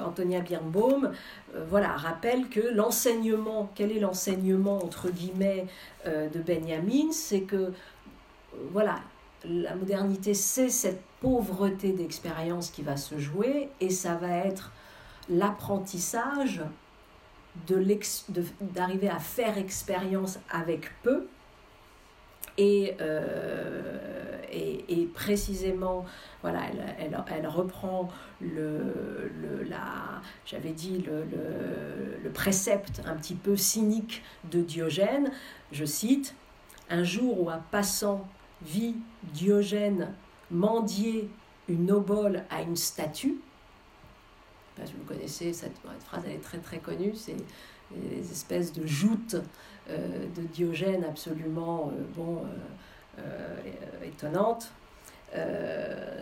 Antonia 0.06 0.42
Birnbaum 0.42 1.12
voilà, 1.70 1.90
rappelle 1.90 2.50
que 2.50 2.60
l'enseignement, 2.74 3.70
quel 3.76 3.92
est 3.92 4.00
l'enseignement 4.00 4.84
entre 4.84 5.10
guillemets 5.10 5.66
de 6.06 6.40
Benjamin, 6.40 7.12
c'est 7.12 7.42
que 7.42 7.72
voilà, 8.72 8.96
la 9.46 9.76
modernité, 9.76 10.34
c'est 10.34 10.70
cette 10.70 11.02
pauvreté 11.22 11.92
d'expérience 11.92 12.70
qui 12.70 12.82
va 12.82 12.98
se 12.98 13.18
jouer 13.18 13.70
et 13.80 13.90
ça 13.90 14.16
va 14.16 14.38
être 14.38 14.72
l'apprentissage 15.30 16.62
d'arriver 18.62 19.10
à 19.10 19.20
faire 19.20 19.58
expérience 19.58 20.40
avec 20.50 20.92
peu 21.04 21.28
et, 22.58 22.96
euh, 23.02 24.38
et, 24.52 25.10
précisément, 25.14 26.06
voilà, 26.42 26.62
elle, 27.00 27.48
reprend 27.48 28.10
le, 28.42 29.32
le 29.42 29.64
la, 29.64 30.22
j'avais 30.46 30.72
dit, 30.72 31.04
le, 31.06 31.26
le, 32.24 32.30
précepte 32.32 33.02
un 33.06 33.16
petit 33.16 33.36
peu 33.36 33.56
cynique 33.56 34.24
de 34.52 34.62
Diogène. 34.62 35.32
Je 35.72 35.86
cite 35.86 36.36
Un 36.90 37.04
jour 37.04 37.42
où 37.42 37.50
un 37.50 37.62
passant 37.72 38.28
vit 38.64 38.96
Diogène 39.34 40.14
mendier 40.52 41.30
une 41.68 41.92
obole 41.92 42.44
à 42.50 42.62
une 42.62 42.76
statue, 42.76 43.38
si 44.86 44.94
vous 44.94 45.06
connaissez 45.06 45.54
cette, 45.54 45.78
phrase, 46.06 46.24
elle 46.26 46.34
est 46.34 46.44
très 46.44 46.58
très 46.58 46.80
connue, 46.80 47.14
c'est 47.16 47.36
des 47.96 48.32
espèces 48.32 48.74
de 48.74 48.86
joutes 48.86 49.36
de 49.90 50.42
Diogène 50.54 51.04
absolument 51.04 51.92
euh, 51.92 52.04
bon, 52.16 52.44
euh, 53.20 53.58
étonnantes. 54.06 54.72
un 55.36 56.22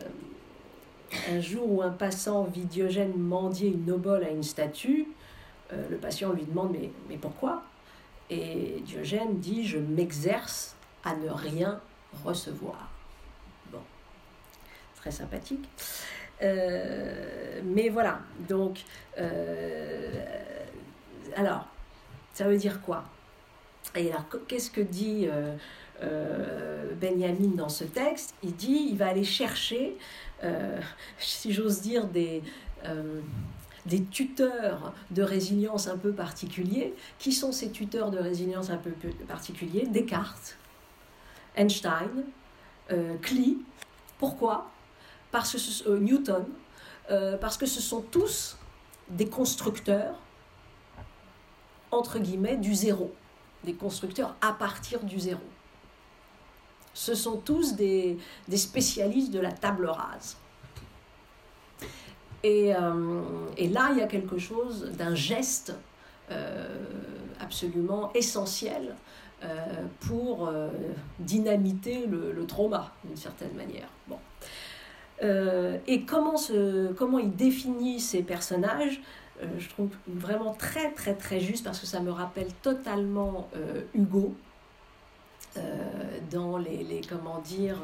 jour 1.40 1.72
où 1.72 1.82
un 1.82 1.92
passant 1.92 2.44
vit 2.46 2.66
Diogène 2.66 3.18
mendier 3.18 3.70
une 3.70 3.92
obole 3.92 4.24
à 4.24 4.30
une 4.30 4.44
statue, 4.44 5.08
le 5.72 5.98
patient 5.98 6.34
lui 6.34 6.44
demande 6.44 6.76
mais, 7.08 7.18
pourquoi? 7.18 7.64
Et 8.30 8.82
Diogène 8.86 9.40
dit 9.40 9.66
Je 9.66 9.78
m'exerce 9.78 10.76
à 11.04 11.16
ne 11.16 11.30
rien 11.30 11.80
recevoir. 12.26 12.90
Bon, 13.72 13.80
très 14.96 15.12
sympathique. 15.12 15.68
Euh, 16.44 17.62
mais 17.64 17.90
voilà, 17.90 18.20
donc, 18.50 18.84
euh, 19.18 20.26
alors, 21.36 21.68
ça 22.34 22.46
veut 22.46 22.58
dire 22.58 22.82
quoi? 22.82 23.04
Et 23.95 24.10
alors, 24.10 24.26
qu'est-ce 24.48 24.72
que 24.72 24.82
dit 24.82 25.28
euh, 26.02 26.94
Benjamin 26.99 27.56
dans 27.56 27.70
ce 27.70 27.84
texte? 27.84 28.34
Il 28.44 28.56
dit 28.56 28.88
il 28.91 28.98
va 28.98 29.08
aller 29.08 29.24
chercher, 29.24 29.98
si 31.20 31.52
j'ose 31.53 31.82
dire, 31.82 32.08
des 32.08 32.41
des 33.86 34.03
tuteurs 34.03 34.94
de 35.10 35.24
résilience 35.24 35.88
un 35.88 35.98
peu 35.98 36.12
particuliers. 36.12 36.94
Qui 37.20 37.32
sont 37.32 37.52
ces 37.52 37.72
tuteurs 37.72 38.12
de 38.12 38.18
résilience 38.18 38.70
un 38.70 38.78
peu 38.78 38.91
particuliers? 39.28 39.88
Descartes, 39.88 40.58
Einstein, 41.56 42.24
euh, 42.91 43.16
Klee. 43.22 43.58
Pourquoi? 44.18 44.70
Parce 45.32 45.52
que 45.53 45.90
euh, 45.90 45.99
Newton. 45.99 46.45
Euh, 47.10 47.38
parce 47.38 47.58
que 47.58 47.66
ce 47.66 47.82
sont 47.82 48.02
tous 48.02 48.58
des 49.10 49.28
constructeurs, 49.28 50.16
entre 51.90 52.20
guillemets, 52.20 52.58
du 52.58 52.74
zéro. 52.74 53.14
Des 53.64 53.74
constructeurs 53.74 54.36
à 54.42 54.54
partir 54.54 55.02
du 55.04 55.20
zéro. 55.20 55.42
Ce 56.94 57.16
sont 57.16 57.38
tous 57.38 57.76
des 57.76 58.18
spécialistes 58.56 59.32
de 59.32 59.40
la 59.40 59.52
table 59.52 59.86
rase. 59.86 60.38
Et, 62.44 62.74
euh, 62.76 63.22
et, 63.58 63.70
là, 63.70 63.90
il 63.92 64.00
y 64.00 64.02
a 64.02 64.08
quelque 64.08 64.38
chose 64.38 64.92
d'un 64.98 65.14
geste 65.14 65.76
euh, 66.32 66.68
absolument 67.40 68.12
essentiel 68.14 68.96
euh, 69.44 69.48
pour 70.00 70.52
dynamiter 71.20 72.08
le, 72.08 72.46
trauma, 72.46 72.92
d'une 73.04 73.18
certaine 73.18 73.54
manière. 73.54 73.90
Et 75.88 76.02
comment, 76.06 76.36
comment 76.98 77.20
il 77.20 77.36
définit 77.36 78.00
ces 78.00 78.24
personnages? 78.24 79.02
Je 79.58 79.70
trouve 79.70 79.90
vraiment 80.08 80.54
très 80.54 80.92
très 80.92 81.16
très 81.16 81.40
juste 81.40 81.64
parce 81.64 81.80
que 81.80 81.88
ça 81.88 82.00
me 82.00 82.12
rappelle 82.12 82.52
totalement 82.62 83.50
Hugo 83.94 84.36
dans 86.30 86.58
les, 86.58 86.84
les, 86.84 87.02
comment 87.02 87.40
dire 87.40 87.78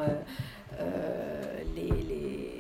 les, 1.76 1.90
les 1.90 2.58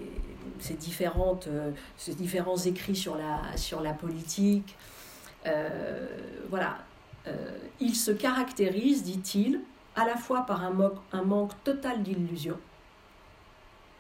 ces, 0.59 0.73
différentes, 0.75 1.47
euh, 1.47 1.71
ces 1.97 2.13
différents 2.13 2.57
écrits 2.57 2.95
sur 2.95 3.15
la, 3.15 3.55
sur 3.55 3.81
la 3.81 3.93
politique. 3.93 4.75
Euh, 5.45 6.07
voilà. 6.49 6.79
Euh, 7.27 7.57
il 7.79 7.95
se 7.95 8.11
caractérise, 8.11 9.03
dit-il, 9.03 9.61
à 9.95 10.05
la 10.05 10.15
fois 10.15 10.45
par 10.45 10.63
un, 10.63 10.91
un 11.11 11.23
manque 11.23 11.51
total 11.63 12.03
d'illusion. 12.03 12.57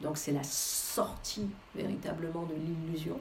Donc 0.01 0.17
c'est 0.17 0.31
la 0.31 0.43
sortie 0.43 1.49
véritablement 1.75 2.43
de 2.43 2.53
l'illusion. 2.53 3.19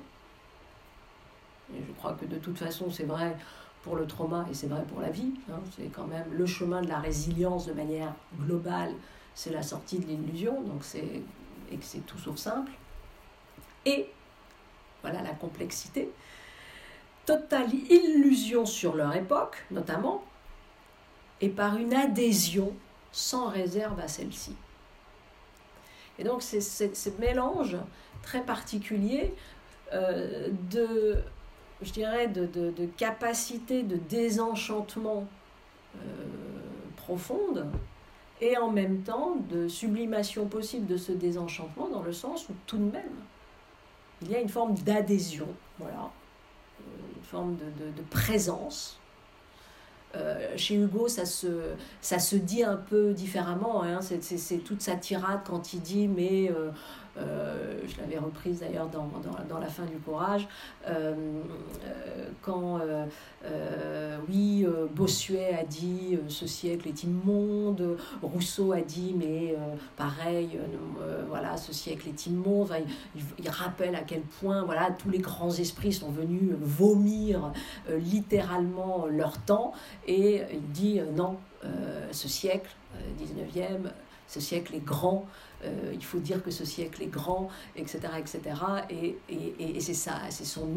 Je 1.70 1.93
crois 1.98 2.12
que 2.14 2.24
de 2.24 2.36
toute 2.36 2.59
façon, 2.59 2.90
c'est 2.90 3.05
vrai 3.05 3.36
pour 3.82 3.97
le 3.97 4.06
trauma 4.06 4.47
et 4.51 4.55
c'est 4.55 4.66
vrai 4.66 4.82
pour 4.88 5.01
la 5.01 5.10
vie. 5.10 5.32
Hein. 5.51 5.60
c'est 5.76 5.86
quand 5.86 6.06
même 6.06 6.26
le 6.32 6.47
chemin 6.47 6.82
de 6.82 6.88
la 6.88 6.98
résilience 6.98 7.66
de 7.66 7.72
manière 7.72 8.14
globale, 8.40 8.93
c'est 9.34 9.51
la 9.51 9.62
sortie 9.62 9.98
de 9.98 10.06
l'illusion. 10.06 10.62
Donc 10.62 10.82
c'est 10.82 11.22
et 11.70 11.76
que 11.76 11.84
c'est 11.84 12.06
tout 12.06 12.18
sauf 12.18 12.36
simple 12.36 12.70
et, 13.86 14.09
voilà 15.02 15.22
la 15.22 15.30
complexité, 15.30 16.10
totale 17.24 17.72
illusion 17.72 18.66
sur 18.66 18.97
leur 18.97 19.14
époque 19.14 19.64
notamment, 19.70 20.24
et 21.40 21.48
par 21.48 21.76
une 21.76 21.94
adhésion 21.94 22.74
sans 23.12 23.48
réserve 23.48 23.98
à 24.01 24.09
celle-ci. 24.09 24.55
Et 26.18 26.24
donc 26.24 26.43
c'est 26.43 26.60
ce 26.60 27.10
mélange 27.20 27.76
très 28.22 28.43
particulier 28.43 29.34
euh, 29.93 30.48
de, 30.70 31.18
je 31.82 31.93
dirais, 31.93 32.28
de, 32.28 32.47
de, 32.47 32.86
capacité 32.97 33.82
de 33.82 33.97
désenchantement 33.97 35.27
euh, 35.97 35.98
profonde 36.97 37.66
et 38.40 38.57
en 38.59 38.70
même 38.70 39.03
temps 39.03 39.36
de 39.51 39.69
sublimation 39.69 40.47
possible 40.47 40.86
de 40.86 40.97
ce 40.97 41.12
désenchantement 41.12 41.89
dans 41.89 42.03
le 42.03 42.12
sens 42.12 42.48
où 42.48 42.53
tout 42.66 42.78
de 42.78 42.90
même 42.90 43.15
il 44.23 44.31
y 44.31 44.35
a 44.35 44.40
une 44.40 44.48
forme 44.48 44.74
d'adhésion, 44.74 45.48
voilà, 45.78 46.11
une 47.16 47.23
forme 47.23 47.57
de, 47.57 48.03
présence. 48.11 48.98
Euh, 50.15 50.57
chez 50.57 50.77
Hugo, 50.77 51.09
ça 51.09 51.27
se, 51.27 51.73
ça 52.01 52.19
se 52.19 52.36
dit 52.36 52.62
un 52.62 52.77
peu 52.77 53.12
différemment. 53.12 53.82
Hein. 53.82 54.01
C'est 54.01 54.59
toute 54.59 54.81
sa 54.81 54.97
tirade 54.97 55.40
quand 55.44 55.74
il 55.74 55.82
dit 55.82 56.09
mais 56.09 56.51
euh, 56.51 56.70
euh, 57.18 57.78
je 57.86 58.01
l'avais 58.01 58.18
reprise 58.18 58.60
d'ailleurs 58.60 58.88
dans, 58.88 59.09
dans, 59.48 59.59
la 59.59 59.68
fin 59.68 59.84
du 59.84 59.97
courage, 59.97 60.47
euh, 60.86 61.14
euh, 61.84 62.28
quand, 62.43 62.80
oui, 64.28 64.66
Bossuet 64.94 65.55
a 65.55 65.64
dit 65.64 66.18
ce 66.28 66.47
siècle 66.47 66.88
est 66.88 67.05
immonde, 67.05 67.97
Rousseau 68.22 68.72
a 68.72 68.80
dit 68.80 69.14
mais 69.16 69.55
pareil, 69.97 70.59
voilà, 71.28 71.56
ce 71.56 71.72
siècle 71.72 72.09
est 72.09 72.26
immonde, 72.26 72.72
il, 73.38 73.48
rappelle 73.48 73.94
à 73.94 74.02
quel 74.02 74.22
point 74.22 74.64
voilà, 74.64 74.90
tous 74.90 75.10
les 75.10 75.18
grands 75.18 75.52
esprits 75.52 75.93
sont 75.93 76.10
venus 76.10 76.55
vomir 76.60 77.52
littéralement 77.88 79.06
leur 79.06 79.38
temps, 79.38 79.72
et 80.06 80.43
il 80.52 80.68
dit 80.72 81.01
non, 81.16 81.36
ce 82.10 82.28
siècle, 82.28 82.70
19e, 83.20 83.90
ce 84.26 84.40
siècle 84.40 84.74
est 84.74 84.84
grand, 84.84 85.26
euh, 85.64 85.92
il 85.92 86.04
faut 86.04 86.18
dire 86.18 86.42
que 86.42 86.50
ce 86.50 86.64
siècle 86.64 87.02
est 87.02 87.06
grand, 87.06 87.48
etc. 87.76 88.00
etc. 88.18 88.40
Et, 88.90 89.80
c'est 89.80 89.94
ça, 89.94 90.20
c'est 90.30 90.44
son... 90.44 90.68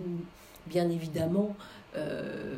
Bien 0.68 0.90
évidemment, 0.90 1.56
euh, 1.96 2.56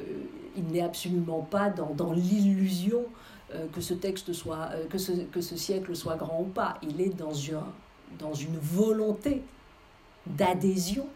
il 0.57 0.65
n'est 0.65 0.81
absolument 0.81 1.41
pas 1.41 1.69
dans, 1.69 2.11
l'illusion 2.11 3.05
euh, 3.53 3.67
que 3.73 3.79
ce 3.79 3.93
texte 3.93 4.33
soit, 4.33 4.69
que 4.89 4.97
ce, 4.97 5.11
que 5.11 5.39
ce 5.39 5.55
siècle 5.55 5.95
soit 5.95 6.17
grand 6.17 6.41
ou 6.41 6.45
pas. 6.45 6.77
Il 6.81 6.99
est 6.99 7.15
dans 7.15 7.33
une, 7.33 7.61
dans 8.19 8.33
une 8.33 8.57
volonté 8.57 9.43
d'adhésion 10.25 11.07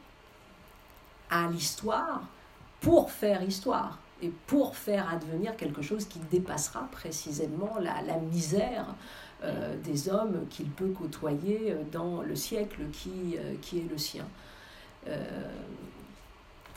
à 1.30 1.48
l'histoire 1.48 2.24
pour 2.80 3.12
faire 3.12 3.44
histoire 3.44 4.00
et 4.22 4.32
pour 4.48 4.78
faire 4.78 5.12
advenir 5.12 5.58
quelque 5.58 5.82
chose 5.82 6.06
qui 6.06 6.20
dépassera 6.32 6.88
précisément 6.92 7.76
la 7.80 8.18
misère 8.18 8.96
euh, 9.44 9.76
des 9.84 10.08
hommes 10.08 10.46
qu'il 10.50 10.70
peut 10.70 10.88
côtoyer 10.98 11.72
euh, 11.72 11.76
dans 11.92 12.22
le 12.22 12.38
siècle 12.38 12.80
qui, 12.94 13.36
euh, 13.38 13.78
est 13.78 13.92
le 13.92 13.98
sien. 13.98 14.26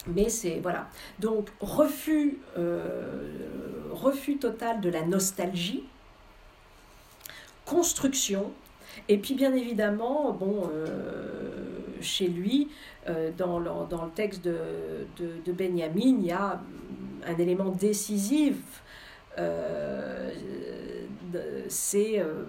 mais 0.09 0.29
c'est 0.29 0.59
voilà. 0.61 0.89
Donc 1.21 1.49
refus, 1.61 2.39
refus 3.93 4.37
total 4.39 4.81
de 4.81 4.91
la 4.91 5.03
nostalgie, 5.07 5.85
construction, 7.65 8.53
et 9.09 9.19
puis 9.19 9.35
bien 9.35 9.55
évidemment, 9.55 10.39
chez 12.01 12.27
lui, 12.27 12.69
dans, 13.39 13.59
le, 13.59 14.11
texte 14.15 14.45
de, 14.45 14.57
de, 15.17 15.53
Benjamin, 15.53 16.19
il 16.21 16.27
y 16.27 16.33
a 16.33 16.61
un 17.27 17.39
élément 17.39 17.71
décisif 17.71 18.57
c'est 21.69 22.19
euh, 22.19 22.45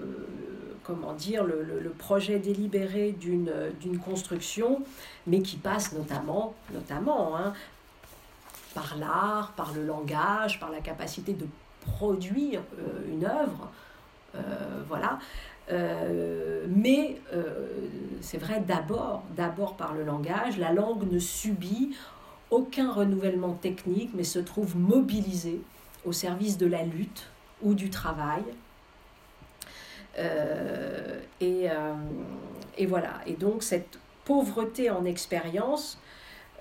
comment 0.83 1.13
dire, 1.13 1.43
le, 1.43 1.93
projet 1.97 2.39
délibéré 2.39 3.11
d'une 3.11 3.99
construction, 3.99 4.81
mais 5.27 5.41
qui 5.41 5.57
passe 5.57 5.93
notamment, 5.93 6.55
hein, 7.37 7.53
par 8.73 8.95
l'art, 8.97 9.53
par 9.55 9.73
le 9.73 9.85
langage, 9.85 10.59
par 10.59 10.71
la 10.71 10.79
capacité 10.79 11.33
de 11.33 11.45
produire 11.81 12.61
euh, 12.79 13.13
une 13.13 13.25
œuvre. 13.25 13.69
Euh, 14.35 14.83
voilà. 14.87 15.19
mais 16.67 17.19
c'est 18.21 18.37
vrai 18.37 18.63
d'abord, 18.65 19.23
d'abord 19.35 19.75
par 19.75 19.93
le 19.93 20.03
langage, 20.03 20.57
la 20.57 20.71
langue 20.71 21.11
ne 21.11 21.19
subit 21.19 21.95
aucun 22.49 22.91
renouvellement 22.91 23.53
technique, 23.53 24.11
mais 24.15 24.23
se 24.23 24.39
trouve 24.39 24.75
mobilisée 24.77 25.61
au 26.05 26.11
service 26.11 26.57
de 26.57 26.65
la 26.65 26.83
lutte 26.83 27.29
ou 27.61 27.73
du 27.73 27.89
travail, 27.89 28.43
euh, 30.17 31.19
et, 31.39 31.69
euh, 31.69 31.93
et, 32.77 32.85
voilà. 32.85 33.21
Et 33.25 33.33
donc 33.33 33.63
cette 33.63 33.99
pauvreté 34.25 34.89
en 34.89 35.05
expérience, 35.05 35.99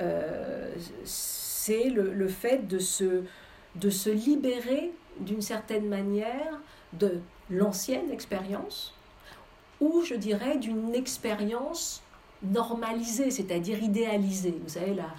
euh, 0.00 0.72
c'est 1.04 1.88
le, 1.90 2.12
le, 2.12 2.28
fait 2.28 2.66
de 2.68 2.78
se, 2.78 3.24
de 3.74 3.90
se 3.90 4.10
libérer 4.10 4.92
d'une 5.20 5.42
certaine 5.42 5.88
manière 5.88 6.60
de 6.92 7.20
l'ancienne 7.50 8.10
expérience, 8.10 8.94
ou 9.80 10.02
je 10.04 10.14
dirais 10.14 10.56
d'une 10.58 10.94
expérience 10.94 12.02
normalisée, 12.42 13.30
c'est-à-dire 13.30 13.82
idéalisée. 13.82 14.56
Vous 14.62 14.70
savez, 14.70 14.94
là, 14.94 15.14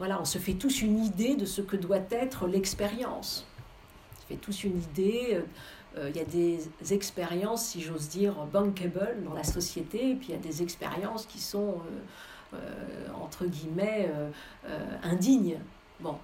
voilà, 0.00 0.20
on 0.20 0.24
se 0.24 0.38
fait 0.38 0.54
tous 0.54 0.82
une 0.82 1.04
idée 1.04 1.36
de 1.36 1.44
ce 1.44 1.60
que 1.60 1.76
doit 1.76 2.00
être 2.10 2.48
l'expérience. 2.48 3.46
fait 4.28 4.34
tous 4.34 4.64
une 4.64 4.78
idée. 4.78 5.40
Il 5.96 6.16
y 6.16 6.20
a 6.20 6.24
des 6.24 6.60
expériences, 6.90 7.66
si 7.66 7.80
j'ose 7.80 8.08
dire, 8.08 8.34
bankable 8.52 9.22
dans 9.24 9.34
la 9.34 9.44
société, 9.44 10.14
puis 10.14 10.28
il 10.28 10.30
y 10.30 10.34
a 10.34 10.40
des 10.40 10.62
expériences 10.62 11.26
qui 11.26 11.40
sont, 11.40 11.74
entre 13.22 13.44
guillemets, 13.46 14.10
indignes. 15.02 15.58
Bon. 16.00 16.16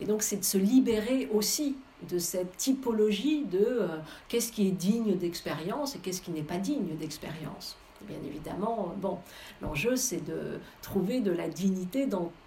Et 0.00 0.04
donc 0.04 0.22
c'est 0.22 0.38
de 0.38 0.44
se 0.44 0.58
libérer 0.58 1.28
aussi 1.32 1.76
de 2.08 2.18
cette 2.18 2.56
typologie 2.56 3.44
de 3.44 3.64
euh, 3.64 3.86
qu'est-ce 4.28 4.52
qui 4.52 4.66
est 4.66 4.72
digne 4.72 5.16
d'expérience 5.16 5.94
et 5.94 5.98
qu'est-ce 5.98 6.20
qui 6.20 6.30
n'est 6.30 6.42
pas 6.42 6.58
digne 6.58 6.96
d'expérience. 6.98 7.76
Bien 8.08 8.18
évidemment, 8.26 8.94
bon, 9.00 9.18
l'enjeu 9.60 9.94
c'est 9.94 10.24
de 10.24 10.58
trouver 10.82 11.20
de 11.20 11.30
la 11.30 11.48
dignité 11.48 12.06
dans 12.06 12.24
euh, 12.24 12.41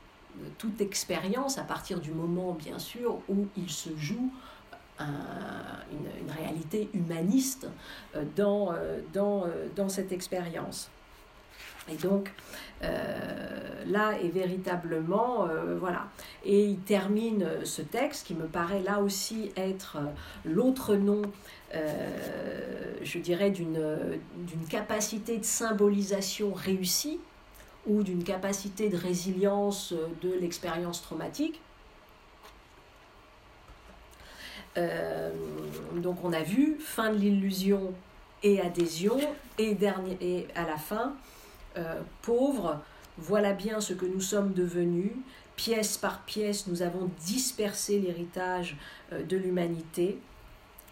toute 0.58 0.82
expérience 0.82 1.58
à 1.58 1.64
partir 1.64 2.00
du 2.00 2.12
moment, 2.12 2.54
bien 2.54 2.80
sûr, 2.80 3.20
où 3.30 3.48
il 3.58 3.70
se 3.70 3.90
joue 3.98 4.32
une, 5.00 6.32
réalité 6.32 6.90
humaniste 6.94 7.68
euh, 8.16 8.24
dans, 8.36 8.74
dans, 9.14 9.46
dans 9.76 9.90
cette 9.90 10.12
expérience. 10.12 10.90
Et 11.92 11.96
donc, 11.96 12.32
euh, 12.84 13.84
là 13.86 14.14
est 14.20 14.30
véritablement, 14.30 15.48
euh, 15.48 15.78
voilà. 15.80 16.08
Et 16.44 16.66
il 16.66 16.80
termine 16.80 17.44
euh, 17.44 17.64
ce 17.64 17.82
texte 17.84 18.26
qui 18.26 18.34
me 18.34 18.48
paraît 18.48 18.82
là 18.82 19.00
aussi 19.02 19.52
être 19.56 19.98
l'autre 20.44 20.96
nom, 20.96 21.22
je 21.74 23.20
dirais, 23.20 23.50
d'une 23.52 23.78
capacité 24.70 25.38
de 25.38 25.44
symbolisation 25.44 26.54
réussie 26.54 27.20
ou 27.88 28.04
d'une 28.04 28.24
capacité 28.24 28.90
de 28.90 28.98
résilience 28.98 29.94
de 30.22 30.34
l'expérience 30.34 31.02
traumatique. 31.02 31.62
donc 35.96 36.18
on 36.26 36.34
a 36.34 36.44
vu 36.44 36.78
fin 36.80 37.14
de 37.14 37.18
l'illusion 37.18 37.94
et 38.44 38.62
adhésion 38.62 39.18
et, 39.58 39.74
dernier, 39.74 40.18
et 40.22 40.48
à 40.56 40.66
la 40.66 40.78
fin 40.78 41.16
euh, 41.78 42.02
pauvres, 42.22 42.80
voilà 43.18 43.54
bien 43.54 43.82
ce 43.82 43.94
que 43.94 44.06
nous 44.06 44.22
sommes 44.22 44.54
devenus. 44.54 45.12
Pièce 45.56 45.98
par 45.98 46.22
pièce, 46.24 46.68
nous 46.68 46.82
avons 46.82 47.10
dispersé 47.26 48.00
l'héritage 48.00 48.78
euh, 49.12 49.24
de 49.24 49.36
l'humanité. 49.36 50.20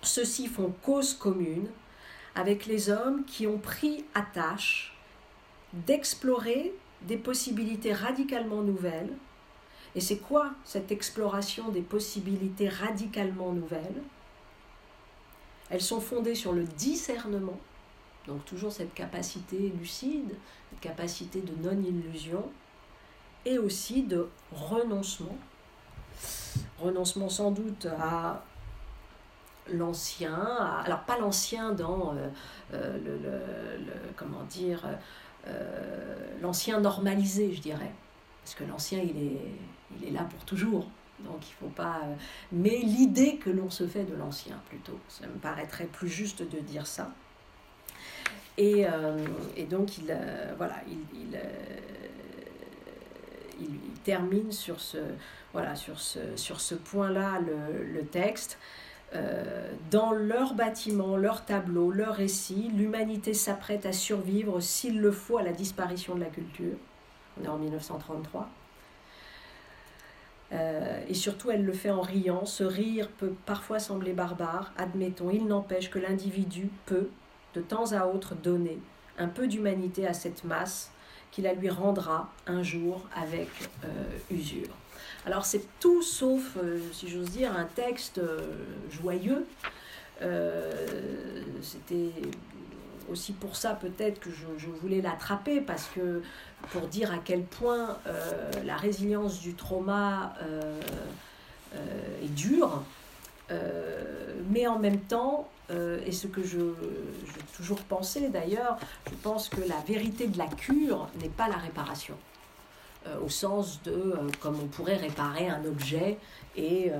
Ceux-ci 0.02 0.48
font 0.48 0.74
cause 0.82 1.14
commune 1.14 1.68
avec 2.36 2.65
les 2.65 2.90
hommes 2.90 3.24
qui 3.26 3.45
ont 3.45 3.60
pris 3.60 4.03
à 4.15 4.22
tâche 4.22 4.98
d'explorer 5.74 6.74
des 7.08 7.18
possibilités 7.18 7.94
radicalement 7.94 8.62
nouvelles. 8.62 9.14
Et 9.96 10.02
c'est 10.02 10.18
quoi 10.18 10.52
cette 10.64 10.92
exploration 10.92 11.70
des 11.70 11.82
possibilités 11.82 12.70
radicalement 12.70 13.52
nouvelles? 13.52 14.02
Elles 15.70 15.82
sont 15.82 16.02
fondées 16.02 16.36
sur 16.36 16.54
le 16.54 16.64
discernement, 16.64 17.60
donc 18.28 18.44
toujours 18.46 18.72
cette 18.72 18.94
capacité 18.94 19.74
lucide, 19.80 20.36
cette 20.70 20.80
capacité 20.80 21.42
de 21.42 21.54
non-illusion 21.68 22.50
et 23.46 23.58
aussi 23.58 24.04
de 24.04 24.28
renoncement. 24.52 25.38
Renoncement 26.80 27.30
sans 27.30 27.52
doute 27.52 27.88
à 28.00 28.44
l'ancien, 29.72 30.36
alors 30.86 31.02
pas 31.02 31.18
l'ancien 31.18 31.72
dans 31.72 32.14
euh, 32.16 32.28
euh, 32.74 32.98
le, 33.78 33.94
comment 34.16 34.44
dire, 34.44 34.86
euh, 34.86 34.94
l'ancien 36.41 36.80
normalisé, 36.80 37.53
je 37.53 37.61
dirais, 37.61 37.91
parce 38.44 38.56
que 38.56 38.64
l'ancien 38.64 38.99
il 38.99 39.18
est, 39.18 39.41
il 39.99 40.07
est 40.07 40.11
là 40.11 40.24
pour 40.24 40.44
toujours. 40.45 40.88
Donc 41.20 41.48
il 41.48 41.53
faut 41.53 41.70
pas. 41.70 42.02
mais 42.52 42.80
l'idée 42.84 43.38
que 43.38 43.49
l'on 43.49 43.70
se 43.70 43.88
fait 43.88 44.03
de 44.03 44.15
l'ancien 44.15 44.60
plutôt, 44.68 44.99
ça 45.07 45.26
me 45.28 45.38
paraîtrait 45.40 45.86
plus 45.86 46.10
juste 46.10 46.41
de 46.41 46.60
dire 46.60 46.88
ça. 46.88 47.11
Et, 48.57 48.86
euh, 48.86 49.26
et 49.57 49.64
donc, 49.64 49.98
il, 49.98 50.06
euh, 50.10 50.53
voilà, 50.57 50.76
il, 50.88 51.36
euh, 51.36 51.40
il, 53.60 53.68
termine 54.03 54.52
sur 54.52 54.82
ce, 54.82 54.98
voilà, 55.53 55.76
sur 55.76 55.99
ce, 55.99 56.20
sur 56.36 56.60
ce 56.60 56.76
point-là 56.76 57.40
le, 57.40 57.86
le, 57.86 58.06
texte. 58.06 58.57
Dans 59.91 60.11
leur 60.11 60.56
bâtiment, 60.56 61.18
leur 61.18 61.45
tableau, 61.45 61.91
leur 61.91 62.15
récit, 62.15 62.72
l'humanité 62.73 63.34
s'apprête 63.34 63.85
à 63.85 63.94
survivre 63.94 64.60
s'il 64.60 64.99
le 64.99 65.11
faut 65.11 65.38
à 65.38 65.44
la 65.44 65.52
disparition 65.52 66.15
de 66.15 66.22
la 66.22 66.27
culture. 66.27 66.76
On 67.40 67.45
est 67.45 67.48
en 67.48 67.57
1933. 67.57 68.49
et 70.52 71.14
surtout, 71.14 71.52
elle 71.52 71.65
le 71.65 71.73
fait 71.73 71.91
en 71.91 72.02
riant. 72.02 72.45
Ce 72.45 72.64
rire 72.64 73.10
peut 73.18 73.34
parfois 73.45 73.80
sembler 73.80 74.14
barbare, 74.14 74.73
admettons. 74.77 75.30
Il 75.30 75.45
n'empêche 75.45 75.90
que 75.90 75.99
l'individu 75.99 76.69
peut, 76.85 77.10
de 77.53 77.61
temps 77.61 77.91
à 77.91 78.07
autre 78.07 78.35
donner 78.35 78.80
un 79.18 79.27
peu 79.27 79.48
d'humanité 79.48 80.07
à 80.07 80.14
cette 80.14 80.44
masse 80.44 80.91
qui 81.31 81.41
la 81.41 81.53
lui 81.53 81.69
rendra 81.69 82.30
un 82.45 82.61
jour 82.61 83.02
avec 83.15 83.49
euh, 83.84 83.88
usure. 84.31 84.69
Alors 85.26 85.45
c'est 85.45 85.64
tout 85.80 86.02
sauf, 86.02 86.58
euh, 86.58 86.80
si 86.91 87.08
j'ose 87.08 87.30
dire, 87.30 87.56
un 87.56 87.66
texte 87.66 88.18
euh, 88.18 88.40
joyeux. 88.91 89.45
C'était 91.62 92.12
aussi 93.12 93.34
pour 93.34 93.58
ça 93.58 93.74
peut-être 93.74 94.22
que 94.22 94.30
je, 94.30 94.68
voulais 94.68 95.02
l'attraper, 95.02 95.60
parce 95.60 95.90
que 95.94 96.22
pour 96.72 96.88
dire 96.88 97.12
à 97.12 97.18
quel 97.18 97.44
point 97.44 97.98
la 98.64 98.78
résilience 98.78 99.41
du 99.41 99.54
trauma 99.54 100.34
est 102.22 102.34
dure, 102.34 102.84
mais 104.50 104.66
en 104.66 104.80
même 104.80 105.02
temps, 105.02 105.50
euh, 105.72 106.00
et 106.06 106.12
ce 106.12 106.28
que 106.28 106.44
je, 106.44 106.60
toujours 107.56 107.82
pensé 107.84 108.30
d'ailleurs, 108.30 108.78
je 109.10 109.16
pense 109.16 109.50
que 109.50 109.62
la 109.62 109.80
vérité 109.88 110.28
de 110.28 110.38
la 110.38 110.48
cure 110.48 111.10
n'est 111.22 111.30
pas 111.30 111.48
la 111.48 111.58
réparation. 111.58 112.16
Euh, 113.08 113.20
au 113.26 113.30
sens 113.30 113.82
de 113.84 113.92
euh, 113.92 114.30
comme 114.40 114.58
on 114.62 114.68
pourrait 114.68 114.96
réparer 114.96 115.50
un 115.50 115.66
objet 115.66 116.18
et 116.56 116.92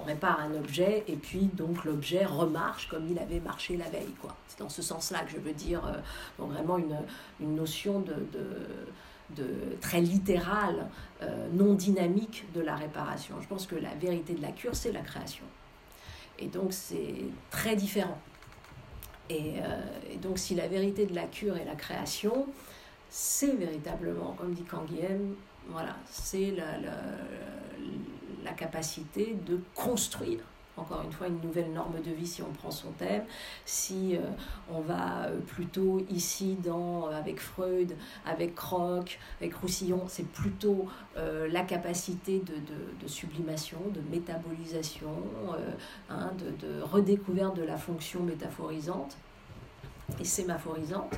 on 0.00 0.06
répare 0.06 0.40
un 0.40 0.54
objet 0.54 1.04
et 1.08 1.16
puis 1.16 1.50
donc 1.52 1.84
l'objet 1.84 2.24
remarche 2.24 2.88
comme 2.88 3.06
il 3.10 3.18
avait 3.18 3.38
marché 3.38 3.76
la 3.76 3.84
veille. 3.90 4.14
Quoi. 4.18 4.34
C'est 4.48 4.60
dans 4.60 4.70
ce 4.70 4.80
sens-là 4.80 5.20
que 5.24 5.32
je 5.32 5.36
veux 5.36 5.52
dire 5.52 5.82
donc 6.38 6.52
vraiment 6.52 6.78
une, 6.78 6.96
une 7.38 7.54
notion 7.54 8.00
de, 8.00 8.14
de, 9.36 9.44
très 9.82 10.00
littérale, 10.00 10.88
non 11.52 11.74
dynamique 11.74 12.46
de 12.54 12.62
la 12.62 12.76
réparation. 12.76 13.34
Je 13.42 13.46
pense 13.46 13.66
que 13.66 13.76
la 13.76 13.94
vérité 13.94 14.32
de 14.32 14.40
la 14.40 14.52
cure, 14.52 14.74
c'est 14.74 14.92
la 14.92 15.02
création. 15.02 15.44
Et 16.38 16.46
donc 16.46 16.72
c'est 16.72 17.26
très 17.50 17.76
différent. 17.76 18.18
Euh, 19.30 19.82
et, 20.10 20.16
donc 20.16 20.38
si 20.38 20.54
la 20.54 20.68
vérité 20.68 21.06
de 21.06 21.14
la 21.14 21.24
cure 21.24 21.56
est 21.56 21.64
la 21.64 21.74
création, 21.74 22.46
c'est 23.10 23.54
véritablement, 23.54 24.34
comme 24.38 24.52
dit 24.52 24.64
Canguilhem, 24.64 25.34
voilà, 25.68 25.96
c'est 26.10 26.52
la, 26.52 26.78
la 28.44 28.52
capacité 28.52 29.36
de 29.46 29.60
construire 29.74 30.40
encore 30.78 31.02
une 31.02 31.12
fois 31.12 31.26
une 31.26 31.40
nouvelle 31.40 31.72
norme 31.72 32.00
de 32.00 32.10
vie 32.12 32.26
si 32.26 32.42
on 32.42 32.50
prend 32.50 32.70
son 32.70 32.90
thème. 32.92 33.24
Si 33.64 34.16
euh, 34.16 34.20
on 34.70 34.80
va 34.80 35.24
euh, 35.24 35.38
plutôt 35.40 36.04
ici 36.10 36.56
dans, 36.64 37.08
euh, 37.08 37.18
avec 37.18 37.40
Freud, 37.40 37.94
avec 38.24 38.54
Croc, 38.54 39.18
avec 39.40 39.54
Roussillon, 39.54 40.04
c'est 40.08 40.26
plutôt 40.26 40.86
la 41.16 41.62
capacité 41.62 42.40
de, 42.40 42.54
de, 43.02 43.08
sublimation, 43.08 43.78
de 43.92 44.00
métabolisation, 44.10 45.10
hein, 46.08 46.30
de, 46.38 46.66
de, 46.66 46.82
redécouverte 46.82 47.56
de 47.56 47.64
la 47.64 47.76
fonction 47.76 48.22
métaphorisante 48.22 49.16
et 50.20 50.24
sémaphorisante, 50.24 51.14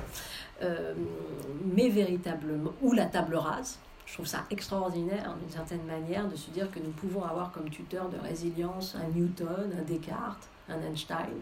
mais 1.73 1.89
véritablement, 1.89 2.71
ou 2.81 2.93
la 2.93 3.05
table 3.05 3.35
rase, 3.35 3.79
je 4.11 4.17
trouve 4.17 4.27
ça 4.27 4.43
extraordinaire 4.49 5.37
d'une 5.39 5.49
certaine 5.49 5.85
manière 5.85 6.27
de 6.27 6.35
se 6.35 6.51
dire 6.51 6.69
que 6.69 6.79
nous 6.79 6.91
pouvons 6.91 7.23
avoir 7.23 7.49
comme 7.53 7.69
tuteur 7.69 8.09
de 8.09 8.17
résilience 8.17 8.93
un 8.95 9.07
Newton, 9.07 9.71
un 9.73 9.83
Descartes, 9.83 10.49
un 10.67 10.81
Einstein. 10.81 11.37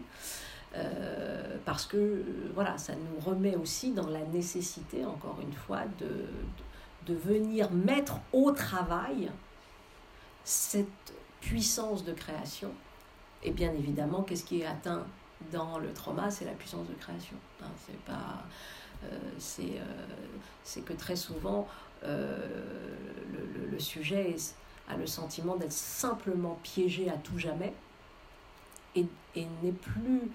Euh, 0.76 1.56
parce 1.64 1.84
que 1.84 2.22
voilà, 2.54 2.78
ça 2.78 2.92
nous 2.94 3.20
remet 3.28 3.56
aussi 3.56 3.90
dans 3.90 4.06
la 4.06 4.20
nécessité, 4.20 5.04
encore 5.04 5.38
une 5.42 5.52
fois, 5.52 5.80
de, 5.98 6.26
de, 7.12 7.18
venir 7.18 7.72
mettre 7.72 8.20
au 8.32 8.52
travail 8.52 9.32
cette 10.44 10.86
puissance 11.40 12.04
de 12.04 12.12
création. 12.12 12.70
Et 13.42 13.50
bien 13.50 13.72
évidemment, 13.72 14.22
qu'est-ce 14.22 14.44
qui 14.44 14.60
est 14.60 14.66
atteint 14.66 15.04
dans 15.52 15.78
le 15.78 15.92
trauma 15.92 16.30
C'est 16.30 16.44
la 16.44 16.52
puissance 16.52 16.86
de 16.88 16.94
création. 16.94 17.36
C'est 17.86 17.98
pas, 18.04 18.44
euh, 19.04 19.06
euh, 19.60 19.84
c'est 20.62 20.84
que 20.84 20.92
très 20.92 21.16
souvent, 21.16 21.66
euh, 22.04 22.36
le, 23.70 23.78
sujet 23.78 24.36
a 24.88 24.96
le 24.96 25.06
sentiment 25.06 25.56
d'être 25.56 25.72
simplement 25.72 26.58
piégé 26.62 27.08
à 27.08 27.16
tout 27.16 27.38
jamais 27.38 27.72
et, 28.94 29.06
n'est 29.34 29.72
plus 29.72 30.30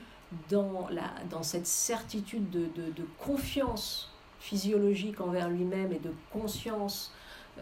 dans, 0.50 0.88
la, 0.90 1.12
dans 1.30 1.44
cette 1.44 1.68
certitude 1.68 2.50
de, 2.50 2.68
de, 2.76 3.08
confiance 3.20 4.12
physiologique 4.40 5.22
envers 5.22 5.50
lui-même 5.50 5.92
et 5.92 6.00
de 6.00 6.12
conscience, 6.32 7.14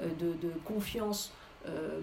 de, 0.02 0.34
de 0.34 0.54
confiance 0.64 1.34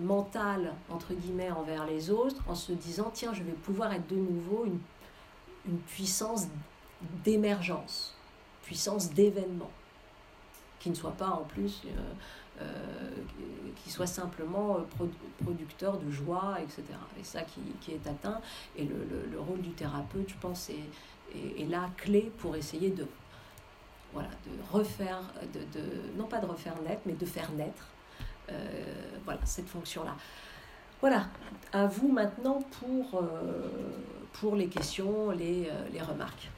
mentale, 0.00 0.74
entre 0.90 1.14
guillemets, 1.14 1.50
envers 1.50 1.86
les 1.86 2.10
autres, 2.10 2.42
en 2.48 2.54
se 2.54 2.72
disant, 2.72 3.10
tiens, 3.14 3.32
je 3.32 3.42
vais 3.42 3.52
pouvoir 3.52 3.94
être 3.94 4.06
de 4.08 4.16
nouveau 4.16 4.66
une, 4.66 4.78
une 5.66 5.78
puissance 5.78 6.46
d'émergence, 7.24 8.14
puissance 8.62 9.10
d'événement, 9.10 9.70
qui 10.78 10.90
ne 10.90 10.94
soit 10.94 11.12
pas 11.12 11.28
en 11.28 11.44
plus, 11.44 11.82
euh, 11.86 12.62
euh, 12.62 13.10
qui 13.82 13.90
soit 13.90 14.06
simplement 14.06 14.78
producteur 15.42 15.98
de 15.98 16.10
joie, 16.10 16.58
etc. 16.60 16.82
Et 17.18 17.24
ça 17.24 17.42
qui, 17.42 17.92
est 17.92 18.06
atteint. 18.06 18.40
Et 18.76 18.84
le, 18.84 18.96
le, 18.96 19.30
le, 19.32 19.40
rôle 19.40 19.60
du 19.60 19.70
thérapeute, 19.70 20.28
je 20.28 20.34
pense, 20.40 20.70
est, 20.70 20.74
est, 21.34 21.62
est 21.62 21.66
la 21.66 21.88
clé 21.96 22.32
pour 22.38 22.56
essayer 22.56 22.90
de 22.90 23.06
voilà, 24.12 24.28
de 24.44 24.76
refaire, 24.76 25.22
de, 25.54 26.18
non 26.18 26.24
pas 26.24 26.38
de 26.38 26.46
refaire 26.46 26.74
naître, 26.82 27.02
mais 27.06 27.12
de 27.12 27.26
faire 27.26 27.50
naître 27.52 27.86
euh, 28.50 28.54
voilà, 29.24 29.40
cette 29.44 29.68
fonction-là. 29.68 30.16
Voilà, 31.00 31.28
à 31.72 31.86
vous 31.86 32.12
maintenant 32.12 32.60
pour, 32.78 33.22
euh, 33.22 33.26
les 34.54 34.68
questions, 34.68 35.30
les, 35.30 35.66
euh, 35.70 35.88
les 35.94 36.02
remarques. 36.02 36.50